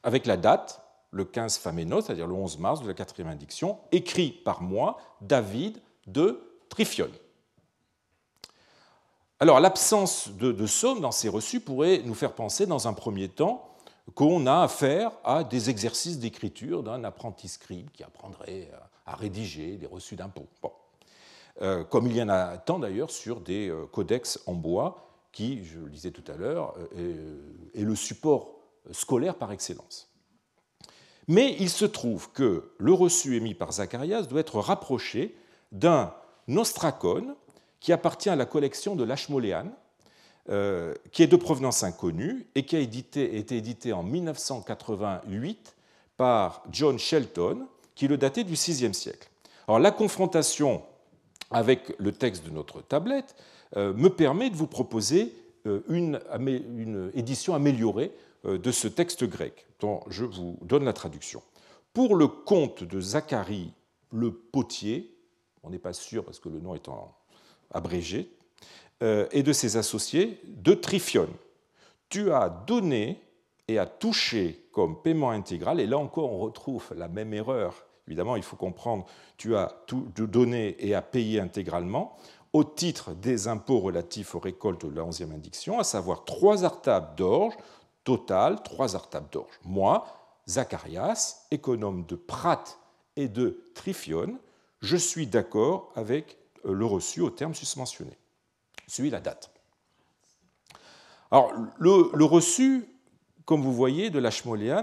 avec 0.02 0.26
la 0.26 0.36
date, 0.36 0.82
le 1.12 1.24
15 1.24 1.58
Faménos, 1.58 2.04
c'est-à-dire 2.04 2.26
le 2.26 2.34
11 2.34 2.58
mars 2.58 2.82
de 2.82 2.88
la 2.88 2.94
quatrième 2.94 3.28
indiction, 3.28 3.78
écrit 3.92 4.30
par 4.30 4.60
moi, 4.60 4.98
David 5.20 5.80
de 6.06 6.40
Trifion. 6.68 7.08
Alors 9.38 9.60
l'absence 9.60 10.30
de, 10.30 10.52
de 10.52 10.66
somme 10.66 11.00
dans 11.00 11.12
ces 11.12 11.28
reçus 11.28 11.60
pourrait 11.60 12.02
nous 12.04 12.14
faire 12.14 12.32
penser 12.32 12.66
dans 12.66 12.88
un 12.88 12.92
premier 12.92 13.28
temps 13.28 13.73
qu'on 14.14 14.46
a 14.46 14.62
affaire 14.62 15.12
à 15.24 15.44
des 15.44 15.70
exercices 15.70 16.18
d'écriture 16.18 16.82
d'un 16.82 17.04
apprenti 17.04 17.48
scribe 17.48 17.90
qui 17.90 18.02
apprendrait 18.04 18.70
à 19.06 19.16
rédiger 19.16 19.76
des 19.76 19.86
reçus 19.86 20.16
d'impôts. 20.16 20.48
Euh, 21.62 21.84
comme 21.84 22.06
il 22.06 22.16
y 22.16 22.22
en 22.22 22.28
a 22.28 22.58
tant 22.58 22.78
d'ailleurs 22.78 23.10
sur 23.10 23.40
des 23.40 23.68
euh, 23.68 23.86
codex 23.86 24.40
en 24.46 24.54
bois, 24.54 25.08
qui, 25.30 25.64
je 25.64 25.78
le 25.78 25.90
disais 25.90 26.10
tout 26.10 26.24
à 26.30 26.36
l'heure, 26.36 26.74
euh, 26.96 27.38
est, 27.74 27.82
le 27.82 27.94
support 27.94 28.56
scolaire 28.90 29.36
par 29.36 29.52
excellence. 29.52 30.10
Mais 31.28 31.56
il 31.58 31.70
se 31.70 31.84
trouve 31.84 32.30
que 32.32 32.72
le 32.78 32.92
reçu 32.92 33.36
émis 33.36 33.54
par 33.54 33.72
Zacharias 33.72 34.22
doit 34.22 34.40
être 34.40 34.58
rapproché 34.58 35.36
d'un 35.72 36.12
ostracone 36.48 37.34
qui 37.80 37.92
appartient 37.92 38.30
à 38.30 38.36
la 38.36 38.46
collection 38.46 38.94
de 38.94 39.04
l'Ashmolean, 39.04 39.70
euh, 40.50 40.92
qui 41.10 41.22
est 41.22 41.26
de 41.26 41.36
provenance 41.36 41.84
inconnue 41.84 42.46
et 42.54 42.66
qui 42.66 42.76
a 42.76 42.78
été 42.78 43.56
édité 43.56 43.94
en 43.94 44.02
1988 44.02 45.74
par 46.18 46.62
John 46.70 46.98
Shelton, 46.98 47.66
qui 47.94 48.08
le 48.08 48.18
datait 48.18 48.44
du 48.44 48.52
VIe 48.52 48.92
siècle. 48.92 49.30
Alors 49.66 49.78
la 49.78 49.90
confrontation 49.90 50.82
avec 51.50 51.94
le 51.98 52.12
texte 52.12 52.44
de 52.44 52.50
notre 52.50 52.82
tablette 52.82 53.36
euh, 53.78 53.94
me 53.94 54.10
permet 54.10 54.50
de 54.50 54.56
vous 54.56 54.66
proposer 54.66 55.34
euh, 55.66 55.80
une, 55.88 56.20
édition 57.14 57.54
améliorée 57.54 58.12
de 58.44 58.70
ce 58.70 58.86
texte 58.86 59.24
grec, 59.24 59.66
dont 59.80 60.00
je 60.08 60.26
vous 60.26 60.58
donne 60.60 60.84
la 60.84 60.92
traduction. 60.92 61.42
Pour 61.94 62.16
le 62.16 62.28
conte 62.28 62.84
de 62.84 63.00
Zacharie 63.00 63.72
le 64.12 64.30
potier, 64.30 65.10
on 65.62 65.70
n'est 65.70 65.78
pas 65.78 65.94
sûr 65.94 66.22
parce 66.22 66.38
que 66.38 66.50
le 66.50 66.60
nom 66.60 66.74
est 66.74 66.86
abrégé, 67.70 68.30
et 69.00 69.42
de 69.42 69.52
ses 69.52 69.76
associés 69.76 70.40
de 70.46 70.72
Trifion. 70.72 71.28
Tu 72.08 72.32
as 72.32 72.48
donné 72.48 73.20
et 73.68 73.78
as 73.78 73.86
touché 73.86 74.66
comme 74.72 75.02
paiement 75.02 75.30
intégral, 75.30 75.80
et 75.80 75.86
là 75.86 75.98
encore 75.98 76.32
on 76.32 76.38
retrouve 76.38 76.92
la 76.96 77.08
même 77.08 77.34
erreur. 77.34 77.86
Évidemment, 78.06 78.36
il 78.36 78.42
faut 78.42 78.56
comprendre, 78.56 79.06
tu 79.36 79.56
as 79.56 79.74
tout 79.86 80.10
donné 80.16 80.76
et 80.78 80.94
as 80.94 81.02
payé 81.02 81.40
intégralement 81.40 82.16
au 82.52 82.62
titre 82.62 83.14
des 83.14 83.48
impôts 83.48 83.80
relatifs 83.80 84.34
aux 84.34 84.38
récoltes 84.38 84.86
de 84.86 84.94
la 84.94 85.02
11e 85.02 85.32
indiction, 85.32 85.80
à 85.80 85.84
savoir 85.84 86.24
trois 86.24 86.64
artables 86.64 87.16
d'orge, 87.16 87.54
total 88.04 88.62
trois 88.62 88.94
artables 88.94 89.28
d'orge. 89.30 89.58
Moi, 89.64 90.06
Zacharias, 90.48 91.46
économe 91.50 92.06
de 92.06 92.14
Prat 92.14 92.62
et 93.16 93.28
de 93.28 93.64
Trifion, 93.74 94.38
je 94.80 94.96
suis 94.96 95.26
d'accord 95.26 95.90
avec 95.96 96.36
euh, 96.64 96.72
le 96.72 96.84
reçu 96.84 97.20
au 97.22 97.30
terme 97.30 97.54
susmentionné 97.54 98.16
suit 98.86 99.10
la 99.10 99.20
date. 99.20 99.50
Alors, 101.34 101.52
le, 101.78 102.24
reçu, 102.24 102.86
comme 103.44 103.62
vous 103.62 103.72
voyez, 103.72 104.10
de 104.10 104.20
la 104.20 104.30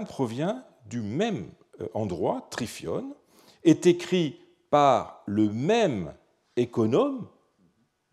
provient 0.06 0.62
du 0.86 1.00
même 1.00 1.50
euh, 1.80 1.88
endroit, 1.94 2.46
Trifion, 2.50 3.16
est 3.64 3.86
écrit 3.86 4.38
par 4.68 5.22
le 5.24 5.48
même 5.50 6.12
économe, 6.56 7.26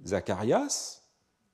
Zacharias, 0.06 1.02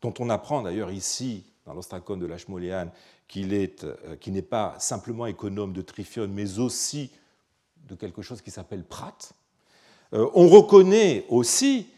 dont 0.02 0.14
on 0.20 0.30
apprend 0.30 0.62
d'ailleurs 0.62 0.92
ici, 0.92 1.44
dans 1.66 1.74
l'ostracone 1.74 2.20
de 2.20 2.28
l'Ashmolean, 2.28 2.92
qu'il 3.28 3.52
euh, 3.52 4.18
n'est 4.28 4.42
pas 4.44 4.76
simplement 4.78 5.26
économe 5.26 5.74
de 5.74 5.82
Trifion, 5.82 6.28
mais 6.28 6.60
aussi 6.60 7.10
de 7.78 7.96
quelque 7.96 8.22
chose 8.22 8.44
qui 8.44 8.52
s'appelle 8.52 8.84
Prat. 8.84 9.18
Euh, 10.14 10.30
on 10.36 10.48
reconnaît 10.48 11.26
aussi 11.30 11.90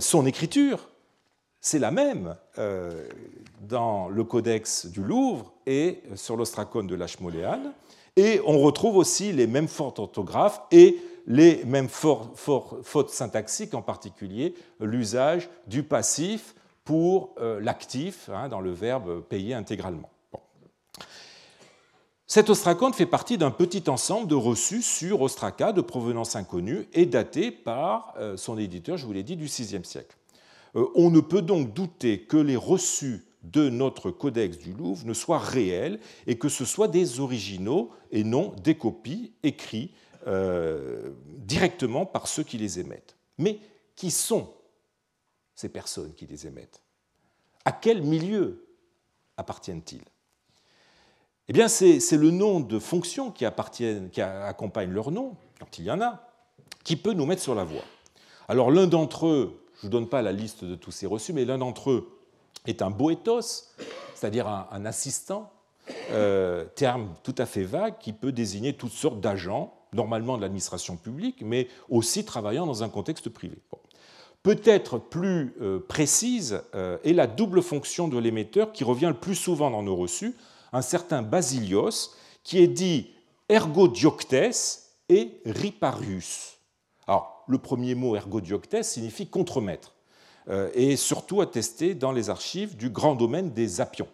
son 0.00 0.26
écriture, 0.26 0.88
c'est 1.60 1.78
la 1.78 1.90
même 1.90 2.36
euh, 2.58 3.08
dans 3.60 4.08
le 4.08 4.24
codex 4.24 4.86
du 4.86 5.02
Louvre 5.02 5.52
et 5.66 6.02
sur 6.14 6.36
l'ostracone 6.36 6.86
de 6.86 6.94
l'Ashmolean. 6.94 7.72
Et 8.16 8.40
on 8.46 8.58
retrouve 8.58 8.96
aussi 8.96 9.32
les 9.32 9.46
mêmes 9.46 9.68
fautes 9.68 9.98
orthographes 9.98 10.62
et 10.70 10.98
les 11.26 11.62
mêmes 11.64 11.88
fautes 11.88 13.10
syntaxiques, 13.10 13.74
en 13.74 13.82
particulier 13.82 14.54
l'usage 14.80 15.50
du 15.66 15.82
passif 15.82 16.54
pour 16.84 17.34
euh, 17.38 17.60
l'actif 17.60 18.30
hein, 18.32 18.48
dans 18.48 18.60
le 18.60 18.72
verbe 18.72 19.22
payer 19.22 19.52
intégralement. 19.52 20.08
Cet 22.26 22.50
ostracone 22.50 22.92
fait 22.92 23.06
partie 23.06 23.38
d'un 23.38 23.50
petit 23.50 23.84
ensemble 23.88 24.26
de 24.26 24.34
reçus 24.34 24.82
sur 24.82 25.22
ostraca 25.22 25.72
de 25.72 25.80
provenance 25.80 26.34
inconnue 26.34 26.86
et 26.92 27.06
daté 27.06 27.50
par 27.50 28.14
euh, 28.18 28.36
son 28.36 28.58
éditeur, 28.58 28.96
je 28.96 29.06
vous 29.06 29.12
l'ai 29.12 29.22
dit, 29.22 29.36
du 29.36 29.46
VIe 29.46 29.84
siècle. 29.84 30.16
Euh, 30.76 30.86
on 30.94 31.10
ne 31.10 31.20
peut 31.20 31.42
donc 31.42 31.72
douter 31.74 32.22
que 32.22 32.36
les 32.36 32.56
reçus 32.56 33.24
de 33.42 33.68
notre 33.68 34.10
codex 34.10 34.58
du 34.58 34.72
Louvre 34.72 35.06
ne 35.06 35.14
soient 35.14 35.38
réels 35.38 36.00
et 36.26 36.38
que 36.38 36.48
ce 36.48 36.64
soient 36.64 36.88
des 36.88 37.20
originaux 37.20 37.90
et 38.10 38.24
non 38.24 38.52
des 38.62 38.76
copies 38.76 39.32
écrites 39.42 39.92
euh, 40.26 41.10
directement 41.38 42.04
par 42.04 42.26
ceux 42.26 42.42
qui 42.42 42.58
les 42.58 42.80
émettent. 42.80 43.16
Mais 43.38 43.60
qui 43.96 44.10
sont 44.10 44.52
ces 45.54 45.68
personnes 45.68 46.14
qui 46.14 46.26
les 46.26 46.46
émettent? 46.46 46.82
À 47.64 47.72
quel 47.72 48.02
milieu 48.02 48.66
appartiennent-ils? 49.36 50.04
Eh 51.48 51.52
bien, 51.52 51.68
c'est 51.68 51.98
le 52.12 52.30
nom 52.30 52.60
de 52.60 52.78
fonctions 52.78 53.30
qui, 53.30 53.46
appartiennent, 53.46 54.10
qui 54.10 54.20
accompagnent 54.20 54.92
leur 54.92 55.10
nom, 55.10 55.34
quand 55.58 55.78
il 55.78 55.86
y 55.86 55.90
en 55.90 56.02
a, 56.02 56.28
qui 56.84 56.96
peut 56.96 57.14
nous 57.14 57.24
mettre 57.24 57.42
sur 57.42 57.54
la 57.54 57.64
voie. 57.64 57.84
Alors 58.48 58.70
l'un 58.70 58.86
d'entre 58.86 59.26
eux, 59.26 59.60
je 59.78 59.86
ne 59.86 59.90
vous 59.92 59.98
donne 59.98 60.08
pas 60.08 60.22
la 60.22 60.32
liste 60.32 60.64
de 60.64 60.74
tous 60.74 60.90
ces 60.90 61.06
reçus, 61.06 61.32
mais 61.32 61.44
l'un 61.44 61.58
d'entre 61.58 61.90
eux 61.90 62.18
est 62.66 62.82
un 62.82 62.90
boétos, 62.90 63.68
c'est-à-dire 64.14 64.48
un, 64.48 64.84
assistant, 64.84 65.52
euh, 66.10 66.64
terme 66.74 67.14
tout 67.22 67.34
à 67.38 67.46
fait 67.46 67.62
vague 67.62 67.96
qui 67.98 68.12
peut 68.12 68.32
désigner 68.32 68.72
toutes 68.72 68.92
sortes 68.92 69.20
d'agents, 69.20 69.74
normalement 69.92 70.36
de 70.36 70.42
l'administration 70.42 70.96
publique, 70.96 71.42
mais 71.42 71.68
aussi 71.88 72.24
travaillant 72.24 72.66
dans 72.66 72.82
un 72.82 72.88
contexte 72.88 73.28
privé. 73.28 73.56
Peut-être 74.42 74.98
plus 74.98 75.54
euh, 75.60 75.78
précise 75.78 76.60
euh, 76.74 76.98
est 77.04 77.12
la 77.12 77.28
double 77.28 77.62
fonction 77.62 78.08
de 78.08 78.18
l'émetteur 78.18 78.72
qui 78.72 78.82
revient 78.82 79.06
le 79.06 79.14
plus 79.14 79.36
souvent 79.36 79.70
dans 79.70 79.82
nos 79.82 79.94
reçus, 79.96 80.34
un 80.72 80.82
certain 80.82 81.22
Basilios, 81.22 82.10
qui 82.42 82.58
est 82.58 82.68
dit 82.68 83.10
ergodioctes 83.48 84.34
et 85.08 85.40
riparius. 85.46 86.57
Alors, 87.08 87.42
le 87.48 87.56
premier 87.56 87.94
mot 87.94 88.14
ergodioctès 88.14 88.82
signifie 88.82 89.26
contremaître, 89.26 89.94
et 90.74 90.96
surtout 90.96 91.40
attesté 91.40 91.94
dans 91.94 92.12
les 92.12 92.30
archives 92.30 92.76
du 92.76 92.90
grand 92.90 93.14
domaine 93.14 93.50
des 93.52 93.80
apions. 93.80 94.08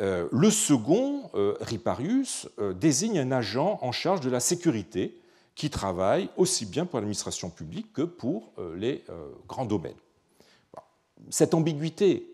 Le 0.00 0.50
second, 0.50 1.30
Riparius, 1.60 2.48
désigne 2.74 3.20
un 3.20 3.30
agent 3.30 3.78
en 3.80 3.92
charge 3.92 4.20
de 4.20 4.30
la 4.30 4.40
sécurité 4.40 5.20
qui 5.54 5.70
travaille 5.70 6.28
aussi 6.36 6.66
bien 6.66 6.84
pour 6.84 6.98
l'administration 6.98 7.48
publique 7.50 7.92
que 7.92 8.02
pour 8.02 8.52
les 8.74 9.04
grands 9.46 9.66
domaines. 9.66 9.96
Cette 11.30 11.54
ambiguïté 11.54 12.28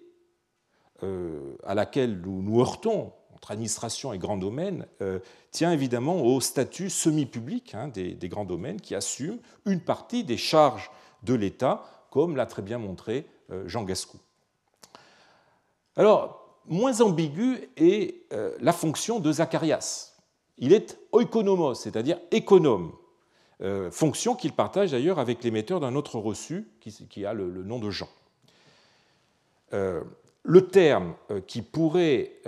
à 1.02 1.74
laquelle 1.74 2.20
nous 2.20 2.42
nous 2.42 2.60
heurtons 2.60 3.12
administration 3.50 4.12
et 4.12 4.18
grand 4.18 4.36
domaine, 4.36 4.86
euh, 5.00 5.18
tient 5.50 5.72
évidemment 5.72 6.22
au 6.22 6.40
statut 6.40 6.90
semi-public 6.90 7.74
hein, 7.74 7.88
des, 7.88 8.28
grands 8.28 8.44
domaines 8.44 8.80
qui 8.80 8.94
assument 8.94 9.38
une 9.66 9.80
partie 9.80 10.24
des 10.24 10.36
charges 10.36 10.90
de 11.22 11.34
l'État, 11.34 11.84
comme 12.10 12.36
l'a 12.36 12.46
très 12.46 12.62
bien 12.62 12.78
montré 12.78 13.26
euh, 13.50 13.66
Jean 13.66 13.84
Gascou. 13.84 14.18
Alors, 15.96 16.58
moins 16.66 17.00
ambigu 17.00 17.68
est 17.76 18.22
euh, 18.32 18.56
la 18.60 18.72
fonction 18.72 19.20
de 19.20 19.32
Zacharias. 19.32 20.14
Il 20.58 20.72
est 20.72 20.98
oikonomos, 21.12 21.74
c'est-à-dire 21.74 22.18
économe, 22.30 22.92
fonction 23.90 24.34
qu'il 24.34 24.52
partage 24.52 24.90
d'ailleurs 24.90 25.18
avec 25.18 25.42
l'émetteur 25.42 25.80
d'un 25.80 25.94
autre 25.94 26.18
reçu 26.18 26.68
qui, 26.80 27.24
a 27.24 27.32
le, 27.32 27.62
nom 27.62 27.78
de 27.78 27.88
Jean. 27.88 28.08
le 29.72 30.68
terme 30.68 31.14
qui 31.46 31.62
pourrait 31.62 32.42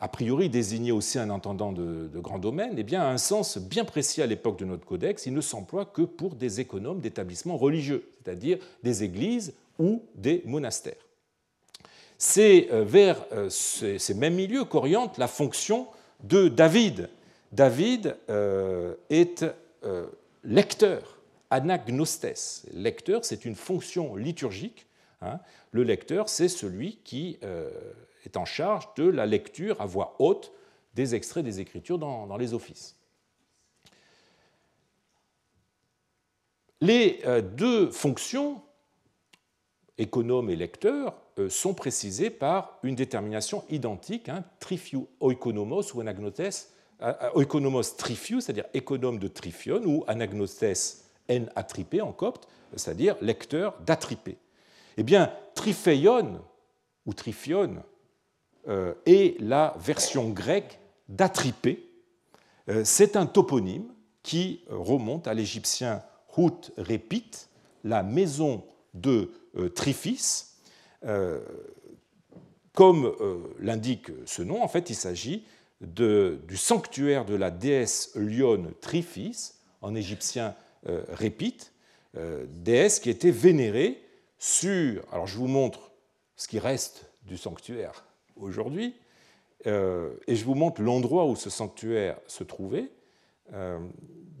a 0.00 0.08
priori 0.08 0.50
désigner 0.50 0.92
aussi 0.92 1.18
un 1.18 1.30
intendant 1.30 1.72
de, 1.72 2.10
grand 2.16 2.38
domaine, 2.38 2.74
eh 2.76 2.82
bien, 2.82 3.02
a 3.02 3.06
un 3.06 3.18
sens 3.18 3.58
bien 3.58 3.84
précis 3.84 4.20
à 4.20 4.26
l'époque 4.26 4.58
de 4.58 4.64
notre 4.64 4.84
codex. 4.84 5.26
Il 5.26 5.32
ne 5.32 5.40
s'emploie 5.40 5.86
que 5.86 6.02
pour 6.02 6.34
des 6.34 6.60
économes 6.60 7.00
d'établissements 7.00 7.56
religieux, 7.56 8.10
c'est-à-dire 8.22 8.58
des 8.82 9.04
églises 9.04 9.54
ou 9.78 10.02
des 10.14 10.42
monastères. 10.44 10.94
C'est 12.18 12.68
euh, 12.72 12.84
vers 12.84 13.24
euh, 13.32 13.48
ces 13.50 14.14
mêmes 14.14 14.34
milieux 14.34 14.64
qu'oriente 14.64 15.18
la 15.18 15.28
fonction 15.28 15.86
de 16.24 16.48
David. 16.48 17.08
David 17.52 18.16
euh, 18.28 18.94
est 19.08 19.44
lecteur, 20.44 21.18
anagnostès. 21.50 22.66
Lecteur, 22.74 23.24
c'est 23.24 23.44
une 23.44 23.54
fonction 23.54 24.16
liturgique. 24.16 24.86
Hein. 25.22 25.38
Le 25.70 25.84
lecteur, 25.84 26.28
c'est 26.28 26.48
celui 26.48 26.98
qui 27.04 27.38
est 28.26 28.36
en 28.36 28.44
charge 28.44 28.88
de 28.96 29.04
la 29.04 29.24
lecture 29.24 29.80
à 29.80 29.86
voix 29.86 30.16
haute 30.18 30.52
des 30.94 31.14
extraits 31.14 31.44
des 31.44 31.60
Écritures 31.60 31.98
dans, 31.98 32.36
les 32.36 32.54
offices. 32.54 32.96
Les 36.80 37.20
euh, 37.24 37.40
deux 37.40 37.90
fonctions, 37.90 38.60
économe 39.96 40.50
et 40.50 40.56
lecteur, 40.56 41.14
euh, 41.38 41.48
sont 41.48 41.74
précisées 41.74 42.30
par 42.30 42.78
une 42.82 42.94
détermination 42.94 43.64
identique, 43.70 44.28
hein, 44.28 44.44
trifiu 44.60 45.06
oikonomos 45.20 45.94
ou 45.94 46.00
anagnotes, 46.00 46.68
euh, 47.02 47.30
oikonomos 47.34 47.96
trifiu, 47.96 48.40
c'est-à-dire 48.40 48.66
économe 48.74 49.18
de 49.18 49.28
trifion, 49.28 49.82
ou 49.84 50.04
anagnotes 50.06 50.64
en 51.30 51.46
atripé 51.54 52.00
en 52.00 52.12
copte, 52.12 52.46
c'est-à-dire 52.74 53.16
lecteur 53.20 53.78
d'atripé. 53.80 54.36
Eh 54.96 55.02
bien, 55.02 55.32
trifeion 55.54 56.40
ou 57.04 57.14
trifion 57.14 57.82
euh, 58.68 58.94
et 59.06 59.36
la 59.38 59.76
version 59.78 60.30
grecque 60.30 60.78
d'atripé. 61.08 61.88
Euh, 62.68 62.82
c'est 62.84 63.16
un 63.16 63.26
toponyme 63.26 63.92
qui 64.22 64.62
remonte 64.68 65.28
à 65.28 65.34
l'égyptien 65.34 66.02
Hout 66.36 66.72
Repit, 66.76 67.30
la 67.84 68.02
maison 68.02 68.64
de 68.94 69.30
euh, 69.56 69.68
Trifis. 69.68 70.44
Comme 72.72 73.14
l'indique 73.60 74.10
ce 74.24 74.42
nom, 74.42 74.60
en 74.60 74.66
fait, 74.66 74.90
il 74.90 74.96
s'agit 74.96 75.44
du 75.80 76.56
sanctuaire 76.56 77.24
de 77.24 77.36
la 77.36 77.52
déesse 77.52 78.10
lionne 78.16 78.72
Trifis, 78.80 79.52
en 79.82 79.94
égyptien 79.94 80.56
Répit, 80.84 81.70
déesse 82.48 82.98
qui 82.98 83.08
était 83.08 83.30
vénérée 83.30 84.02
sur. 84.38 85.04
Alors 85.12 85.28
je 85.28 85.36
vous 85.36 85.46
montre 85.46 85.92
ce 86.34 86.48
qui 86.48 86.58
reste 86.58 87.08
du 87.22 87.36
sanctuaire 87.36 88.04
aujourd'hui. 88.36 88.94
Euh, 89.66 90.14
et 90.26 90.36
je 90.36 90.44
vous 90.44 90.54
montre 90.54 90.82
l'endroit 90.82 91.26
où 91.26 91.36
ce 91.36 91.50
sanctuaire 91.50 92.18
se 92.26 92.44
trouvait. 92.44 92.90
Euh, 93.52 93.78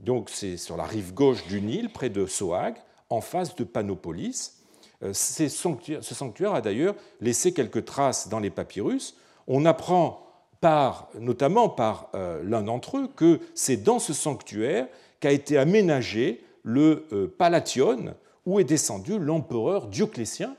donc 0.02 0.30
c'est 0.30 0.56
sur 0.56 0.76
la 0.76 0.84
rive 0.84 1.14
gauche 1.14 1.46
du 1.46 1.60
Nil, 1.60 1.90
près 1.90 2.10
de 2.10 2.26
Soag, 2.26 2.76
en 3.10 3.20
face 3.20 3.54
de 3.56 3.64
Panopolis. 3.64 4.62
Euh, 5.02 5.12
ce 5.12 5.48
sanctuaire 5.48 6.54
a 6.54 6.60
d'ailleurs 6.60 6.94
laissé 7.20 7.52
quelques 7.52 7.84
traces 7.84 8.28
dans 8.28 8.38
les 8.38 8.50
papyrus. 8.50 9.16
On 9.46 9.64
apprend 9.64 10.22
par, 10.60 11.10
notamment 11.20 11.68
par 11.68 12.10
l'un 12.14 12.62
d'entre 12.62 12.96
eux 12.96 13.08
que 13.14 13.40
c'est 13.54 13.76
dans 13.76 13.98
ce 13.98 14.14
sanctuaire 14.14 14.88
qu'a 15.20 15.30
été 15.30 15.58
aménagé 15.58 16.42
le 16.62 17.06
Palation, 17.38 18.16
où 18.46 18.58
est 18.58 18.64
descendu 18.64 19.18
l'empereur 19.18 19.86
Dioclétien, 19.86 20.56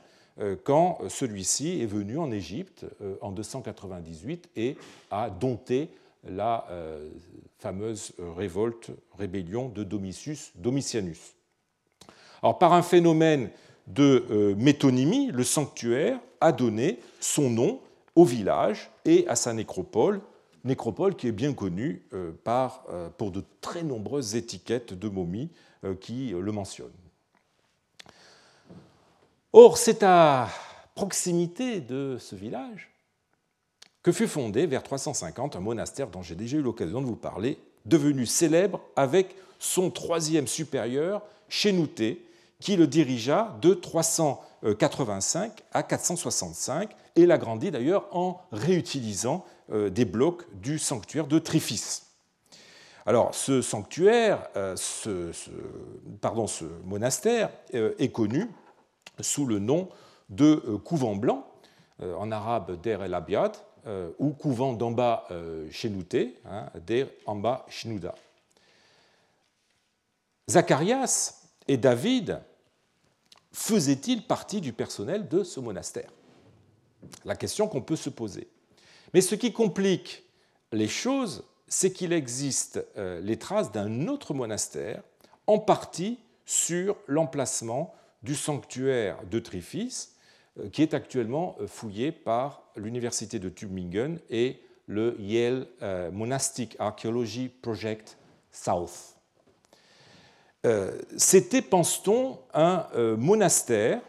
quand 0.64 0.98
celui-ci 1.08 1.82
est 1.82 1.86
venu 1.86 2.18
en 2.18 2.30
Égypte 2.30 2.86
euh, 3.02 3.16
en 3.20 3.32
298 3.32 4.50
et 4.56 4.76
a 5.10 5.30
dompté 5.30 5.90
la 6.28 6.66
euh, 6.70 7.08
fameuse 7.58 8.12
révolte, 8.36 8.90
rébellion 9.16 9.68
de 9.68 9.82
Domitius 9.82 10.52
Domitianus. 10.54 11.34
Alors, 12.42 12.58
par 12.58 12.72
un 12.72 12.82
phénomène 12.82 13.50
de 13.88 14.54
métonymie, 14.56 15.30
le 15.32 15.42
sanctuaire 15.42 16.20
a 16.40 16.52
donné 16.52 17.00
son 17.20 17.50
nom 17.50 17.80
au 18.14 18.24
village 18.24 18.90
et 19.04 19.26
à 19.28 19.34
sa 19.34 19.52
nécropole, 19.52 20.20
nécropole 20.62 21.16
qui 21.16 21.26
est 21.26 21.32
bien 21.32 21.52
connue 21.52 22.06
pour 23.16 23.30
de 23.32 23.42
très 23.60 23.82
nombreuses 23.82 24.36
étiquettes 24.36 24.92
de 24.92 25.08
momies 25.08 25.50
qui 26.00 26.28
le 26.28 26.52
mentionnent. 26.52 27.07
Or, 29.52 29.78
c'est 29.78 30.02
à 30.02 30.48
proximité 30.94 31.80
de 31.80 32.18
ce 32.20 32.34
village 32.34 32.90
que 34.02 34.12
fut 34.12 34.28
fondé 34.28 34.66
vers 34.66 34.82
350 34.82 35.56
un 35.56 35.60
monastère 35.60 36.08
dont 36.08 36.22
j'ai 36.22 36.34
déjà 36.34 36.58
eu 36.58 36.62
l'occasion 36.62 37.00
de 37.00 37.06
vous 37.06 37.16
parler, 37.16 37.58
devenu 37.86 38.26
célèbre 38.26 38.80
avec 38.94 39.34
son 39.58 39.90
troisième 39.90 40.46
supérieur, 40.46 41.22
Chénouté, 41.48 42.24
qui 42.60 42.76
le 42.76 42.86
dirigea 42.86 43.56
de 43.62 43.72
385 43.72 45.52
à 45.72 45.82
465 45.82 46.90
et 47.16 47.24
l'agrandit 47.24 47.70
d'ailleurs 47.70 48.06
en 48.12 48.42
réutilisant 48.52 49.46
euh, 49.72 49.88
des 49.88 50.04
blocs 50.04 50.44
du 50.60 50.78
sanctuaire 50.78 51.26
de 51.26 51.38
Trifis. 51.38 52.02
Alors, 53.06 53.34
ce 53.34 53.62
sanctuaire, 53.62 54.46
euh, 54.56 54.76
ce, 54.76 55.32
ce 55.32 56.64
monastère 56.84 57.50
euh, 57.74 57.94
est 57.98 58.10
connu 58.10 58.48
sous 59.20 59.46
le 59.46 59.58
nom 59.58 59.88
de 60.28 60.62
euh, 60.66 60.78
couvent 60.78 61.16
blanc, 61.16 61.46
euh, 62.02 62.14
en 62.16 62.30
arabe 62.30 62.80
Der 62.80 63.02
el 63.02 63.14
Abiad, 63.14 63.56
euh, 63.86 64.10
ou 64.18 64.30
couvent 64.30 64.72
d'Amba 64.72 65.28
Chenouté, 65.70 66.34
hein, 66.44 66.68
Der 66.86 67.08
Amba 67.26 67.64
Shnouda. 67.68 68.14
Zacharias 70.48 71.42
et 71.66 71.76
David 71.76 72.40
faisaient-ils 73.52 74.22
partie 74.22 74.60
du 74.60 74.72
personnel 74.72 75.28
de 75.28 75.44
ce 75.44 75.60
monastère? 75.60 76.10
La 77.24 77.36
question 77.36 77.68
qu'on 77.68 77.82
peut 77.82 77.96
se 77.96 78.10
poser. 78.10 78.48
Mais 79.14 79.20
ce 79.20 79.34
qui 79.34 79.52
complique 79.52 80.24
les 80.72 80.88
choses, 80.88 81.44
c'est 81.66 81.92
qu'il 81.92 82.12
existe 82.12 82.84
les 82.96 83.38
traces 83.38 83.72
d'un 83.72 84.08
autre 84.08 84.34
monastère, 84.34 85.02
en 85.46 85.58
partie 85.58 86.18
sur 86.44 86.96
l'emplacement 87.06 87.94
du 88.22 88.34
sanctuaire 88.34 89.18
de 89.30 89.38
Trifis, 89.38 90.08
euh, 90.58 90.68
qui 90.70 90.82
est 90.82 90.94
actuellement 90.94 91.56
euh, 91.60 91.66
fouillé 91.66 92.12
par 92.12 92.62
l'Université 92.76 93.38
de 93.38 93.48
Tübingen 93.48 94.18
et 94.30 94.60
le 94.86 95.16
Yale 95.20 95.66
euh, 95.82 96.10
Monastic 96.10 96.76
Archaeology 96.78 97.48
Project 97.48 98.16
South. 98.50 99.14
C'était, 101.16 101.62
pense-t-on, 101.62 102.38
un 102.52 102.84
monastère, 103.16 104.02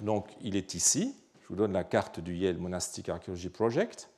donc 0.00 0.28
il 0.40 0.54
est 0.54 0.74
ici, 0.74 1.16
je 1.42 1.48
vous 1.48 1.56
donne 1.56 1.72
la 1.72 1.82
carte 1.82 2.20
du 2.20 2.36
Yale 2.36 2.58
Monastic 2.58 3.08
Archaeology 3.08 3.48
Project, 3.48 4.08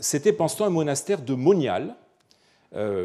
c'était, 0.00 0.32
pense-t-on, 0.32 0.64
un 0.64 0.70
monastère 0.70 1.22
de 1.22 1.34
Monial, 1.34 1.94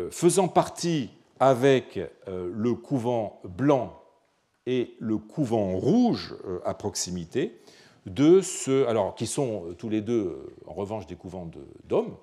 faisant 0.09 0.47
partie 0.47 1.11
avec 1.39 1.99
le 2.25 2.73
couvent 2.73 3.39
blanc 3.43 4.00
et 4.65 4.95
le 4.99 5.17
couvent 5.17 5.75
rouge 5.75 6.35
euh, 6.45 6.59
à 6.65 6.73
proximité, 6.73 7.59
de 8.05 8.41
ce, 8.41 8.85
alors, 8.87 9.15
qui 9.15 9.27
sont 9.27 9.65
euh, 9.65 9.73
tous 9.73 9.89
les 9.89 10.01
deux, 10.01 10.25
euh, 10.25 10.55
en 10.65 10.73
revanche, 10.73 11.07
des 11.07 11.15
couvents 11.15 11.49
d'hommes, 11.85 12.17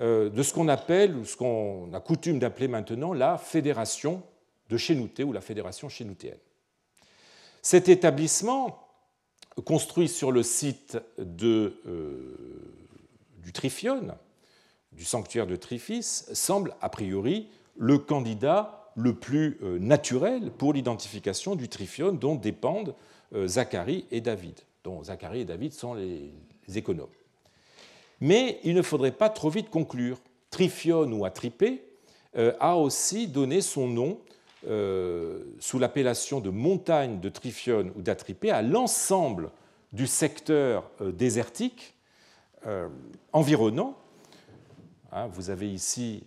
de 0.00 0.42
ce 0.42 0.52
qu'on 0.52 0.66
appelle, 0.66 1.14
ou 1.14 1.24
ce 1.24 1.36
qu'on 1.36 1.94
a 1.94 2.00
coutume 2.00 2.40
d'appeler 2.40 2.66
maintenant, 2.66 3.12
la 3.12 3.38
fédération 3.38 4.24
de 4.68 4.76
Chénouté 4.76 5.22
ou 5.22 5.32
la 5.32 5.40
fédération 5.40 5.88
chénoutéenne. 5.88 6.40
Cet 7.62 7.88
établissement, 7.88 8.88
construit 9.64 10.08
sur 10.08 10.32
le 10.32 10.42
site 10.42 10.98
du 11.16 11.70
Trifione, 13.52 14.16
du 14.90 15.04
sanctuaire 15.04 15.46
de 15.46 15.54
Trifis, 15.54 16.02
semble 16.02 16.74
a 16.80 16.88
priori 16.88 17.48
le 17.76 17.98
candidat 17.98 18.83
le 18.96 19.14
plus 19.14 19.58
euh, 19.62 19.78
naturel 19.78 20.50
pour 20.50 20.72
l'identification 20.72 21.54
du 21.56 21.68
Trifione 21.68 22.18
dont 22.18 22.34
dépendent 22.34 22.94
euh, 23.34 23.46
Zacharie 23.46 24.06
et 24.10 24.20
David, 24.20 24.60
dont 24.84 25.02
Zacharie 25.02 25.40
et 25.40 25.44
David 25.44 25.72
sont 25.72 25.94
les 25.94 26.32
économes. 26.74 27.08
Mais 28.20 28.60
il 28.64 28.74
ne 28.74 28.82
faudrait 28.82 29.12
pas 29.12 29.28
trop 29.28 29.50
vite 29.50 29.70
conclure. 29.70 30.18
Trifione 30.50 31.12
ou 31.12 31.24
Atripé 31.24 31.82
euh, 32.36 32.52
a 32.60 32.76
aussi 32.76 33.26
donné 33.26 33.60
son 33.60 33.88
nom 33.88 34.18
sous 35.60 35.78
l'appellation 35.78 36.40
de 36.40 36.48
montagne 36.48 37.20
de 37.20 37.28
Trifione 37.28 37.92
ou 37.96 38.00
d'Atripé 38.00 38.50
à 38.50 38.62
l'ensemble 38.62 39.50
du 39.92 40.06
secteur 40.06 40.90
désertique 41.02 41.92
environnant 43.34 43.94
Hein, 45.16 45.28
vous 45.28 45.50
avez 45.50 45.72
ici 45.72 46.24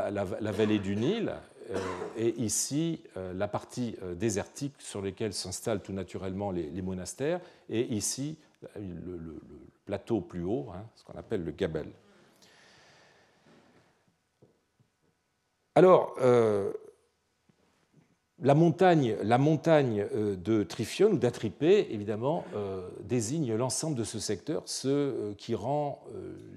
la, 0.00 0.52
vallée 0.52 0.78
du 0.78 0.96
Nil 0.96 1.32
euh, 1.70 1.78
et 2.16 2.34
ici 2.40 3.02
euh, 3.16 3.32
la 3.34 3.48
partie 3.48 3.96
désertique 4.16 4.74
sur 4.78 5.02
laquelle 5.02 5.32
s'installent 5.32 5.82
tout 5.82 5.92
naturellement 5.92 6.50
les, 6.50 6.82
monastères 6.82 7.40
et 7.68 7.82
ici 7.82 8.36
le, 8.76 9.40
plateau 9.84 10.20
plus 10.20 10.44
haut, 10.44 10.68
hein, 10.74 10.84
ce 10.94 11.04
qu'on 11.04 11.18
appelle 11.18 11.44
le 11.44 11.50
Gabel. 11.50 11.88
Alors, 15.74 16.16
la 18.42 18.54
montagne, 18.54 19.16
euh, 20.14 20.36
de 20.36 20.64
Trifione 20.64 21.14
ou 21.14 21.18
d'Atripé, 21.18 21.86
évidemment, 21.90 22.44
euh, 22.54 22.82
désigne 23.00 23.54
l'ensemble 23.54 23.96
de 23.96 24.02
ce 24.02 24.18
secteur, 24.18 24.62
ce 24.66 24.88
euh, 24.88 25.34
qui 25.34 25.54
rend 25.54 26.02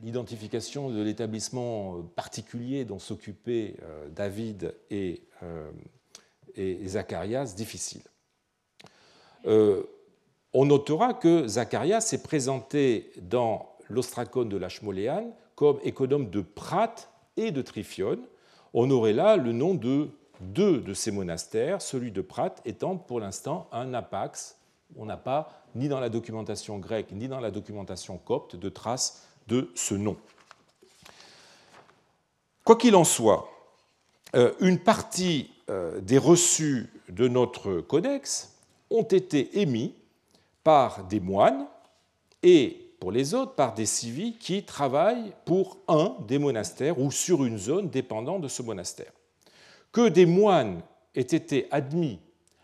l'identification 0.02 0.90
de 0.90 1.02
l'établissement 1.02 2.02
particulier 2.16 2.86
dont 2.86 3.00
s'occupaient 3.00 3.76
David 4.16 4.76
et, 4.90 5.22
Zacharias 6.86 7.54
difficile. 7.56 8.02
on 9.46 10.66
notera 10.66 11.14
que 11.14 11.48
Zacharias 11.48 12.10
est 12.14 12.24
présenté 12.24 13.12
dans 13.22 13.76
l'Ostracone 13.90 14.50
de 14.50 14.58
la 14.58 14.70
comme 15.56 15.80
économe 15.84 16.30
de 16.30 16.42
Prat 16.42 16.96
et 17.38 17.52
de 17.52 17.62
Trifione. 17.62 18.22
On 18.74 18.90
aurait 18.90 19.14
là 19.14 19.38
le 19.38 19.52
nom 19.52 19.74
de 19.74 20.10
deux 20.42 20.80
de 20.80 20.94
ces 20.94 21.12
monastères, 21.12 21.82
celui 21.82 22.12
de 22.12 22.22
Prat 22.22 22.56
étant 22.66 22.98
pour 22.98 23.20
l'instant 23.20 23.68
un 23.72 23.94
apax. 23.94 24.58
On 24.98 25.06
n'a 25.06 25.18
pas, 25.18 25.52
ni 25.76 25.88
dans 25.88 26.00
la 26.00 26.10
documentation 26.10 26.78
grecque, 26.78 27.12
ni 27.12 27.28
dans 27.28 27.40
la 27.40 27.52
documentation 27.52 28.18
copte, 28.18 28.56
de 28.56 28.70
traces 28.70 29.28
de 29.48 29.72
ce 29.76 29.96
nom. 29.96 30.18
Quoi 32.64 32.78
qu'il 32.78 32.96
en 32.96 33.04
soit, 33.04 33.50
euh, 34.36 34.54
une 34.60 34.80
partie 34.80 35.52
euh, 35.70 36.00
des 36.02 36.18
reçus 36.18 36.90
de 37.10 37.28
notre 37.28 37.82
codex 37.82 38.56
ont 38.90 39.04
été 39.04 39.60
émis 39.60 39.94
par 40.64 41.04
des 41.06 41.20
moines 41.20 41.68
et 42.44 42.82
pour 43.00 43.12
les 43.12 43.34
autres 43.34 43.54
par 43.54 43.74
des 43.74 43.86
civils 43.86 44.38
qui 44.38 44.64
travaillent 44.64 45.34
pour 45.46 45.78
un 45.88 46.16
des 46.28 46.40
monastères 46.40 47.00
ou 47.00 47.12
sur 47.12 47.46
une 47.46 47.58
zone 47.58 47.90
dépendant 47.90 48.40
de 48.40 48.48
ce 48.48 48.64
monastère 48.64 49.12
que 49.96 50.10
des 50.10 50.26
moines 50.26 50.82
aient 51.16 51.22
été 51.22 51.70
admis 51.72 52.20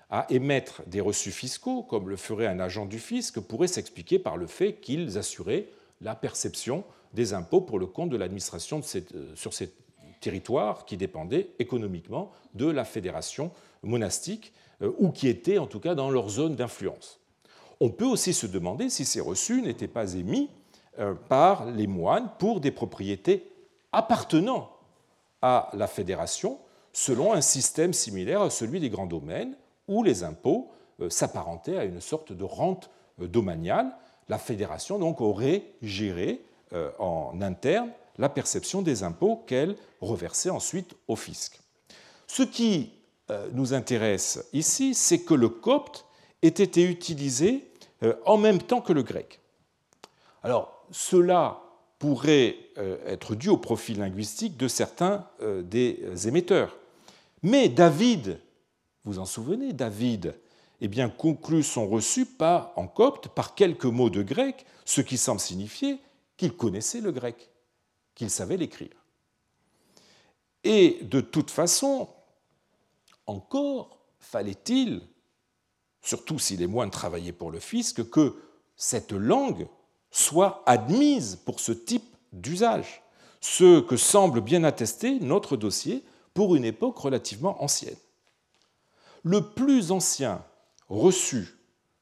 à 0.09 0.25
émettre 0.29 0.82
des 0.88 0.99
reçus 0.99 1.32
fiscaux, 1.32 1.82
comme 1.82 2.09
le 2.09 2.17
ferait 2.17 2.45
un 2.45 2.59
agent 2.59 2.86
du 2.86 2.99
fisc, 2.99 3.39
pourrait 3.39 3.69
s'expliquer 3.69 4.19
par 4.19 4.36
le 4.36 4.47
fait 4.47 4.73
qu'ils 4.73 5.17
assuraient 5.17 5.67
la 6.01 6.13
perception 6.13 6.84
des 7.13 7.34
impôts 7.34 7.61
pour 7.61 7.79
le 7.79 7.86
compte 7.86 8.09
de 8.09 8.17
l'administration 8.17 8.82
euh, 8.95 9.32
sur 9.36 9.53
ces 9.53 9.71
territoires 10.19 10.84
qui 10.84 10.97
dépendaient 10.97 11.51
économiquement 11.57 12.32
de 12.53 12.65
la 12.65 12.84
fédération 12.84 13.51
monastique 13.82 14.51
euh, 14.82 14.91
ou 14.97 15.11
qui 15.11 15.29
étaient 15.29 15.57
en 15.57 15.67
tout 15.67 15.79
cas 15.79 15.95
dans 15.95 16.09
leur 16.09 16.27
zone 16.27 16.57
d'influence. 16.57 17.21
On 17.79 17.91
peut 17.91 18.03
aussi 18.03 18.34
se 18.34 18.45
demander 18.45 18.89
si 18.89 19.05
ces 19.05 19.21
reçus 19.21 19.61
n'étaient 19.61 19.88
pas 19.88 20.15
émis 20.15 20.49
euh, 20.99 21.13
par 21.29 21.63
les 21.71 21.88
moines 21.88 22.29
pour 22.39 22.59
des 22.59 22.71
propriétés 22.71 23.49
appartenant 23.93 24.69
à 25.41 25.69
la 25.71 25.88
fédération, 25.88 26.59
selon 26.93 27.33
un 27.33 27.41
système 27.41 27.93
similaire 27.93 28.41
à 28.41 28.49
celui 28.49 28.79
des 28.79 28.89
grands 28.89 29.05
domaines, 29.05 29.55
où 29.87 30.03
les 30.03 30.23
impôts 30.23 30.71
euh, 31.01 31.09
s'apparentaient 31.09 31.77
à 31.77 31.83
une 31.83 32.01
sorte 32.01 32.31
de 32.33 32.43
rente 32.43 32.89
euh, 33.21 33.27
domaniale. 33.27 33.91
La 34.29 34.37
fédération 34.37 34.99
donc 34.99 35.21
aurait 35.21 35.63
géré 35.81 36.41
euh, 36.73 36.91
en 36.99 37.41
interne 37.41 37.89
la 38.17 38.29
perception 38.29 38.81
des 38.81 39.03
impôts 39.03 39.43
qu'elle 39.47 39.75
reversait 39.99 40.49
ensuite 40.49 40.95
au 41.07 41.15
fisc. 41.15 41.59
Ce 42.27 42.43
qui 42.43 42.93
nous 43.53 43.73
intéresse 43.73 44.45
ici, 44.51 44.93
c'est 44.93 45.19
que 45.19 45.33
le 45.33 45.47
copte 45.47 46.05
ait 46.41 46.49
été 46.49 46.83
utilisé 46.83 47.71
en 48.25 48.37
même 48.37 48.61
temps 48.61 48.81
que 48.81 48.91
le 48.91 49.03
grec. 49.03 49.39
Alors, 50.43 50.85
cela 50.91 51.61
pourrait 51.97 52.57
être 53.05 53.35
dû 53.35 53.47
au 53.47 53.55
profil 53.55 53.99
linguistique 53.99 54.57
de 54.57 54.67
certains 54.67 55.25
des 55.63 56.27
émetteurs. 56.27 56.77
Mais 57.43 57.69
David, 57.69 58.39
vous 59.03 59.19
en 59.19 59.25
souvenez, 59.25 59.73
David 59.73 60.35
eh 60.81 60.87
bien, 60.87 61.09
conclut 61.09 61.63
son 61.63 61.87
reçu 61.87 62.25
pas 62.25 62.73
en 62.75 62.87
copte 62.87 63.27
par 63.27 63.53
quelques 63.53 63.85
mots 63.85 64.09
de 64.09 64.23
grec, 64.23 64.65
ce 64.83 65.01
qui 65.01 65.17
semble 65.17 65.39
signifier 65.39 65.99
qu'il 66.37 66.55
connaissait 66.55 67.01
le 67.01 67.11
grec, 67.11 67.51
qu'il 68.15 68.31
savait 68.31 68.57
l'écrire. 68.57 68.89
Et 70.63 70.99
de 71.03 71.21
toute 71.21 71.51
façon, 71.51 72.09
encore 73.27 73.99
fallait-il, 74.19 75.01
surtout 76.01 76.39
si 76.39 76.57
les 76.57 76.67
moines 76.67 76.89
travaillaient 76.89 77.31
pour 77.31 77.51
le 77.51 77.59
fisc, 77.59 78.09
que 78.09 78.35
cette 78.75 79.11
langue 79.11 79.67
soit 80.09 80.63
admise 80.65 81.35
pour 81.45 81.59
ce 81.59 81.71
type 81.71 82.15
d'usage, 82.33 83.03
ce 83.39 83.81
que 83.81 83.97
semble 83.97 84.41
bien 84.41 84.63
attester 84.63 85.19
notre 85.19 85.57
dossier 85.57 86.03
pour 86.34 86.55
une 86.55 86.65
époque 86.65 86.97
relativement 86.97 87.61
ancienne. 87.63 87.97
Le 89.23 89.41
plus 89.41 89.91
ancien 89.91 90.43
reçu 90.89 91.57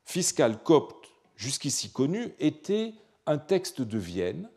fiscal 0.06 0.62
copte 0.64 1.08
jusqu'ici 1.36 1.92
connu 1.92 2.34
était 2.40 2.94
un 3.26 3.38
texte 3.38 3.82
de 3.82 3.98
Vienne 3.98 4.50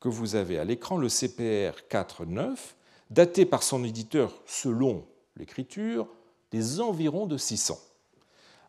que 0.00 0.08
vous 0.08 0.34
avez 0.34 0.58
à 0.58 0.64
l'écran, 0.64 0.96
le 0.96 1.08
CPR 1.08 1.76
4.9, 1.90 2.56
daté 3.10 3.44
par 3.44 3.62
son 3.62 3.84
éditeur 3.84 4.32
selon 4.46 5.04
l'écriture 5.36 6.08
des 6.50 6.80
environs 6.80 7.26
de 7.26 7.36
600. 7.36 7.78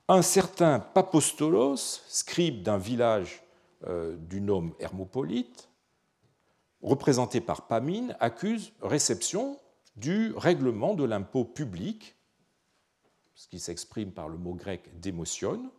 Un 0.07 0.21
certain 0.21 0.79
Papostolos, 0.79 1.77
scribe 1.77 2.63
d'un 2.63 2.77
village 2.77 3.43
euh, 3.87 4.15
du 4.17 4.41
nom 4.41 4.73
Hermopolite, 4.79 5.69
représenté 6.81 7.39
par 7.39 7.67
Pamine, 7.67 8.15
accuse 8.19 8.73
réception 8.81 9.57
du 9.95 10.33
règlement 10.35 10.93
de 10.93 11.03
l'impôt 11.03 11.45
public, 11.45 12.15
ce 13.35 13.47
qui 13.47 13.59
s'exprime 13.59 14.11
par 14.11 14.29
le 14.29 14.37
mot 14.37 14.53
grec 14.53 14.99
d'émotion, 14.99 15.71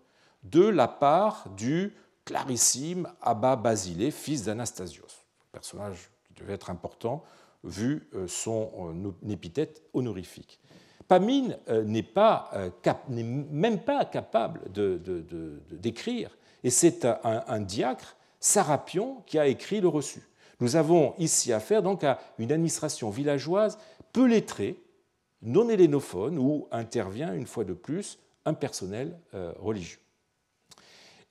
de 0.43 0.67
la 0.67 0.89
part 0.89 1.49
du 1.51 1.95
clarissime 2.25 3.09
Abba 3.21 3.57
Basilée, 3.57 4.11
fils 4.11 4.45
d'Anastasios, 4.45 5.25
personnage 5.53 6.11
qui 6.25 6.35
devait 6.35 6.55
être 6.55 6.71
important 6.71 7.23
vu 7.65 8.09
euh, 8.15 8.27
son 8.27 8.71
euh, 9.05 9.31
épithète 9.31 9.83
honorifique. 9.93 10.61
Pamine 11.07 11.59
euh, 11.69 11.85
n'est 11.85 13.23
même 13.23 13.81
pas 13.81 14.05
capable 14.07 14.63
d'écrire, 15.71 16.37
et 16.65 16.71
c'est 16.71 17.05
un, 17.05 17.45
un 17.47 17.61
diacre, 17.61 18.17
Sarapion, 18.41 19.23
qui 19.27 19.39
a 19.39 19.47
écrit 19.47 19.81
le 19.81 19.89
reçu. 19.89 20.23
Nous 20.63 20.77
avons 20.77 21.15
ici 21.19 21.53
affaire 21.53 21.83
donc 21.83 22.05
à 22.05 22.21
une 22.39 22.53
administration 22.53 23.11
villageoise 23.11 23.79
peu 24.13 24.29
non 25.43 25.69
hélénophone, 25.69 26.39
où 26.39 26.69
intervient 26.71 27.35
une 27.35 27.47
fois 27.47 27.65
de 27.65 27.73
plus 27.73 28.19
un 28.45 28.55
personnel 28.55 29.19
euh, 29.35 29.53
religieux. 29.59 29.99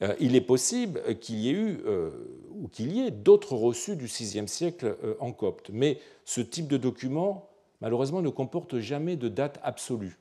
Euh, 0.02 0.16
il 0.20 0.36
est 0.36 0.42
possible 0.42 1.02
qu'il 1.20 1.36
y 1.40 1.50
ait 1.50 1.54
eu 1.54 1.80
euh, 1.86 2.10
ou 2.52 2.68
qu'il 2.68 2.92
y 2.92 3.02
ait 3.02 3.12
d'autres 3.12 3.56
reçus 3.56 3.96
du 3.96 4.06
VIe 4.06 4.48
siècle 4.48 4.96
en 5.20 5.32
copte, 5.32 5.70
mais 5.72 6.00
ce 6.26 6.42
type 6.42 6.68
de 6.68 6.78
document, 6.78 7.50
malheureusement, 7.82 8.22
ne 8.22 8.30
comporte 8.30 8.80
jamais 8.80 9.16
de 9.16 9.30
date 9.30 9.60
absolue. 9.64 10.18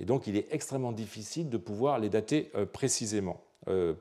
Et 0.00 0.04
donc, 0.04 0.26
il 0.26 0.36
est 0.36 0.46
extrêmement 0.52 0.92
difficile 0.92 1.50
de 1.50 1.56
pouvoir 1.56 1.98
les 1.98 2.08
dater 2.08 2.50
précisément. 2.72 3.40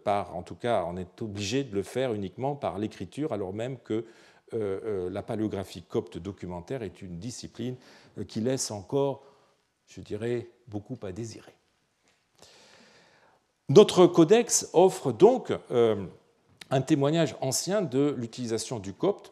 Par, 0.03 0.35
en 0.35 0.43
tout 0.43 0.55
cas, 0.55 0.85
on 0.87 0.95
est 0.95 1.21
obligé 1.21 1.63
de 1.63 1.75
le 1.75 1.83
faire 1.83 2.13
uniquement 2.13 2.55
par 2.55 2.77
l'écriture, 2.77 3.33
alors 3.33 3.53
même 3.53 3.77
que 3.79 4.05
la 4.51 5.23
paléographie 5.23 5.83
copte 5.83 6.17
documentaire 6.17 6.83
est 6.83 7.01
une 7.01 7.19
discipline 7.19 7.75
qui 8.27 8.39
laisse 8.39 8.71
encore, 8.71 9.23
je 9.87 10.01
dirais, 10.01 10.49
beaucoup 10.67 10.97
à 11.03 11.11
désirer. 11.11 11.53
Notre 13.69 14.07
codex 14.07 14.69
offre 14.73 15.11
donc 15.11 15.51
un 15.69 16.81
témoignage 16.81 17.35
ancien 17.41 17.81
de 17.81 18.15
l'utilisation 18.17 18.79
du 18.79 18.93
copte 18.93 19.31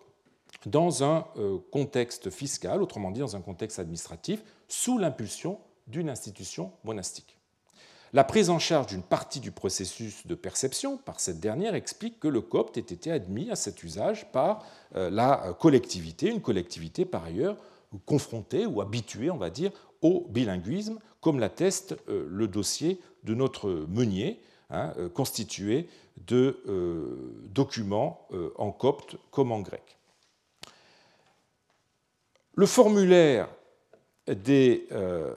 dans 0.66 1.04
un 1.04 1.28
euh, 1.38 1.60
contexte 1.72 2.30
fiscal, 2.30 2.82
autrement 2.82 3.12
dit 3.12 3.20
dans 3.20 3.36
un 3.36 3.42
contexte 3.42 3.80
administratif, 3.80 4.44
sous 4.68 4.98
l'impulsion 4.98 5.60
d'une 5.88 6.10
institution 6.10 6.72
monastique. 6.84 7.35
La 8.16 8.24
prise 8.24 8.50
en 8.50 8.60
charge 8.60 8.88
d'une 8.88 9.04
partie 9.04 9.42
du 9.42 9.52
processus 9.52 10.26
de 10.26 10.36
perception 10.36 10.96
par 10.96 11.20
cette 11.20 11.42
dernière 11.42 11.76
explique 11.76 12.18
que 12.18 12.30
le 12.30 12.40
copte 12.40 12.78
ait 12.78 12.80
été 12.80 13.12
admis 13.12 13.52
à 13.52 13.58
cet 13.58 13.84
usage 13.84 14.32
par 14.32 14.64
euh, 14.96 15.10
la 15.10 15.54
collectivité, 15.60 16.30
une 16.30 16.40
collectivité 16.42 17.04
par 17.04 17.26
ailleurs 17.26 17.58
confrontée 18.06 18.66
ou 18.66 18.80
habituée, 18.80 19.30
on 19.30 19.38
va 19.38 19.50
dire, 19.50 19.74
au 20.02 20.28
bilinguisme, 20.30 20.98
comme 21.20 21.42
l'atteste 21.42 21.98
euh, 22.08 22.26
le 22.30 22.48
dossier 22.48 23.02
de 23.26 23.36
notre 23.36 23.86
meunier, 23.90 24.40
hein, 24.70 24.94
constitué 25.14 25.90
de 26.26 26.64
documents 27.54 28.30
en 28.56 28.72
copte 28.72 29.18
comme 29.30 29.52
en 29.52 29.60
grec. 29.60 29.98
Le 32.54 32.66
formulaire 32.66 33.50
des 34.28 34.88
euh, 34.92 35.36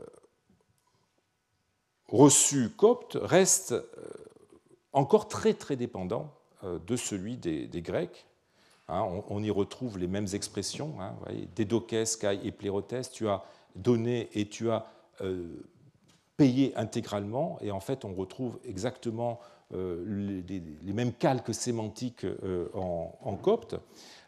reçus 2.09 2.71
coptes 2.71 3.19
reste 3.21 3.73
euh, 3.73 3.85
encore 4.93 5.29
très 5.29 5.55
très 5.55 5.77
dépendant 5.77 6.33
euh, 6.65 6.79
de 6.87 6.97
celui 6.97 7.37
des, 7.37 7.69
Grecs. 7.83 8.27
Hein, 8.89 9.07
on, 9.29 9.43
y 9.43 9.51
retrouve 9.51 9.99
les 9.99 10.07
mêmes 10.07 10.29
expressions, 10.33 10.95
hein, 11.01 11.15
dédokes, 11.55 12.19
kai 12.19 12.41
et 12.43 12.53
plérotes, 12.53 13.11
tu 13.13 13.29
as 13.29 13.45
donné 13.77 14.31
et 14.33 14.49
tu 14.49 14.71
as 14.71 14.87
payé 16.39 16.73
intégralement, 16.75 17.59
et 17.61 17.71
en 17.71 17.81
fait 17.81 18.07
on 18.07 18.15
retrouve 18.15 18.59
exactement 18.65 19.41
les, 19.73 20.63
mêmes 20.95 21.13
calques 21.13 21.53
sémantiques 21.53 22.25
en 22.73 23.39
copte. 23.43 23.77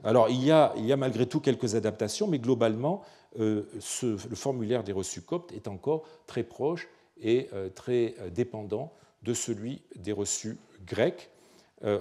Alors, 0.03 0.31
il 0.31 0.43
y, 0.43 0.51
a, 0.51 0.97
malgré 0.97 1.27
tout 1.27 1.41
quelques 1.41 1.75
adaptations, 1.75 2.27
mais 2.27 2.39
globalement, 2.39 3.03
euh, 3.39 3.65
le 4.03 4.17
formulaire 4.17 4.83
des 4.83 4.93
reçus 4.93 5.21
coptes 5.21 5.53
est 5.53 5.69
encore 5.69 6.05
très 6.27 6.43
proche 6.43 6.89
et 7.23 7.49
euh, 7.53 7.69
très 7.69 8.15
euh, 8.21 8.31
dépendant 8.31 8.93
de 9.23 9.35
celui 9.35 9.83
des 9.97 10.13
reçus 10.13 10.57
grecs. 10.87 11.29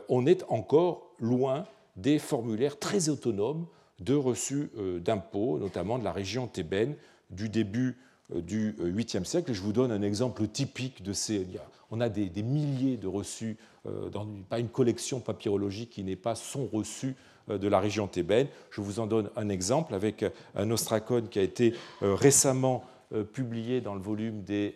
on 0.07 0.25
est 0.25 0.45
encore 0.47 1.11
loin 1.19 1.65
des 1.97 2.17
formulaires 2.17 2.79
très 2.79 3.09
autonomes 3.09 3.67
de 3.99 4.15
reçus 4.15 4.69
d'impôts, 5.03 5.59
notamment 5.59 5.99
de 5.99 6.05
la 6.05 6.13
région 6.13 6.47
thébaine 6.47 6.95
du 7.29 7.49
début 7.49 7.97
du 8.33 8.71
8e 8.79 9.25
siècle. 9.25 9.51
je 9.51 9.61
vous 9.61 9.73
donne 9.73 9.91
un 9.91 10.01
exemple 10.01 10.47
typique 10.47 11.03
de 11.03 11.11
ces. 11.11 11.45
On 11.91 11.99
a 11.99 12.07
des, 12.07 12.41
milliers 12.41 12.95
de 12.95 13.07
reçus, 13.07 13.57
dans, 13.83 14.25
pas 14.47 14.59
une 14.59 14.69
collection 14.69 15.19
papyrologique 15.19 15.89
qui 15.89 16.05
n'est 16.05 16.15
pas 16.15 16.35
son 16.35 16.65
reçu 16.65 17.17
euh, 17.49 17.57
de 17.57 17.67
la 17.67 17.79
région 17.79 18.07
thébaine. 18.07 18.47
Je 18.71 18.81
vous 18.81 18.99
en 18.99 19.07
donne 19.07 19.29
un 19.35 19.49
exemple 19.49 19.93
avec 19.93 20.25
un 20.55 20.71
ostracone 20.71 21.27
qui 21.29 21.39
a 21.39 21.41
été 21.41 21.73
euh, 22.01 22.13
récemment 22.13 22.83
euh, 22.83 22.98
publié 23.33 23.81
dans 23.81 23.95
le 23.95 24.01
volume 24.01 24.43
des, 24.43 24.75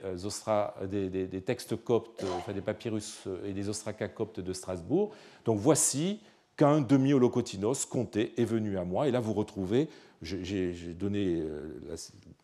des, 0.90 1.42
textes 1.42 1.76
coptes, 1.76 2.24
enfin 2.38 2.54
des 2.54 2.62
papyrus 2.62 3.28
et 3.46 3.54
des 3.54 3.70
ostracas 3.70 4.08
coptes 4.08 4.40
de 4.40 4.54
Strasbourg. 4.54 5.12
Donc 5.46 5.60
voici 5.60 6.20
qu'un 6.58 6.82
demi-holocotinos 6.82 7.86
compté 7.86 8.34
est 8.38 8.46
venu 8.46 8.78
à 8.78 8.84
moi. 8.84 9.08
Et 9.08 9.12
là, 9.12 9.20
vous 9.20 9.34
retrouvez, 9.34 9.90
j'ai 10.24 10.94
donné 10.94 11.44
la 11.88 11.96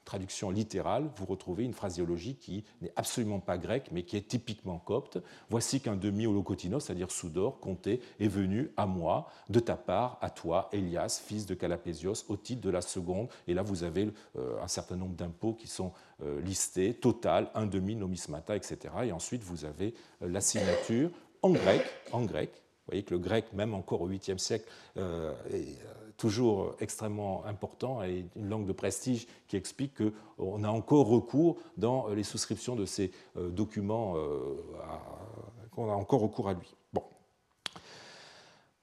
traduction 0.10 0.50
littérale, 0.50 1.08
vous 1.18 1.26
retrouvez 1.26 1.64
une 1.64 1.74
phraséologie 1.74 2.34
qui 2.34 2.64
n'est 2.82 2.92
absolument 2.96 3.40
pas 3.40 3.60
grecque, 3.60 3.90
mais 3.92 4.02
qui 4.02 4.18
est 4.18 4.28
typiquement 4.28 4.80
copte. 4.80 5.20
Voici 5.52 5.82
qu'un 5.82 5.96
demi-holocotinos, 5.96 6.84
c'est-à-dire 6.84 7.12
Soudor, 7.12 7.60
compté, 7.60 8.02
est 8.20 8.28
venu 8.28 8.72
à 8.76 8.88
moi, 8.88 9.30
de 9.50 9.60
ta 9.60 9.76
part, 9.76 10.18
à 10.22 10.32
toi, 10.32 10.68
Elias, 10.74 11.22
fils 11.24 11.46
de 11.46 11.54
Calapésios, 11.54 12.26
au 12.28 12.38
titre 12.38 12.62
de 12.62 12.72
la 12.72 12.82
seconde. 12.82 13.28
Et 13.48 13.54
là, 13.54 13.62
vous 13.62 13.84
avez 13.84 14.12
euh, 14.36 14.60
un 14.64 14.68
certain 14.68 14.96
nombre 14.96 15.16
d'impôts 15.16 15.54
qui 15.54 15.68
sont 15.68 15.92
euh, 16.24 16.42
listés, 16.42 16.96
total, 16.96 17.52
un 17.54 17.68
demi, 17.68 17.96
nomismata, 17.96 18.56
etc. 18.56 18.78
Et 19.04 19.12
ensuite, 19.12 19.44
vous 19.44 19.64
avez 19.66 19.94
euh, 20.24 20.28
la 20.28 20.42
signature 20.42 21.12
en 21.44 21.52
grec, 21.52 21.84
en 22.12 22.24
grec, 22.24 22.50
vous 22.52 22.94
voyez 22.94 23.04
que 23.04 23.14
le 23.14 23.20
grec, 23.20 23.54
même 23.54 23.76
encore 23.76 24.02
au 24.02 24.10
8e 24.10 24.40
siècle, 24.40 24.68
est 25.54 25.78
toujours 26.20 26.76
extrêmement 26.82 27.44
important 27.46 28.04
et 28.04 28.26
une 28.36 28.50
langue 28.50 28.68
de 28.68 28.74
prestige 28.74 29.26
qui 29.48 29.56
explique 29.56 29.94
qu'on 29.96 30.64
a 30.64 30.70
encore 30.70 31.08
recours 31.08 31.56
dans 31.78 32.10
les 32.10 32.24
souscriptions 32.24 32.76
de 32.76 32.86
ces 32.86 33.12
euh, 33.38 33.50
documents, 33.50 34.16
euh, 34.18 34.58
qu'on 35.72 35.90
a 35.90 35.94
encore 35.94 36.20
recours 36.20 36.50
à 36.50 36.54
lui. 36.54 36.76
Bon. 36.94 37.04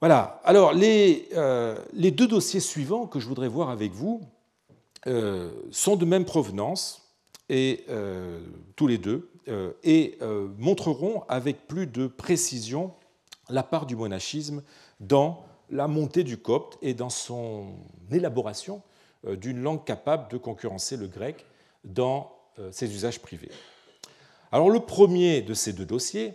Voilà. 0.01 0.41
Alors, 0.45 0.72
les, 0.72 1.28
euh, 1.34 1.76
les, 1.93 2.11
deux 2.11 2.26
dossiers 2.26 2.61
suivants 2.61 3.07
que 3.07 3.20
je 3.20 3.28
voudrais 3.28 3.49
voir 3.49 3.70
avec 3.70 3.93
vous 3.93 4.22
sont 5.70 5.95
de 5.95 6.05
même 6.05 6.24
provenance, 6.24 7.14
et, 7.49 7.87
tous 8.74 8.89
les 8.89 8.99
deux, 8.99 9.30
et 9.84 10.18
montreront 10.59 11.22
avec 11.28 11.68
plus 11.68 11.87
de 11.87 12.09
précision 12.09 12.93
la 13.49 13.62
part 13.62 13.87
du 13.87 13.95
monachisme 13.95 14.64
dans 14.99 15.45
la 15.71 15.89
montée 15.89 16.25
du 16.25 16.39
copte 16.39 16.79
et 16.83 16.95
dans 16.95 17.11
son 17.11 17.75
élaboration 18.11 18.83
euh, 19.27 19.37
d'une 19.37 19.61
langue 19.61 19.85
capable 19.85 20.31
de 20.31 20.39
concurrencer 20.39 20.97
le 20.97 21.09
grec 21.09 21.45
dans 21.85 22.33
euh, 22.59 22.71
ses 22.73 22.93
usages 22.93 23.21
privés. 23.21 23.51
Alors 24.53 24.71
le 24.71 24.81
premier 24.81 25.43
de 25.43 25.55
ces 25.55 25.73
deux 25.73 25.87
dossiers 25.87 26.35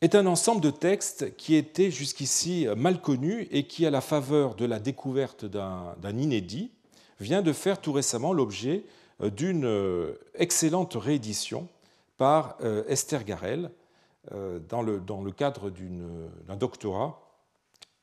est 0.00 0.14
un 0.14 0.26
ensemble 0.26 0.60
de 0.60 0.70
textes 0.70 1.36
qui 1.36 1.54
étaient 1.54 1.90
jusqu'ici 1.90 2.66
mal 2.76 3.00
connus 3.00 3.48
et 3.50 3.66
qui, 3.66 3.86
à 3.86 3.90
la 3.90 4.00
faveur 4.00 4.54
de 4.54 4.66
la 4.66 4.78
découverte 4.78 5.44
d'un 5.44 6.18
inédit, 6.18 6.72
vient 7.20 7.42
de 7.42 7.52
faire 7.52 7.80
tout 7.80 7.92
récemment 7.92 8.32
l'objet 8.32 8.84
euh, 9.20 9.30
d'une 9.30 10.14
excellente 10.34 10.94
réédition 10.94 11.68
par 12.16 12.58
Esther 12.88 13.24
Garel, 13.24 13.64
euh, 13.64 13.83
dans 14.30 14.82
le, 14.82 15.00
dans 15.00 15.22
le 15.22 15.30
cadre 15.32 15.70
d'un 15.70 16.56
doctorat 16.56 17.20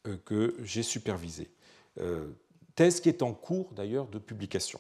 euh, 0.07 0.17
que 0.26 0.55
j'ai 0.63 0.84
supervisé. 0.84 1.49
Euh, 1.99 2.30
thèse 2.76 3.01
qui 3.01 3.09
est 3.09 3.22
en 3.22 3.34
cours 3.34 3.72
d'ailleurs 3.74 4.07
de 4.07 4.17
publication 4.17 4.80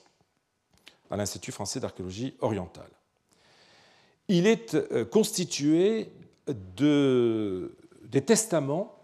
à 1.09 1.17
l'Institut 1.17 1.51
français 1.51 1.79
d'archéologie 1.79 2.35
orientale. 2.39 2.89
Il 4.29 4.47
est 4.47 4.77
constitué 5.09 6.09
de, 6.47 7.75
des 8.03 8.23
testaments 8.23 8.97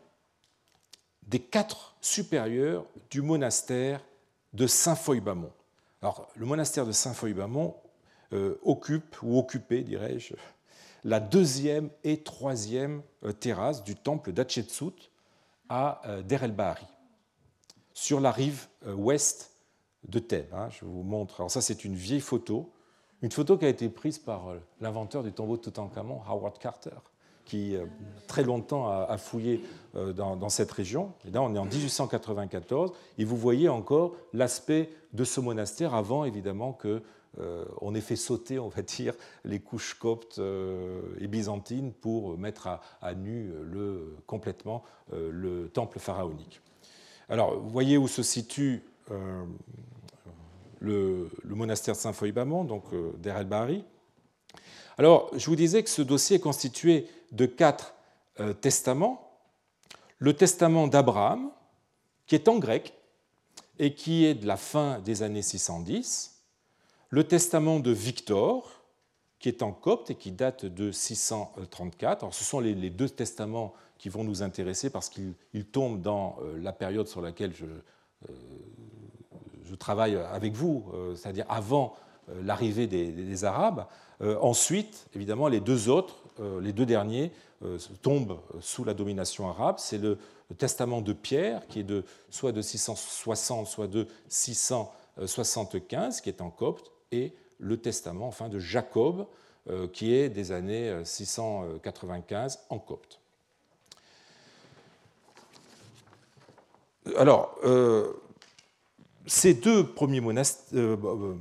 des 1.24 1.40
quatre 1.40 1.98
supérieurs 2.00 2.86
du 3.10 3.22
monastère 3.22 4.02
de 4.54 4.68
Saint-Foy-Bamont. 4.68 5.52
Alors, 6.02 6.30
le 6.38 6.46
monastère 6.46 6.86
de 6.86 6.94
Saint-Foy-Bamont 6.94 7.76
occupe, 8.64 9.22
ou 9.22 9.38
occupait, 9.38 9.82
dirais-je, 9.82 10.34
la 11.04 11.20
deuxième 11.20 11.90
et 12.04 12.24
troisième 12.24 13.02
euh, 13.24 13.32
terrasse 13.32 13.84
du 13.84 13.96
temple 13.96 14.32
d'Hatshepsut 14.32 15.12
à 15.70 16.02
euh, 16.08 16.22
Der 16.22 16.44
el-Bahari, 16.44 16.86
sur 17.94 18.20
la 18.20 18.32
rive 18.32 18.68
euh, 18.86 18.94
ouest 18.94 19.52
de 20.08 20.20
Thèbes. 20.20 20.54
Hein, 20.54 20.70
je 20.70 20.86
vous 20.86 21.04
montre. 21.04 21.42
Alors 21.42 21.52
ça, 21.52 21.62
c'est 21.62 21.84
une 21.84 21.96
vieille 21.96 22.22
photo, 22.22 22.72
une 23.22 23.32
photo 23.32 23.58
qui 23.58 23.66
a 23.66 23.70
été 23.70 23.90
prise 23.90 24.20
par 24.20 24.54
l'inventeur 24.80 25.24
du 25.24 25.32
tombeau 25.32 25.58
de 25.58 25.62
Toutankhamon, 25.62 26.22
Howard 26.28 26.60
Carter, 26.60 26.92
qui 27.46 27.76
très 28.28 28.44
longtemps 28.44 28.88
a 28.88 29.18
fouillé 29.18 29.64
dans, 29.96 30.50
cette 30.50 30.72
région. 30.72 31.14
Et 31.26 31.32
là, 31.32 31.42
on 31.42 31.56
est 31.56 31.58
en 31.58 31.66
1894, 31.66 32.94
et 33.18 33.24
vous 33.24 33.36
voyez 33.36 33.70
encore 33.70 34.14
l'aspect 34.34 34.92
de 35.14 35.24
ce 35.24 35.40
monastère 35.40 35.96
avant, 35.96 36.26
évidemment, 36.26 36.74
que 36.74 37.02
on 37.82 37.94
ait 37.94 38.02
fait 38.02 38.16
sauter, 38.16 38.60
on 38.60 38.70
va 38.70 38.82
dire, 38.82 39.14
les 39.46 39.60
couches 39.60 39.94
coptes 39.94 40.40
euh, 40.40 41.02
et 41.20 41.28
byzantines 41.28 41.94
pour 41.94 42.38
mettre 42.38 42.68
à, 43.02 43.14
nu 43.14 43.52
complètement 44.26 44.84
euh, 45.14 45.30
le 45.32 45.70
temple 45.70 46.00
pharaonique. 46.00 46.62
Alors, 47.30 47.60
vous 47.60 47.70
voyez 47.70 47.98
où 47.98 48.08
se 48.08 48.24
situe 48.24 48.84
le, 50.80 51.30
monastère 51.44 51.96
de 51.96 52.00
Saint-Foy-Bamon, 52.00 52.64
donc 52.64 52.86
d'Er 53.20 53.38
el-Bahari. 53.38 53.84
Alors, 54.98 55.30
je 55.36 55.46
vous 55.46 55.56
disais 55.56 55.84
que 55.84 55.90
ce 55.90 56.02
dossier 56.02 56.38
est 56.38 56.42
constitué 56.42 57.08
de 57.32 57.46
quatre 57.46 57.94
testaments. 58.62 59.30
Le 60.20 60.34
testament 60.34 60.88
d'Abraham, 60.88 61.52
qui 62.26 62.36
est 62.36 62.48
en 62.48 62.60
grec 62.60 62.94
et 63.80 63.94
qui 63.94 64.26
est 64.26 64.36
de 64.36 64.48
la 64.48 64.58
fin 64.58 65.00
des 65.00 65.24
années 65.24 65.42
610 65.42 66.37
le 67.10 67.24
testament 67.24 67.80
de 67.80 67.92
Victor, 67.92 68.70
qui 69.40 69.50
est 69.50 69.62
en 69.62 69.72
copte 69.72 70.12
et 70.12 70.16
qui 70.16 70.32
date 70.32 70.66
de 70.66 70.92
634. 70.92 72.34
ce 72.34 72.44
sont 72.44 72.60
les, 72.60 72.90
deux 72.90 73.10
testaments 73.10 73.74
qui 73.98 74.10
vont 74.10 74.24
nous 74.24 74.42
intéresser 74.44 74.90
parce 74.90 75.10
qu'ils 75.10 75.66
tombent 75.72 76.02
dans 76.02 76.38
la 76.60 76.74
période 76.74 77.08
sur 77.08 77.22
laquelle 77.22 77.54
je, 77.54 77.66
je 79.64 79.76
travaille 79.76 80.16
avec 80.16 80.54
vous, 80.54 80.86
c'est-à-dire 81.16 81.46
avant 81.50 81.96
l'arrivée 82.42 82.88
des, 82.88 83.44
Arabes. 83.46 83.86
ensuite, 84.42 85.08
évidemment, 85.16 85.48
les 85.48 85.60
deux 85.60 85.90
autres, 85.90 86.24
les 86.62 86.74
deux 86.74 86.86
derniers, 86.86 87.32
tombent 88.02 88.40
sous 88.60 88.84
la 88.84 88.94
domination 88.94 89.50
arabe. 89.50 89.76
C'est 89.80 89.98
le, 89.98 90.18
testament 90.58 91.02
de 91.02 91.12
Pierre, 91.12 91.68
qui 91.68 91.82
est 91.82 91.84
de, 91.84 92.06
soit 92.30 92.54
de 92.54 92.62
660, 92.62 93.68
soit 93.68 93.88
de 93.88 94.08
675, 94.30 96.22
qui 96.22 96.30
est 96.30 96.40
en 96.42 96.50
copte, 96.50 96.90
et 97.12 97.34
le 97.60 97.78
testament 97.78 98.28
enfin, 98.28 98.50
de 98.50 98.60
Jacob, 98.60 99.28
euh, 99.70 99.88
qui 99.88 100.14
est 100.14 100.30
des 100.30 100.54
années 100.54 101.02
695 101.04 102.60
en 102.70 102.80
copte. 102.80 103.20
Alors, 107.18 107.54
euh, 107.66 108.14
ces 109.26 109.54
deux 109.54 109.86
premiers 109.86 110.22
euh, 110.74 111.36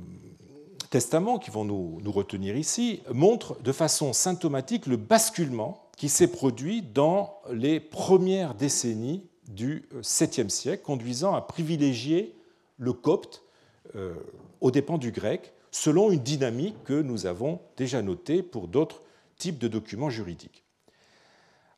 testaments 0.89 1.39
qui 1.39 1.51
vont 1.51 1.63
nous, 1.63 1.99
nous, 2.03 2.11
retenir 2.11 2.57
ici 2.57 3.01
montrent 3.13 3.57
de 3.61 3.71
façon 3.71 4.11
symptomatique 4.11 4.87
le 4.87 4.97
basculement 4.97 5.89
qui 5.95 6.09
s'est 6.09 6.31
produit 6.31 6.81
dans 6.81 7.39
les 7.49 7.79
premières 7.79 8.55
décennies 8.55 9.25
du 9.47 9.87
7e 10.01 10.49
siècle, 10.49 10.83
conduisant 10.83 11.33
à 11.33 11.41
privilégier 11.41 12.35
le 12.77 12.91
copte 12.91 13.43
aux 14.59 14.69
dépens 14.69 14.97
du 14.97 15.11
grec, 15.11 15.53
selon 15.71 16.11
une 16.11 16.19
dynamique 16.19 16.83
que 16.83 17.01
nous 17.01 17.25
avons 17.25 17.59
déjà 17.75 18.01
notée 18.01 18.43
pour 18.43 18.67
d'autres 18.67 19.01
types 19.37 19.59
de 19.59 19.67
documents 19.67 20.09
juridiques. 20.09 20.63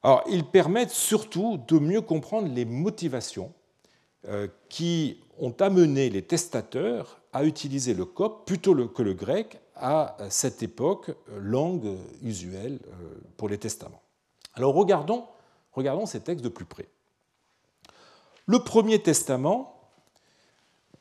Alors, 0.02 0.24
ils 0.30 0.46
permettent 0.46 0.92
surtout 0.92 1.60
de 1.68 1.78
mieux 1.78 2.02
comprendre 2.02 2.48
les 2.54 2.66
motivations 2.66 3.54
euh, 4.28 4.48
qui 4.70 5.22
ont 5.38 5.54
amené 5.60 6.10
les 6.10 6.22
testateurs 6.22 7.22
à 7.34 7.44
utiliser 7.44 7.94
le 7.94 8.06
copte 8.06 8.48
plutôt 8.48 8.76
que 8.88 9.02
le 9.02 9.14
grec 9.14 9.60
à 9.76 10.18
cette 10.30 10.62
époque, 10.62 11.10
euh, 11.10 11.40
langue 11.40 11.98
usuelle 12.22 12.80
euh, 12.88 13.22
pour 13.38 13.50
les 13.50 13.58
testaments. 13.58 14.02
Alors 14.56 14.74
regardons, 14.74 15.26
regardons 15.72 16.06
ces 16.06 16.22
textes 16.22 16.44
de 16.44 16.50
plus 16.50 16.66
près. 16.66 16.88
Le 18.46 18.60
premier 18.60 19.02
testament 19.02 19.76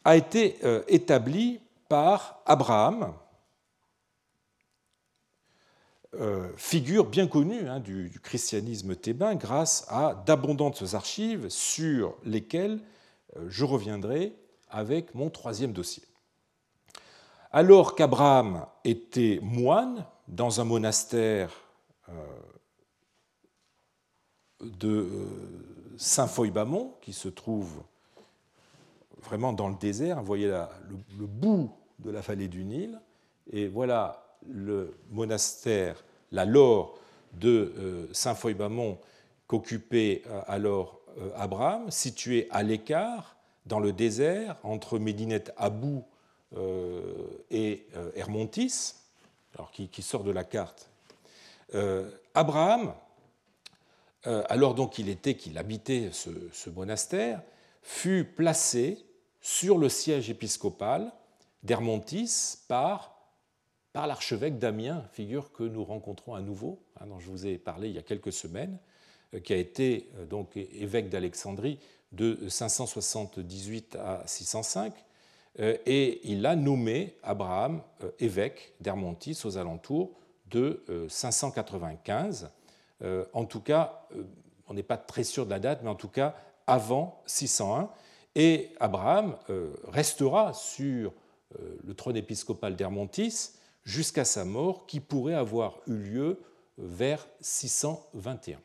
a 0.04 0.16
été 0.16 0.58
établi 0.86 1.60
par 1.88 2.42
Abraham, 2.46 3.14
euh, 6.14 6.50
figure 6.56 7.04
bien 7.06 7.26
connue 7.26 7.68
hein, 7.68 7.80
du, 7.80 8.18
christianisme 8.22 8.96
thébain 8.96 9.34
grâce 9.34 9.84
à 9.88 10.14
d'abondantes 10.26 10.82
archives 10.94 11.48
sur 11.50 12.16
lesquelles 12.24 12.80
euh, 13.36 13.46
je 13.48 13.64
reviendrai 13.64 14.34
avec 14.70 15.14
mon 15.14 15.28
troisième 15.28 15.72
dossier. 15.72 16.02
Alors 17.52 17.94
qu'Abraham 17.94 18.66
était 18.84 19.38
moine 19.42 20.06
dans 20.28 20.60
un 20.60 20.64
monastère 20.64 21.52
euh, 22.08 22.12
de 24.60 25.08
Saint-Foy-Bamont, 25.98 26.94
qui 27.02 27.12
se 27.12 27.28
trouve 27.28 27.82
vraiment 29.22 29.52
dans 29.52 29.68
le 29.68 29.76
désert. 29.76 30.20
Vous 30.20 30.26
voyez 30.26 30.48
là, 30.48 30.70
le, 30.88 31.26
bout 31.26 31.70
de 31.98 32.10
la 32.10 32.20
vallée 32.20 32.48
du 32.48 32.64
Nil. 32.64 33.00
Et 33.52 33.68
voilà 33.68 34.24
le 34.46 34.94
monastère, 35.10 36.04
la 36.32 36.44
lore 36.44 36.98
de 37.34 37.74
euh, 37.76 38.06
Saint-Foy-Bamont 38.12 38.98
qu'occupait 39.46 40.22
euh, 40.26 40.40
alors 40.46 41.00
euh, 41.18 41.30
Abraham, 41.36 41.90
situé 41.90 42.46
à 42.50 42.62
l'écart, 42.62 43.36
dans 43.66 43.80
le 43.80 43.92
désert, 43.92 44.56
entre 44.62 44.98
Médinet 44.98 45.44
Abou 45.58 46.02
et 47.50 47.86
Hermontis, 48.14 48.94
alors 49.54 49.70
qui, 49.70 50.00
sort 50.00 50.24
de 50.24 50.30
la 50.30 50.42
carte. 50.42 50.88
Abraham, 52.32 52.94
alors 54.24 54.74
donc 54.74 54.98
il 54.98 55.10
était, 55.10 55.34
qu'il 55.34 55.58
habitait 55.58 56.08
ce 56.12 56.70
monastère, 56.70 57.42
fut 57.82 58.24
placé 58.24 59.04
sur 59.40 59.78
le 59.78 59.88
siège 59.88 60.30
épiscopal 60.30 61.12
d'Hermontis 61.62 62.58
par, 62.68 63.16
par 63.92 64.06
l'archevêque 64.06 64.58
d'Amiens, 64.58 65.04
figure 65.12 65.52
que 65.52 65.62
nous 65.62 65.84
rencontrons 65.84 66.34
à 66.34 66.40
nouveau, 66.40 66.80
hein, 67.00 67.06
dont 67.06 67.18
je 67.18 67.30
vous 67.30 67.46
ai 67.46 67.58
parlé 67.58 67.88
il 67.88 67.94
y 67.94 67.98
a 67.98 68.02
quelques 68.02 68.32
semaines, 68.32 68.78
euh, 69.34 69.40
qui 69.40 69.52
a 69.52 69.56
été 69.56 70.08
euh, 70.16 70.26
donc 70.26 70.56
évêque 70.56 71.08
d'Alexandrie 71.08 71.78
de 72.12 72.48
578 72.48 73.96
à 73.96 74.22
605, 74.26 74.94
euh, 75.60 75.76
et 75.86 76.20
il 76.24 76.46
a 76.46 76.56
nommé 76.56 77.16
Abraham 77.22 77.82
évêque 78.18 78.72
d'Hermontis 78.80 79.38
aux 79.44 79.58
alentours 79.58 80.12
de 80.50 80.82
595. 81.08 82.48
En 83.34 83.44
tout 83.44 83.60
cas, 83.60 84.08
on 84.66 84.72
n'est 84.72 84.82
pas 84.82 84.96
très 84.96 85.22
sûr 85.22 85.44
de 85.44 85.50
la 85.50 85.58
date, 85.58 85.80
mais 85.82 85.90
en 85.90 85.94
tout 85.94 86.08
cas 86.08 86.34
avant 86.66 87.22
601. 87.26 87.90
Et 88.40 88.70
Abraham 88.78 89.36
euh, 89.50 89.74
restera 89.88 90.54
sur 90.54 91.12
euh, 91.58 91.76
le 91.84 91.94
trône 91.94 92.16
épiscopal 92.16 92.76
d'Hermontis 92.76 93.50
jusqu'à 93.82 94.24
sa 94.24 94.44
mort, 94.44 94.86
qui 94.86 95.00
pourrait 95.00 95.34
avoir 95.34 95.78
eu 95.88 95.96
lieu 95.96 96.40
vers 96.78 97.26
621. 97.40 98.60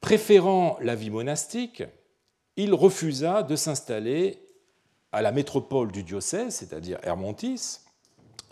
Préférant 0.00 0.78
la 0.80 0.94
vie 0.94 1.10
monastique, 1.10 1.82
il 2.56 2.72
refusa 2.72 3.42
de 3.42 3.54
s'installer 3.54 4.42
à 5.12 5.20
la 5.20 5.30
métropole 5.30 5.92
du 5.92 6.02
diocèse, 6.02 6.54
c'est-à-dire 6.54 6.98
Hermontis, 7.02 7.80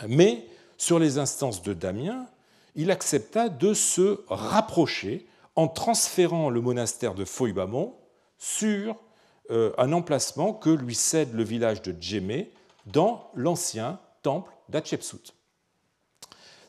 mais 0.07 0.47
sur 0.77 0.99
les 0.99 1.17
instances 1.17 1.63
de 1.63 1.73
Damien, 1.73 2.27
il 2.75 2.91
accepta 2.91 3.49
de 3.49 3.73
se 3.73 4.21
rapprocher 4.29 5.27
en 5.55 5.69
transférant 5.69 6.51
le 6.51 6.61
monastère 6.61 7.15
de 7.15 7.25
Foybamon 7.25 7.95
sur 8.37 8.91
euh, 8.91 9.06
un 9.51 9.93
emplacement 9.93 10.53
que 10.53 10.71
lui 10.71 10.95
cède 10.95 11.33
le 11.33 11.45
village 11.45 11.83
de 11.83 11.95
Djemé 12.01 12.51
dans 12.87 13.31
l'ancien 13.35 14.01
temple 14.23 14.53
d'Hatshepsut. 14.69 15.35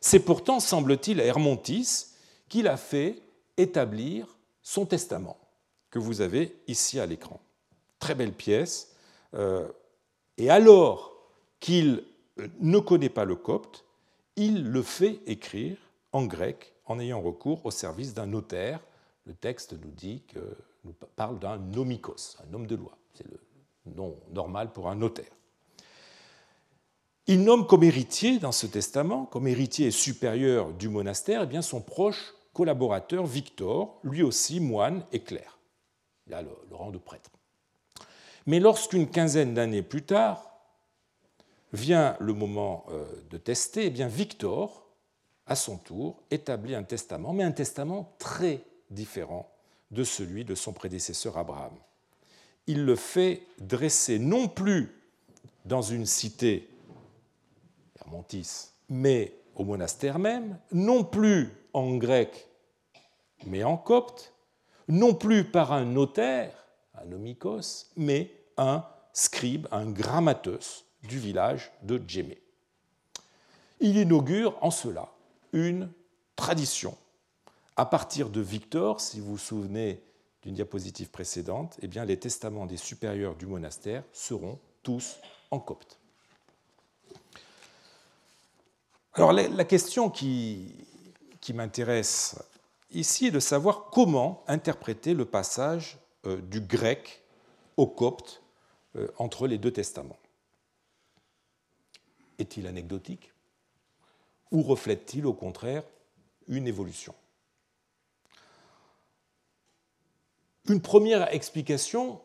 C'est 0.01 0.19
pourtant, 0.19 0.59
semble-t-il, 0.59 1.19
à 1.21 1.25
Hermontis 1.25 2.05
qu'il 2.49 2.67
a 2.67 2.77
fait 2.77 3.21
établir 3.57 4.37
son 4.61 4.85
testament, 4.85 5.37
que 5.89 5.99
vous 5.99 6.21
avez 6.21 6.55
ici 6.67 6.99
à 6.99 7.05
l'écran. 7.05 7.39
Très 7.99 8.15
belle 8.15 8.33
pièce. 8.33 8.93
Euh, 9.33 9.67
et 10.37 10.49
alors 10.49 11.13
qu'il 11.59 12.03
ne 12.59 12.79
connaît 12.79 13.09
pas 13.09 13.25
le 13.25 13.35
copte, 13.35 13.85
il 14.35 14.69
le 14.69 14.83
fait 14.83 15.19
écrire 15.25 15.77
en 16.11 16.25
grec 16.25 16.73
en 16.85 16.99
ayant 16.99 17.21
recours 17.21 17.65
au 17.65 17.71
service 17.71 18.13
d'un 18.13 18.27
notaire. 18.27 18.79
Le 19.25 19.33
texte 19.33 19.73
nous 19.73 19.91
dit 19.91 20.21
que 20.27 20.55
nous 20.87 20.93
parle 21.15 21.37
d'un 21.39 21.57
nomikos, 21.57 22.37
un 22.47 22.53
homme 22.53 22.65
de 22.65 22.75
loi. 22.75 22.97
C'est 23.13 23.27
le 23.27 23.39
nom 23.95 24.15
normal 24.31 24.71
pour 24.71 24.89
un 24.89 24.95
notaire. 24.95 25.31
Il 27.27 27.43
nomme 27.43 27.67
comme 27.67 27.83
héritier 27.83 28.39
dans 28.39 28.53
ce 28.53 28.67
testament, 28.67 29.25
comme 29.25 29.47
héritier 29.47 29.91
supérieur 29.91 30.71
du 30.71 30.87
monastère, 30.87 31.43
eh 31.43 31.45
bien 31.45 31.61
son 31.61 31.81
proche 31.81 32.33
collaborateur 32.53 33.25
Victor, 33.25 33.99
lui 34.03 34.23
aussi 34.23 34.61
moine 34.61 35.03
et 35.11 35.19
clerc. 35.19 35.59
Il 36.27 36.33
a 36.33 36.41
le, 36.41 36.49
rang 36.71 36.89
de 36.89 36.97
prêtre. 36.97 37.29
Mais 38.45 38.59
lorsqu'une 38.59 39.09
quinzaine 39.09 39.53
d'années 39.53 39.81
plus 39.81 40.03
tard 40.03 40.49
vient 41.73 42.15
le 42.19 42.33
moment 42.33 42.85
euh, 42.89 43.05
de 43.29 43.37
tester, 43.37 43.87
eh 43.87 43.89
bien 43.89 44.07
Victor, 44.07 44.87
à 45.45 45.55
son 45.55 45.77
tour, 45.77 46.23
établit 46.31 46.75
un 46.75 46.83
testament, 46.83 47.33
mais 47.33 47.43
un 47.43 47.51
testament 47.51 48.15
très 48.19 48.63
différent 48.89 49.49
de 49.91 50.03
celui 50.03 50.45
de 50.45 50.55
son 50.55 50.73
prédécesseur 50.73 51.37
Abraham. 51.37 51.73
Il 52.67 52.85
le 52.85 52.95
fait 52.95 53.43
dresser 53.59 54.19
non 54.19 54.47
plus 54.47 54.93
dans 55.65 55.81
une 55.81 56.05
cité, 56.05 56.69
Hermontis, 57.99 58.71
mais 58.89 59.33
au 59.55 59.63
monastère 59.63 60.19
même, 60.19 60.59
non 60.71 61.03
plus 61.03 61.51
en 61.73 61.95
grec, 61.95 62.47
mais 63.45 63.63
en 63.63 63.77
copte, 63.77 64.33
non 64.87 65.13
plus 65.13 65.43
par 65.43 65.71
un 65.71 65.85
notaire, 65.85 66.67
un 66.95 67.05
nomikos, 67.05 67.91
mais 67.95 68.31
un 68.57 68.85
scribe, 69.13 69.67
un 69.71 69.89
grammateus 69.89 70.85
du 71.03 71.19
village 71.19 71.71
de 71.83 72.01
Djemé. 72.05 72.41
Il 73.79 73.97
inaugure 73.97 74.57
en 74.61 74.71
cela 74.71 75.09
une 75.53 75.91
tradition 76.35 76.97
à 77.77 77.85
partir 77.85 78.29
de 78.29 78.41
Victor, 78.41 78.99
si 78.99 79.19
vous 79.19 79.33
vous 79.33 79.37
souvenez 79.37 80.01
d'une 80.41 80.55
diapositive 80.55 81.09
précédente, 81.09 81.77
eh 81.81 81.87
bien, 81.87 82.05
les 82.05 82.17
testaments 82.17 82.65
des 82.65 82.77
supérieurs 82.77 83.35
du 83.35 83.45
monastère 83.45 84.03
seront 84.11 84.59
tous 84.81 85.17
en 85.51 85.59
copte. 85.59 85.99
Alors 89.13 89.31
la 89.31 89.65
question 89.65 90.09
qui, 90.09 90.75
m'intéresse 91.53 92.37
ici 92.91 93.27
est 93.27 93.31
de 93.31 93.39
savoir 93.39 93.85
comment 93.85 94.43
interpréter 94.47 95.13
le 95.13 95.23
passage 95.23 95.97
euh, 96.25 96.41
du 96.41 96.59
grec 96.59 97.23
au 97.77 97.87
copte 97.87 98.41
euh, 98.97 99.07
entre 99.17 99.47
les 99.47 99.57
deux 99.57 99.71
testaments. 99.71 100.19
Est-il 102.37 102.67
anecdotique 102.67 103.31
ou 104.51 104.61
reflète-t-il 104.61 105.25
au 105.25 105.33
contraire 105.33 105.83
une 106.47 106.67
évolution? 106.67 107.15
Une 110.69 110.81
première 110.81 111.33
explication 111.33 112.21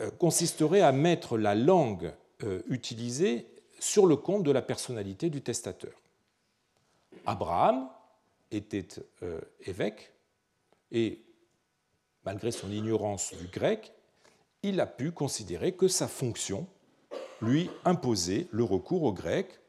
euh, 0.00 0.10
consisterait 0.10 0.82
à 0.82 0.92
mettre 0.92 1.38
la 1.38 1.54
langue 1.54 2.14
utilisée 2.66 3.46
sur 3.78 4.04
le 4.04 4.16
compte 4.16 4.42
de 4.42 4.50
la 4.50 4.62
personnalité 4.62 5.30
du 5.30 5.42
testateur. 5.42 5.92
Abraham 7.24 7.88
était 8.50 8.88
évêque 9.60 10.12
et 10.90 11.22
malgré 12.24 12.50
son 12.50 12.70
ignorance 12.72 13.32
du 13.34 13.46
grec, 13.46 13.92
il 14.62 14.80
a 14.80 14.86
pu 14.86 15.12
considérer 15.12 15.72
que 15.72 15.88
sa 15.88 16.08
fonction 16.08 16.66
lui 17.40 17.70
imposait 17.84 18.46
le 18.52 18.64
recours 18.64 19.02
au 19.02 19.12
grec, 19.12 19.60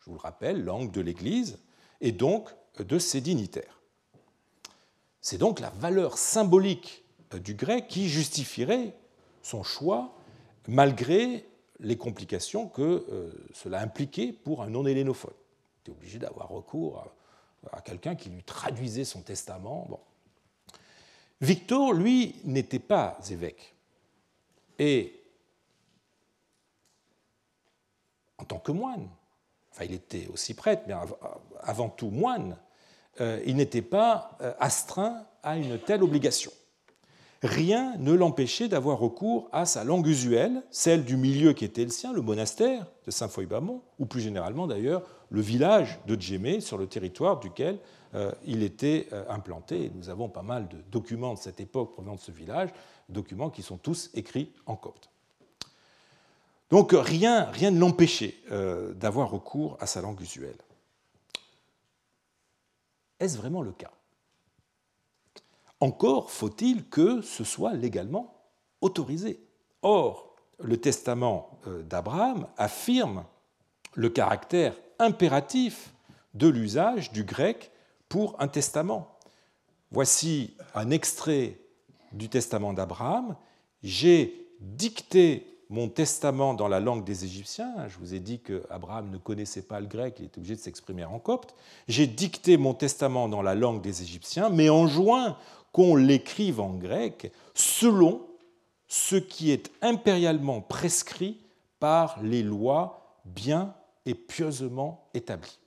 je 0.00 0.06
vous 0.06 0.14
le 0.14 0.20
rappelle, 0.20 0.64
langue 0.64 0.90
de 0.90 1.00
l'Église, 1.00 1.58
et 2.00 2.12
donc 2.12 2.50
de 2.78 2.98
ses 2.98 3.20
dignitaires. 3.20 3.80
C'est 5.20 5.38
donc 5.38 5.60
la 5.60 5.70
valeur 5.70 6.18
symbolique 6.18 7.01
du 7.38 7.54
grec 7.54 7.88
qui 7.88 8.08
justifierait 8.08 8.94
son 9.42 9.62
choix, 9.62 10.14
malgré 10.68 11.46
les 11.80 11.96
complications 11.96 12.68
que 12.68 13.04
euh, 13.10 13.32
cela 13.52 13.80
impliquait 13.80 14.32
pour 14.32 14.62
un 14.62 14.70
non-hélénophone. 14.70 15.34
Il 15.34 15.80
était 15.80 15.98
obligé 15.98 16.18
d'avoir 16.18 16.48
recours 16.48 17.12
à, 17.72 17.80
quelqu'un 17.80 18.14
qui 18.14 18.30
lui 18.30 18.42
traduisait 18.42 19.04
son 19.04 19.22
testament. 19.22 19.86
Bon. 19.88 20.00
Victor, 21.40 21.92
lui, 21.92 22.36
n'était 22.44 22.78
pas 22.78 23.18
évêque. 23.30 23.74
Et 24.78 25.20
en 28.38 28.44
tant 28.44 28.58
que 28.58 28.72
moine, 28.72 29.08
enfin 29.70 29.84
il 29.84 29.94
était 29.94 30.28
aussi 30.28 30.54
prêtre, 30.54 30.82
mais 30.86 30.94
avant 31.60 31.88
tout 31.88 32.10
moine, 32.10 32.56
euh, 33.20 33.42
il 33.44 33.56
n'était 33.56 33.82
pas 33.82 34.36
euh, 34.40 34.54
astreint 34.58 35.26
à 35.42 35.56
une 35.56 35.78
telle 35.78 36.02
obligation. 36.02 36.52
Rien 37.42 37.96
ne 37.98 38.12
l'empêchait 38.12 38.68
d'avoir 38.68 38.98
recours 38.98 39.48
à 39.50 39.66
sa 39.66 39.82
langue 39.82 40.06
usuelle, 40.06 40.62
celle 40.70 41.04
du 41.04 41.16
milieu 41.16 41.52
qui 41.54 41.64
était 41.64 41.82
le 41.82 41.90
sien, 41.90 42.12
le 42.12 42.22
monastère 42.22 42.86
de 43.04 43.10
Saint-Foy-Bamont, 43.10 43.82
ou 43.98 44.06
plus 44.06 44.20
généralement 44.20 44.68
d'ailleurs 44.68 45.02
le 45.28 45.40
village 45.40 45.98
de 46.06 46.20
Djémé, 46.20 46.60
sur 46.60 46.78
le 46.78 46.86
territoire 46.86 47.40
duquel 47.40 47.80
euh, 48.14 48.30
il 48.44 48.62
était 48.62 49.08
euh, 49.12 49.24
implanté. 49.28 49.90
nous 49.96 50.08
avons 50.08 50.28
pas 50.28 50.42
mal 50.42 50.68
de 50.68 50.76
documents 50.92 51.34
de 51.34 51.38
cette 51.38 51.58
époque 51.58 51.94
provenant 51.94 52.14
de 52.14 52.20
ce 52.20 52.30
village, 52.30 52.68
documents 53.08 53.50
qui 53.50 53.62
sont 53.62 53.78
tous 53.78 54.10
écrits 54.14 54.52
en 54.66 54.76
copte. 54.76 55.08
Donc 56.70 56.92
rien, 56.92 57.46
rien 57.46 57.72
ne 57.72 57.80
l'empêchait 57.80 58.36
euh, 58.52 58.94
d'avoir 58.94 59.30
recours 59.30 59.76
à 59.80 59.86
sa 59.86 60.00
langue 60.00 60.20
usuelle. 60.20 60.58
Est-ce 63.18 63.36
vraiment 63.36 63.62
le 63.62 63.72
cas? 63.72 63.90
Encore 65.82 66.30
faut-il 66.30 66.84
que 66.84 67.22
ce 67.22 67.42
soit 67.42 67.72
légalement 67.72 68.36
autorisé. 68.82 69.40
Or, 69.82 70.36
le 70.60 70.76
testament 70.76 71.58
d'Abraham 71.90 72.46
affirme 72.56 73.24
le 73.94 74.08
caractère 74.08 74.76
impératif 75.00 75.92
de 76.34 76.46
l'usage 76.46 77.10
du 77.10 77.24
grec 77.24 77.72
pour 78.08 78.40
un 78.40 78.46
testament. 78.46 79.18
Voici 79.90 80.54
un 80.76 80.90
extrait 80.90 81.58
du 82.12 82.28
testament 82.28 82.74
d'Abraham. 82.74 83.34
J'ai 83.82 84.46
dicté 84.60 85.48
mon 85.68 85.88
testament 85.88 86.54
dans 86.54 86.68
la 86.68 86.78
langue 86.78 87.02
des 87.02 87.24
Égyptiens. 87.24 87.88
Je 87.88 87.98
vous 87.98 88.14
ai 88.14 88.20
dit 88.20 88.38
qu'Abraham 88.38 89.10
ne 89.10 89.18
connaissait 89.18 89.62
pas 89.62 89.80
le 89.80 89.86
grec, 89.86 90.14
il 90.20 90.26
était 90.26 90.38
obligé 90.38 90.54
de 90.54 90.60
s'exprimer 90.60 91.04
en 91.04 91.18
copte. 91.18 91.56
J'ai 91.88 92.06
dicté 92.06 92.56
mon 92.56 92.72
testament 92.72 93.28
dans 93.28 93.42
la 93.42 93.56
langue 93.56 93.82
des 93.82 94.02
Égyptiens, 94.02 94.48
mais 94.48 94.68
en 94.68 94.86
juin 94.86 95.36
qu'on 95.72 95.96
l'écrive 95.96 96.60
en 96.60 96.70
grec 96.70 97.32
selon 97.54 98.26
ce 98.86 99.16
qui 99.16 99.50
est 99.50 99.70
impérialement 99.80 100.60
prescrit 100.60 101.38
par 101.80 102.22
les 102.22 102.42
lois 102.42 103.18
bien 103.24 103.74
et 104.04 104.14
pieusement 104.14 105.08
établies. 105.14 105.58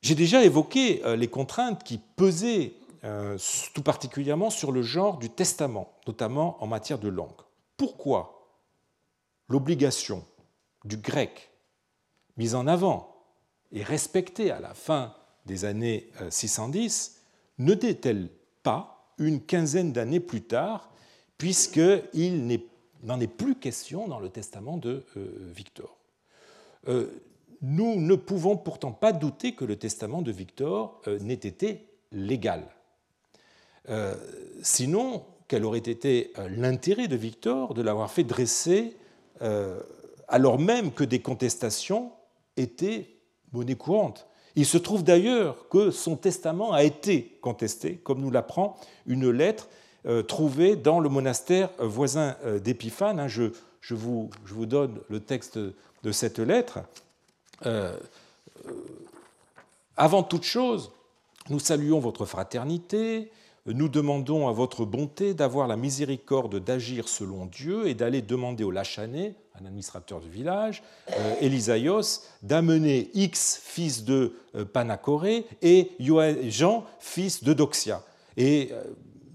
J'ai 0.00 0.14
déjà 0.14 0.44
évoqué 0.44 1.04
euh, 1.04 1.14
les 1.14 1.28
contraintes 1.28 1.84
qui 1.84 1.98
pesaient 1.98 2.72
euh, 3.04 3.38
tout 3.74 3.82
particulièrement 3.82 4.50
sur 4.50 4.72
le 4.72 4.82
genre 4.82 5.18
du 5.18 5.30
testament, 5.30 5.92
notamment 6.06 6.62
en 6.62 6.66
matière 6.66 6.98
de 6.98 7.08
langue. 7.08 7.30
Pourquoi 7.76 8.48
l'obligation 9.48 10.24
du 10.84 10.96
grec 10.96 11.50
mise 12.36 12.54
en 12.54 12.66
avant 12.66 13.14
et 13.70 13.82
respectée 13.82 14.50
à 14.50 14.60
la 14.60 14.74
fin 14.74 15.14
des 15.46 15.64
années 15.64 16.10
610 16.30 17.16
euh, 17.16 17.62
ne 17.64 17.74
n'est-elle 17.74 18.28
pas 18.62 19.12
une 19.18 19.40
quinzaine 19.40 19.92
d'années 19.92 20.20
plus 20.20 20.42
tard, 20.42 20.90
puisqu'il 21.38 22.60
n'en 23.02 23.20
est 23.20 23.26
plus 23.26 23.56
question 23.56 24.08
dans 24.08 24.20
le 24.20 24.28
testament 24.28 24.78
de 24.78 25.04
Victor 25.54 25.98
nous 27.62 28.00
ne 28.00 28.16
pouvons 28.16 28.56
pourtant 28.56 28.90
pas 28.90 29.12
douter 29.12 29.54
que 29.54 29.64
le 29.64 29.76
testament 29.76 30.20
de 30.20 30.32
Victor 30.32 31.00
euh, 31.06 31.18
n'ait 31.20 31.34
été 31.34 31.86
légal. 32.10 32.64
Euh, 33.88 34.14
sinon, 34.62 35.24
quel 35.48 35.64
aurait 35.64 35.78
été 35.78 36.32
euh, 36.38 36.48
l'intérêt 36.48 37.08
de 37.08 37.16
Victor 37.16 37.74
de 37.74 37.82
l'avoir 37.82 38.10
fait 38.10 38.24
dresser 38.24 38.96
alors 40.28 40.60
même 40.60 40.92
que 40.92 41.02
des 41.02 41.20
contestations 41.20 42.12
étaient 42.56 43.08
monnaie 43.52 43.74
courante? 43.74 44.28
Il 44.56 44.66
se 44.66 44.78
trouve 44.78 45.02
d'ailleurs 45.02 45.68
que 45.68 45.90
son 45.90 46.16
testament 46.16 46.72
a 46.72 46.82
été 46.82 47.38
contesté, 47.40 47.96
comme 47.96 48.20
nous 48.20 48.30
l'apprend 48.30 48.76
une 49.06 49.30
lettre 49.30 49.68
trouvée 50.26 50.76
dans 50.76 51.00
le 51.00 51.08
monastère 51.08 51.70
voisin 51.78 52.36
d'Épiphane. 52.62 53.20
Hein, 53.20 53.28
je, 53.28 53.94
vous, 53.94 54.30
donne 54.66 55.00
le 55.08 55.20
texte 55.20 55.58
de 55.58 56.12
cette 56.12 56.38
lettre. 56.38 56.80
Euh, 57.66 57.96
euh, 58.66 58.72
avant 59.96 60.22
toute 60.22 60.44
chose, 60.44 60.90
nous 61.50 61.58
saluons 61.58 62.00
votre 62.00 62.24
fraternité, 62.24 63.30
nous 63.66 63.88
demandons 63.88 64.48
à 64.48 64.52
votre 64.52 64.84
bonté 64.84 65.34
d'avoir 65.34 65.68
la 65.68 65.76
miséricorde 65.76 66.58
d'agir 66.58 67.08
selon 67.08 67.46
Dieu 67.46 67.86
et 67.86 67.94
d'aller 67.94 68.22
demander 68.22 68.64
au 68.64 68.70
Lachané, 68.70 69.34
administrateur 69.66 70.20
du 70.20 70.28
village, 70.28 70.82
euh, 71.10 71.34
Elisaios, 71.40 72.22
d'amener 72.42 73.10
X, 73.14 73.60
fils 73.62 74.04
de 74.04 74.34
Panacoré, 74.72 75.46
et 75.62 75.92
Jean, 75.98 76.84
fils 76.98 77.42
de 77.42 77.52
Doxia, 77.52 78.02
et 78.36 78.70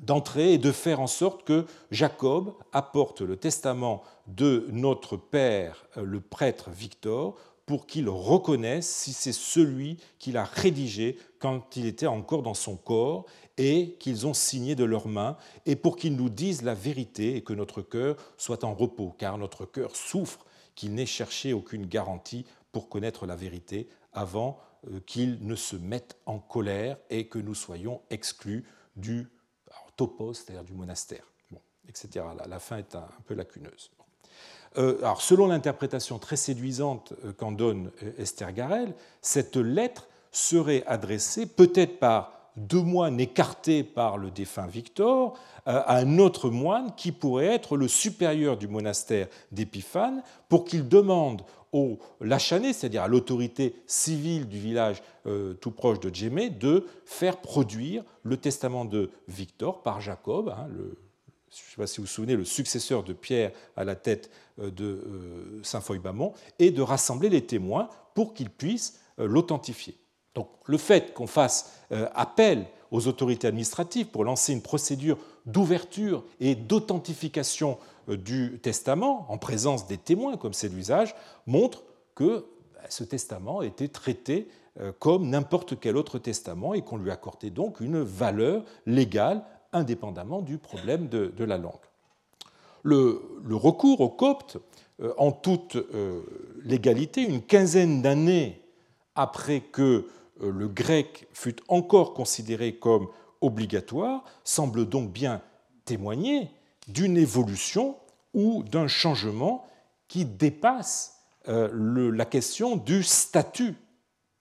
d'entrer 0.02 0.54
et 0.54 0.58
de 0.58 0.72
faire 0.72 1.00
en 1.00 1.08
sorte 1.08 1.44
que 1.44 1.66
Jacob 1.92 2.54
apporte 2.72 3.22
le 3.22 3.36
testament 3.36 4.04
de 4.28 4.68
notre 4.72 5.18
père, 5.18 5.86
le 5.96 6.22
prêtre 6.22 6.70
Victor, 6.70 7.36
pour 7.68 7.86
qu'il 7.86 8.08
reconnaisse 8.08 8.88
si 8.88 9.12
c'est 9.14 9.34
celui 9.34 9.98
qu'il 10.20 10.38
a 10.38 10.46
rédigé 10.46 11.20
quand 11.38 11.76
il 11.76 11.86
était 11.86 12.08
encore 12.08 12.42
dans 12.42 12.54
son 12.54 12.78
corps 12.78 13.26
et 13.58 13.96
qu'ils 14.00 14.28
ont 14.28 14.34
signé 14.34 14.76
de 14.76 14.84
leurs 14.84 15.08
mains, 15.08 15.38
et 15.66 15.76
pour 15.76 15.96
qu'il 15.96 16.16
nous 16.16 16.30
dise 16.30 16.62
la 16.62 16.74
vérité 16.74 17.36
et 17.36 17.44
que 17.44 17.54
notre 17.54 17.82
cœur 17.82 18.16
soit 18.38 18.64
en 18.64 18.74
repos, 18.74 19.16
car 19.18 19.38
notre 19.38 19.66
cœur 19.66 19.96
souffre 19.96 20.46
qu'il 20.76 20.94
n'ait 20.94 21.08
cherché 21.08 21.54
aucune 21.54 21.86
garantie 21.88 22.46
pour 22.72 22.90
connaître 22.90 23.26
la 23.26 23.36
vérité 23.36 23.90
avant 24.14 24.60
euh, 24.88 25.00
qu'il 25.06 25.40
ne 25.42 25.56
se 25.56 25.76
mette 25.76 26.18
en 26.26 26.40
colère 26.40 26.98
et 27.10 27.28
que 27.28 27.40
nous 27.40 27.56
soyons 27.56 28.02
exclus 28.10 28.66
du 28.96 29.28
topos, 29.96 30.34
c'est-à-dire 30.34 30.64
du 30.64 30.74
monastère, 30.74 31.24
etc. 31.90 32.26
La, 32.48 32.60
fin 32.60 32.78
est 32.78 32.96
un 32.96 33.08
peu 33.26 33.34
lacuneuse. 33.34 33.92
Euh, 34.78 35.00
alors, 35.00 35.22
selon 35.22 35.48
l'interprétation 35.48 36.20
très 36.20 36.36
séduisante 36.36 37.14
euh, 37.26 37.34
qu'en 37.34 37.52
donne 37.52 37.92
Esther 38.20 38.54
Garel, 38.54 38.94
cette 39.22 39.56
lettre 39.56 40.08
serait 40.32 40.84
adressée 40.86 41.48
peut-être 41.48 41.98
par 42.00 42.37
deux 42.58 42.82
moines 42.82 43.20
écartés 43.20 43.84
par 43.84 44.18
le 44.18 44.32
défunt 44.32 44.68
Victor 44.68 45.38
à 45.66 45.98
un 45.98 46.18
autre 46.18 46.50
moine 46.50 46.94
qui 46.96 47.12
pourrait 47.12 47.46
être 47.46 47.78
le 47.78 47.88
supérieur 47.88 48.58
du 48.58 48.68
monastère 48.68 49.28
d'Épiphane 49.52 50.24
pour 50.50 50.66
qu'il 50.66 50.88
demande 50.88 51.44
au 51.72 52.00
Lachané, 52.22 52.74
c'est-à-dire 52.74 53.04
à, 53.04 53.08
l'autorité 53.08 53.76
civile 53.86 54.48
du 54.48 54.58
village 54.60 55.04
tout 55.60 55.72
proche 55.72 56.00
de 56.00 56.14
Djémé, 56.14 56.50
de 56.50 56.88
faire 57.06 57.38
produire 57.38 58.04
le 58.24 58.38
testament 58.38 58.86
de 58.86 59.12
Victor 59.28 59.84
par 59.84 60.00
Jacob, 60.00 60.56
hein, 60.58 60.68
je 61.50 61.56
ne 61.56 61.70
sais 61.70 61.76
pas 61.78 61.88
si 61.88 61.98
vous 61.98 62.04
vous 62.04 62.08
souvenez, 62.08 62.36
le 62.36 62.46
successeur 62.46 63.04
de 63.04 63.14
Pierre 63.14 63.52
à 63.76 63.84
la 63.84 63.96
tête 63.96 64.30
euh, 64.60 64.70
de 64.72 64.86
euh, 64.86 65.64
Saint-Foy-Bamont, 65.64 66.34
et 66.60 66.72
de 66.72 66.82
rassembler 66.82 67.30
les 67.30 67.46
témoins 67.46 67.90
pour 68.14 68.34
qu'ils 68.34 68.50
puissent 68.50 69.00
euh, 69.20 69.28
l'authentifier. 69.28 69.98
Donc 70.38 70.50
le 70.68 70.78
fait 70.78 71.16
qu'on 71.16 71.26
fasse 71.26 71.82
euh, 71.92 72.08
appel 72.14 72.68
aux 72.92 73.08
autorités 73.08 73.48
administratives 73.48 74.06
pour 74.06 74.24
lancer 74.24 74.54
une 74.54 74.62
procédure 74.62 75.18
d'ouverture 75.48 76.24
et 76.40 76.54
d'authentification 76.54 77.80
euh, 78.08 78.18
du 78.18 78.60
testament 78.62 79.26
en 79.30 79.40
présence 79.40 79.88
des 79.88 79.98
témoins, 79.98 80.38
comme 80.38 80.54
c'est 80.54 80.70
l'usage, 80.70 81.16
montre 81.48 81.82
que 82.14 82.46
bah, 82.76 82.82
ce 82.88 83.04
testament 83.04 83.64
était 83.64 83.88
traité 83.88 84.48
euh, 84.80 84.92
comme 85.00 85.28
n'importe 85.28 85.80
quel 85.80 85.98
autre 85.98 86.20
testament 86.20 86.76
et 86.76 86.84
qu'on 86.84 86.98
lui 86.98 87.10
accordait 87.10 87.50
donc 87.50 87.80
une 87.80 88.04
valeur 88.04 88.64
légale 88.86 89.44
indépendamment 89.74 90.44
du 90.44 90.60
problème 90.60 91.08
de, 91.08 91.44
la 91.44 91.58
langue. 91.58 91.74
Le, 92.84 93.20
recours 93.50 94.02
au 94.02 94.10
copte, 94.10 94.60
en 95.18 95.32
toute 95.32 95.78
légalité, 96.64 97.22
une 97.22 97.42
quinzaine 97.42 98.02
d'années 98.02 98.62
après 99.18 99.60
que 99.60 100.06
le 100.40 100.68
grec 100.68 101.28
fut 101.34 101.58
encore 101.68 102.14
considéré 102.14 102.76
comme 102.76 103.08
obligatoire, 103.42 104.24
semble 104.44 104.88
donc 104.88 105.12
bien 105.12 105.42
témoigner 105.86 106.50
d'une 106.88 107.18
évolution 107.18 107.98
ou 108.34 108.64
d'un 108.64 108.88
changement 108.88 109.68
qui 110.08 110.26
dépasse 110.26 111.18
euh, 111.48 112.12
la 112.12 112.26
question 112.26 112.76
du 112.76 113.04
statut 113.04 113.76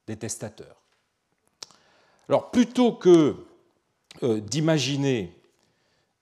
des 0.07 0.17
testateurs. 0.17 0.77
Alors 2.29 2.51
plutôt 2.51 2.93
que 2.93 3.37
euh, 4.23 4.41
d'imaginer 4.41 5.33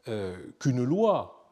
euh, 0.09 0.37
qu'une 0.59 0.85
loi 0.85 1.51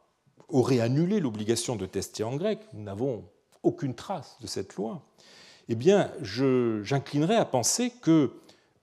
aurait 0.49 0.81
annulé 0.81 1.21
l'obligation 1.21 1.77
de 1.77 1.87
tester 1.87 2.25
en 2.25 2.37
grec, 2.37 2.61
nous 2.75 2.83
n'avons 2.83 3.25
aucune 3.63 3.95
trace 3.95 4.37
de 4.41 4.47
cette 4.47 4.75
loi, 4.77 5.03
eh 5.69 5.75
bien 5.75 6.11
j'inclinerai 6.23 7.37
à 7.37 7.45
penser 7.45 7.91
que 7.91 8.33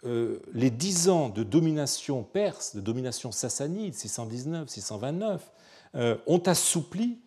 les 0.04 0.70
dix 0.70 1.10
ans 1.10 1.28
de 1.30 1.44
domination 1.44 2.24
perse, 2.24 2.76
de 2.76 2.82
domination 2.82 3.32
sassanide, 3.32 3.94
619-629, 3.94 5.40
ont 6.26 6.44
assoupli 6.46 7.20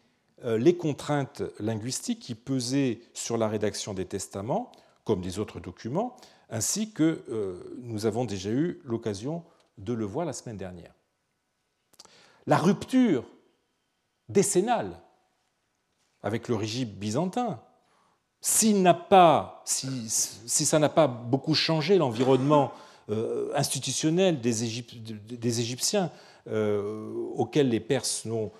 euh, 0.44 0.58
les 0.58 0.76
contraintes 0.76 1.42
linguistiques 1.60 2.18
qui 2.18 2.34
pesaient 2.34 3.00
sur 3.14 3.38
la 3.38 3.46
rédaction 3.46 3.94
des 3.94 4.06
testaments, 4.06 4.72
comme 5.04 5.20
des 5.20 5.38
autres 5.38 5.60
documents, 5.60 6.16
ainsi 6.50 6.92
que 6.92 7.22
euh, 7.28 7.76
nous 7.82 8.06
avons 8.06 8.24
déjà 8.24 8.50
eu 8.50 8.80
l'occasion 8.84 9.44
de 9.78 9.92
le 9.92 10.04
voir 10.04 10.26
la 10.26 10.32
semaine 10.32 10.56
dernière. 10.56 10.92
La 12.46 12.56
rupture 12.56 13.24
décennale 14.28 15.00
avec 16.22 16.48
le 16.48 16.56
régime 16.56 16.88
byzantin, 16.88 17.62
si, 18.42 18.84
pas, 19.08 19.62
si, 19.64 20.66
ça 20.66 20.78
n'a 20.78 20.90
pas 20.90 21.06
beaucoup 21.06 21.54
changé 21.54 21.96
l'environnement 21.96 22.72
euh, 23.08 23.50
institutionnel 23.54 24.40
des, 24.40 24.64
Égyptiens 24.64 26.10
auxquels 26.46 27.70
les 27.70 27.80
Perses 27.80 28.26
n'ont 28.26 28.50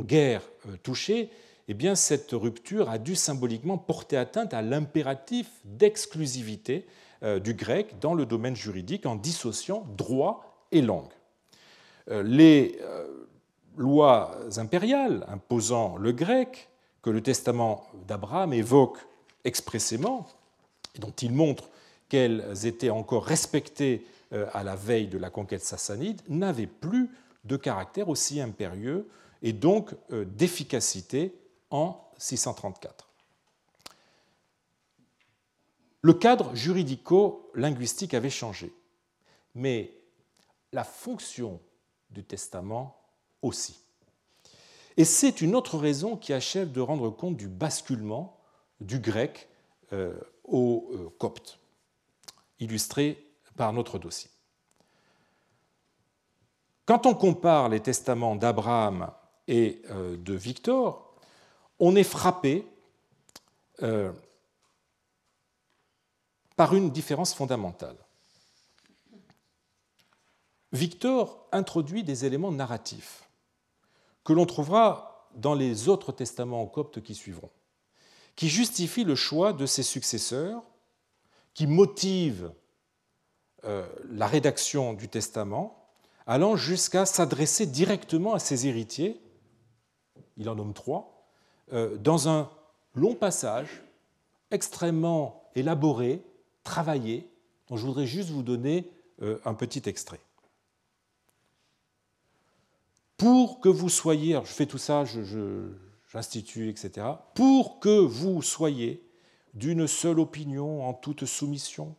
guère 0.00 0.42
euh, 0.68 0.76
touché, 0.82 1.30
eh 1.68 1.74
bien, 1.74 1.94
cette 1.94 2.32
rupture 2.32 2.90
a 2.90 2.98
dû 2.98 3.14
symboliquement 3.14 3.78
porter 3.78 4.16
atteinte 4.16 4.52
à 4.54 4.62
l'impératif 4.62 5.48
d'exclusivité 5.64 6.86
euh, 7.22 7.38
du 7.38 7.54
grec 7.54 7.98
dans 8.00 8.14
le 8.14 8.26
domaine 8.26 8.56
juridique 8.56 9.06
en 9.06 9.14
dissociant 9.14 9.86
droit 9.96 10.66
et 10.72 10.82
langue. 10.82 11.12
Euh, 12.10 12.22
les 12.22 12.78
lois 13.76 14.36
impériales 14.56 15.24
imposant 15.28 15.96
le 15.96 16.12
grec, 16.12 16.68
que 17.00 17.10
le 17.10 17.20
testament 17.20 17.86
d'Abraham 18.06 18.52
évoque 18.52 18.98
expressément, 19.44 20.28
et 20.94 20.98
dont 20.98 21.12
il 21.22 21.32
montre 21.32 21.68
qu'elles 22.08 22.66
étaient 22.66 22.90
encore 22.90 23.24
respectées 23.24 24.06
à 24.52 24.62
la 24.62 24.76
veille 24.76 25.08
de 25.08 25.18
la 25.18 25.30
conquête 25.30 25.62
sassanide, 25.62 26.22
n'avaient 26.28 26.66
plus 26.66 27.10
de 27.44 27.56
caractère 27.56 28.08
aussi 28.08 28.40
impérieux 28.40 29.08
et 29.42 29.52
donc 29.52 29.94
euh, 30.12 30.24
d'efficacité 30.24 31.34
en 31.70 32.00
634. 32.18 33.08
Le 36.02 36.14
cadre 36.14 36.54
juridico-linguistique 36.54 38.14
avait 38.14 38.30
changé, 38.30 38.72
mais 39.54 39.92
la 40.72 40.84
fonction 40.84 41.60
du 42.10 42.24
testament 42.24 42.96
aussi. 43.40 43.78
Et 44.96 45.04
c'est 45.04 45.40
une 45.40 45.54
autre 45.54 45.78
raison 45.78 46.16
qui 46.16 46.32
achève 46.32 46.70
de 46.70 46.80
rendre 46.80 47.08
compte 47.10 47.36
du 47.36 47.48
basculement 47.48 48.36
du 48.82 48.98
grec 48.98 49.48
euh, 49.92 50.14
au 50.44 50.90
euh, 50.92 51.10
copte, 51.18 51.58
illustré 52.58 53.24
par 53.56 53.72
notre 53.72 53.98
dossier. 53.98 54.30
Quand 56.84 57.06
on 57.06 57.14
compare 57.14 57.68
les 57.68 57.80
testaments 57.80 58.36
d'Abraham 58.36 59.12
et 59.46 59.82
euh, 59.90 60.16
de 60.16 60.34
Victor, 60.34 61.14
on 61.78 61.96
est 61.96 62.04
frappé 62.04 62.66
par 66.56 66.76
une 66.76 66.90
différence 66.90 67.34
fondamentale. 67.34 67.96
Victor 70.70 71.48
introduit 71.50 72.04
des 72.04 72.24
éléments 72.24 72.52
narratifs 72.52 73.28
que 74.24 74.32
l'on 74.32 74.46
trouvera 74.46 75.28
dans 75.34 75.54
les 75.54 75.88
autres 75.88 76.12
testaments 76.12 76.66
coptes 76.66 77.02
qui 77.02 77.14
suivront, 77.14 77.50
qui 78.36 78.48
justifient 78.48 79.04
le 79.04 79.14
choix 79.14 79.52
de 79.52 79.66
ses 79.66 79.82
successeurs, 79.82 80.62
qui 81.54 81.66
motivent 81.66 82.52
euh, 83.64 83.86
la 84.10 84.26
rédaction 84.26 84.94
du 84.94 85.08
testament, 85.08 85.88
allant 86.26 86.56
jusqu'à 86.56 87.04
s'adresser 87.06 87.66
directement 87.66 88.34
à 88.34 88.38
ses 88.38 88.66
héritiers 88.66 89.20
il 90.36 90.48
en 90.48 90.54
nomme 90.54 90.74
trois, 90.74 91.26
euh, 91.72 91.96
dans 91.98 92.28
un 92.28 92.50
long 92.94 93.14
passage 93.14 93.82
extrêmement 94.50 95.50
élaboré, 95.54 96.22
travaillé, 96.64 97.28
dont 97.68 97.76
je 97.76 97.86
voudrais 97.86 98.06
juste 98.06 98.30
vous 98.30 98.42
donner 98.42 98.90
euh, 99.22 99.38
un 99.44 99.54
petit 99.54 99.82
extrait. 99.88 100.20
Pour 103.16 103.60
que 103.60 103.68
vous 103.68 103.88
soyez, 103.88 104.32
alors 104.32 104.46
je 104.46 104.52
fais 104.52 104.66
tout 104.66 104.78
ça, 104.78 105.04
j'institue, 106.12 106.68
etc., 106.68 107.06
pour 107.34 107.80
que 107.80 107.98
vous 107.98 108.42
soyez 108.42 109.02
d'une 109.54 109.86
seule 109.86 110.20
opinion 110.20 110.86
en 110.86 110.92
toute 110.92 111.24
soumission, 111.24 111.94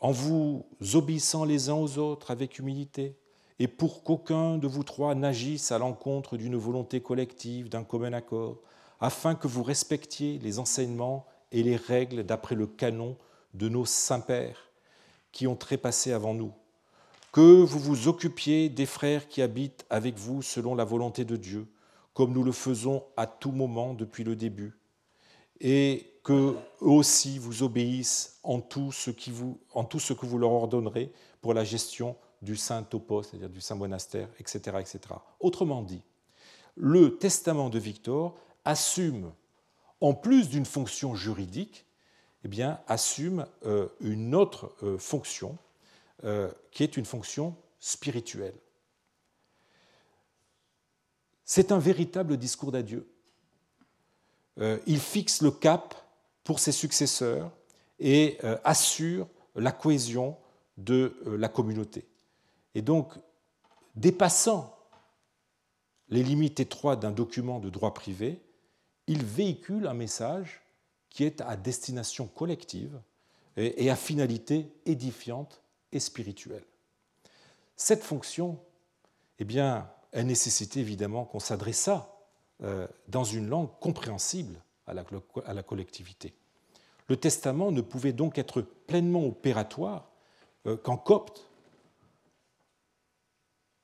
en 0.00 0.12
vous 0.12 0.66
obéissant 0.94 1.44
les 1.44 1.68
uns 1.68 1.74
aux 1.74 1.98
autres 1.98 2.30
avec 2.30 2.58
humilité, 2.58 3.16
et 3.58 3.66
pour 3.66 4.04
qu'aucun 4.04 4.56
de 4.56 4.68
vous 4.68 4.84
trois 4.84 5.16
n'agisse 5.16 5.72
à 5.72 5.78
l'encontre 5.78 6.36
d'une 6.36 6.56
volonté 6.56 7.00
collective, 7.00 7.68
d'un 7.68 7.82
commun 7.82 8.12
accord, 8.12 8.60
afin 9.00 9.34
que 9.34 9.48
vous 9.48 9.64
respectiez 9.64 10.38
les 10.38 10.60
enseignements 10.60 11.26
et 11.50 11.64
les 11.64 11.76
règles 11.76 12.24
d'après 12.24 12.54
le 12.54 12.68
canon 12.68 13.16
de 13.54 13.68
nos 13.68 13.84
saints-pères 13.84 14.70
qui 15.32 15.48
ont 15.48 15.56
trépassé 15.56 16.12
avant 16.12 16.34
nous, 16.34 16.52
que 17.32 17.62
vous 17.62 17.78
vous 17.80 18.06
occupiez 18.06 18.68
des 18.68 18.86
frères 18.86 19.28
qui 19.28 19.42
habitent 19.42 19.86
avec 19.90 20.16
vous 20.16 20.42
selon 20.42 20.76
la 20.76 20.84
volonté 20.84 21.24
de 21.24 21.36
Dieu, 21.36 21.66
comme 22.18 22.32
nous 22.32 22.42
le 22.42 22.50
faisons 22.50 23.04
à 23.16 23.28
tout 23.28 23.52
moment 23.52 23.94
depuis 23.94 24.24
le 24.24 24.34
début, 24.34 24.76
et 25.60 26.14
que 26.24 26.56
aussi 26.80 27.38
vous 27.38 27.62
obéissent 27.62 28.40
en 28.42 28.60
tout 28.60 28.90
ce, 28.90 29.12
qui 29.12 29.30
vous, 29.30 29.60
en 29.72 29.84
tout 29.84 30.00
ce 30.00 30.14
que 30.14 30.26
vous 30.26 30.36
leur 30.36 30.50
ordonnerez 30.50 31.12
pour 31.40 31.54
la 31.54 31.62
gestion 31.62 32.16
du 32.42 32.56
saint 32.56 32.82
topos, 32.82 33.22
c'est-à-dire 33.22 33.48
du 33.48 33.60
saint 33.60 33.76
monastère, 33.76 34.28
etc., 34.40 34.78
etc. 34.80 34.98
Autrement 35.38 35.80
dit, 35.80 36.02
le 36.74 37.18
testament 37.18 37.70
de 37.70 37.78
Victor 37.78 38.34
assume, 38.64 39.30
en 40.00 40.12
plus 40.12 40.48
d'une 40.48 40.66
fonction 40.66 41.14
juridique, 41.14 41.86
eh 42.42 42.48
bien, 42.48 42.80
assume 42.88 43.46
euh, 43.64 43.86
une 44.00 44.34
autre 44.34 44.74
euh, 44.82 44.98
fonction, 44.98 45.56
euh, 46.24 46.50
qui 46.72 46.82
est 46.82 46.96
une 46.96 47.04
fonction 47.04 47.54
spirituelle. 47.78 48.56
C'est 51.50 51.72
un 51.72 51.78
véritable 51.78 52.36
discours 52.36 52.72
d'adieu. 52.72 53.08
il 54.86 55.00
fixe 55.00 55.40
le 55.40 55.50
cap 55.50 55.94
pour 56.44 56.58
ses 56.58 56.72
successeurs 56.72 57.50
et 57.98 58.38
assure 58.64 59.26
la 59.54 59.72
cohésion 59.72 60.36
de 60.76 61.16
la 61.24 61.48
communauté. 61.48 62.06
Et 62.74 62.82
donc, 62.82 63.14
dépassant 63.94 64.76
les 66.10 66.22
limites 66.22 66.60
étroites 66.60 67.00
d'un 67.00 67.12
document 67.12 67.60
de 67.60 67.70
droit 67.70 67.94
privé, 67.94 68.42
il 69.06 69.24
véhicule 69.24 69.86
un 69.86 69.94
message 69.94 70.60
qui 71.08 71.24
est 71.24 71.40
à 71.40 71.56
destination 71.56 72.26
collective 72.26 73.00
et 73.56 73.88
à 73.88 73.96
finalité 73.96 74.70
édifiante 74.84 75.62
et 75.92 75.98
spirituelle. 75.98 76.64
Cette 77.74 78.04
fonction, 78.04 78.60
eh 79.38 79.44
bien, 79.44 79.90
elle 80.12 80.26
nécessitait 80.26 80.80
évidemment 80.80 81.24
qu'on 81.24 81.40
s'adressât 81.40 82.14
euh, 82.62 82.86
dans 83.08 83.24
une 83.24 83.48
langue 83.48 83.70
compréhensible 83.80 84.60
à 84.86 84.94
la 84.94 85.62
collectivité. 85.62 86.34
Le 87.08 87.16
testament 87.16 87.72
ne 87.72 87.80
pouvait 87.80 88.12
donc 88.12 88.38
être 88.38 88.62
pleinement 88.62 89.24
opératoire 89.26 90.10
euh, 90.66 90.76
qu'en 90.76 90.96
copte. 90.96 91.48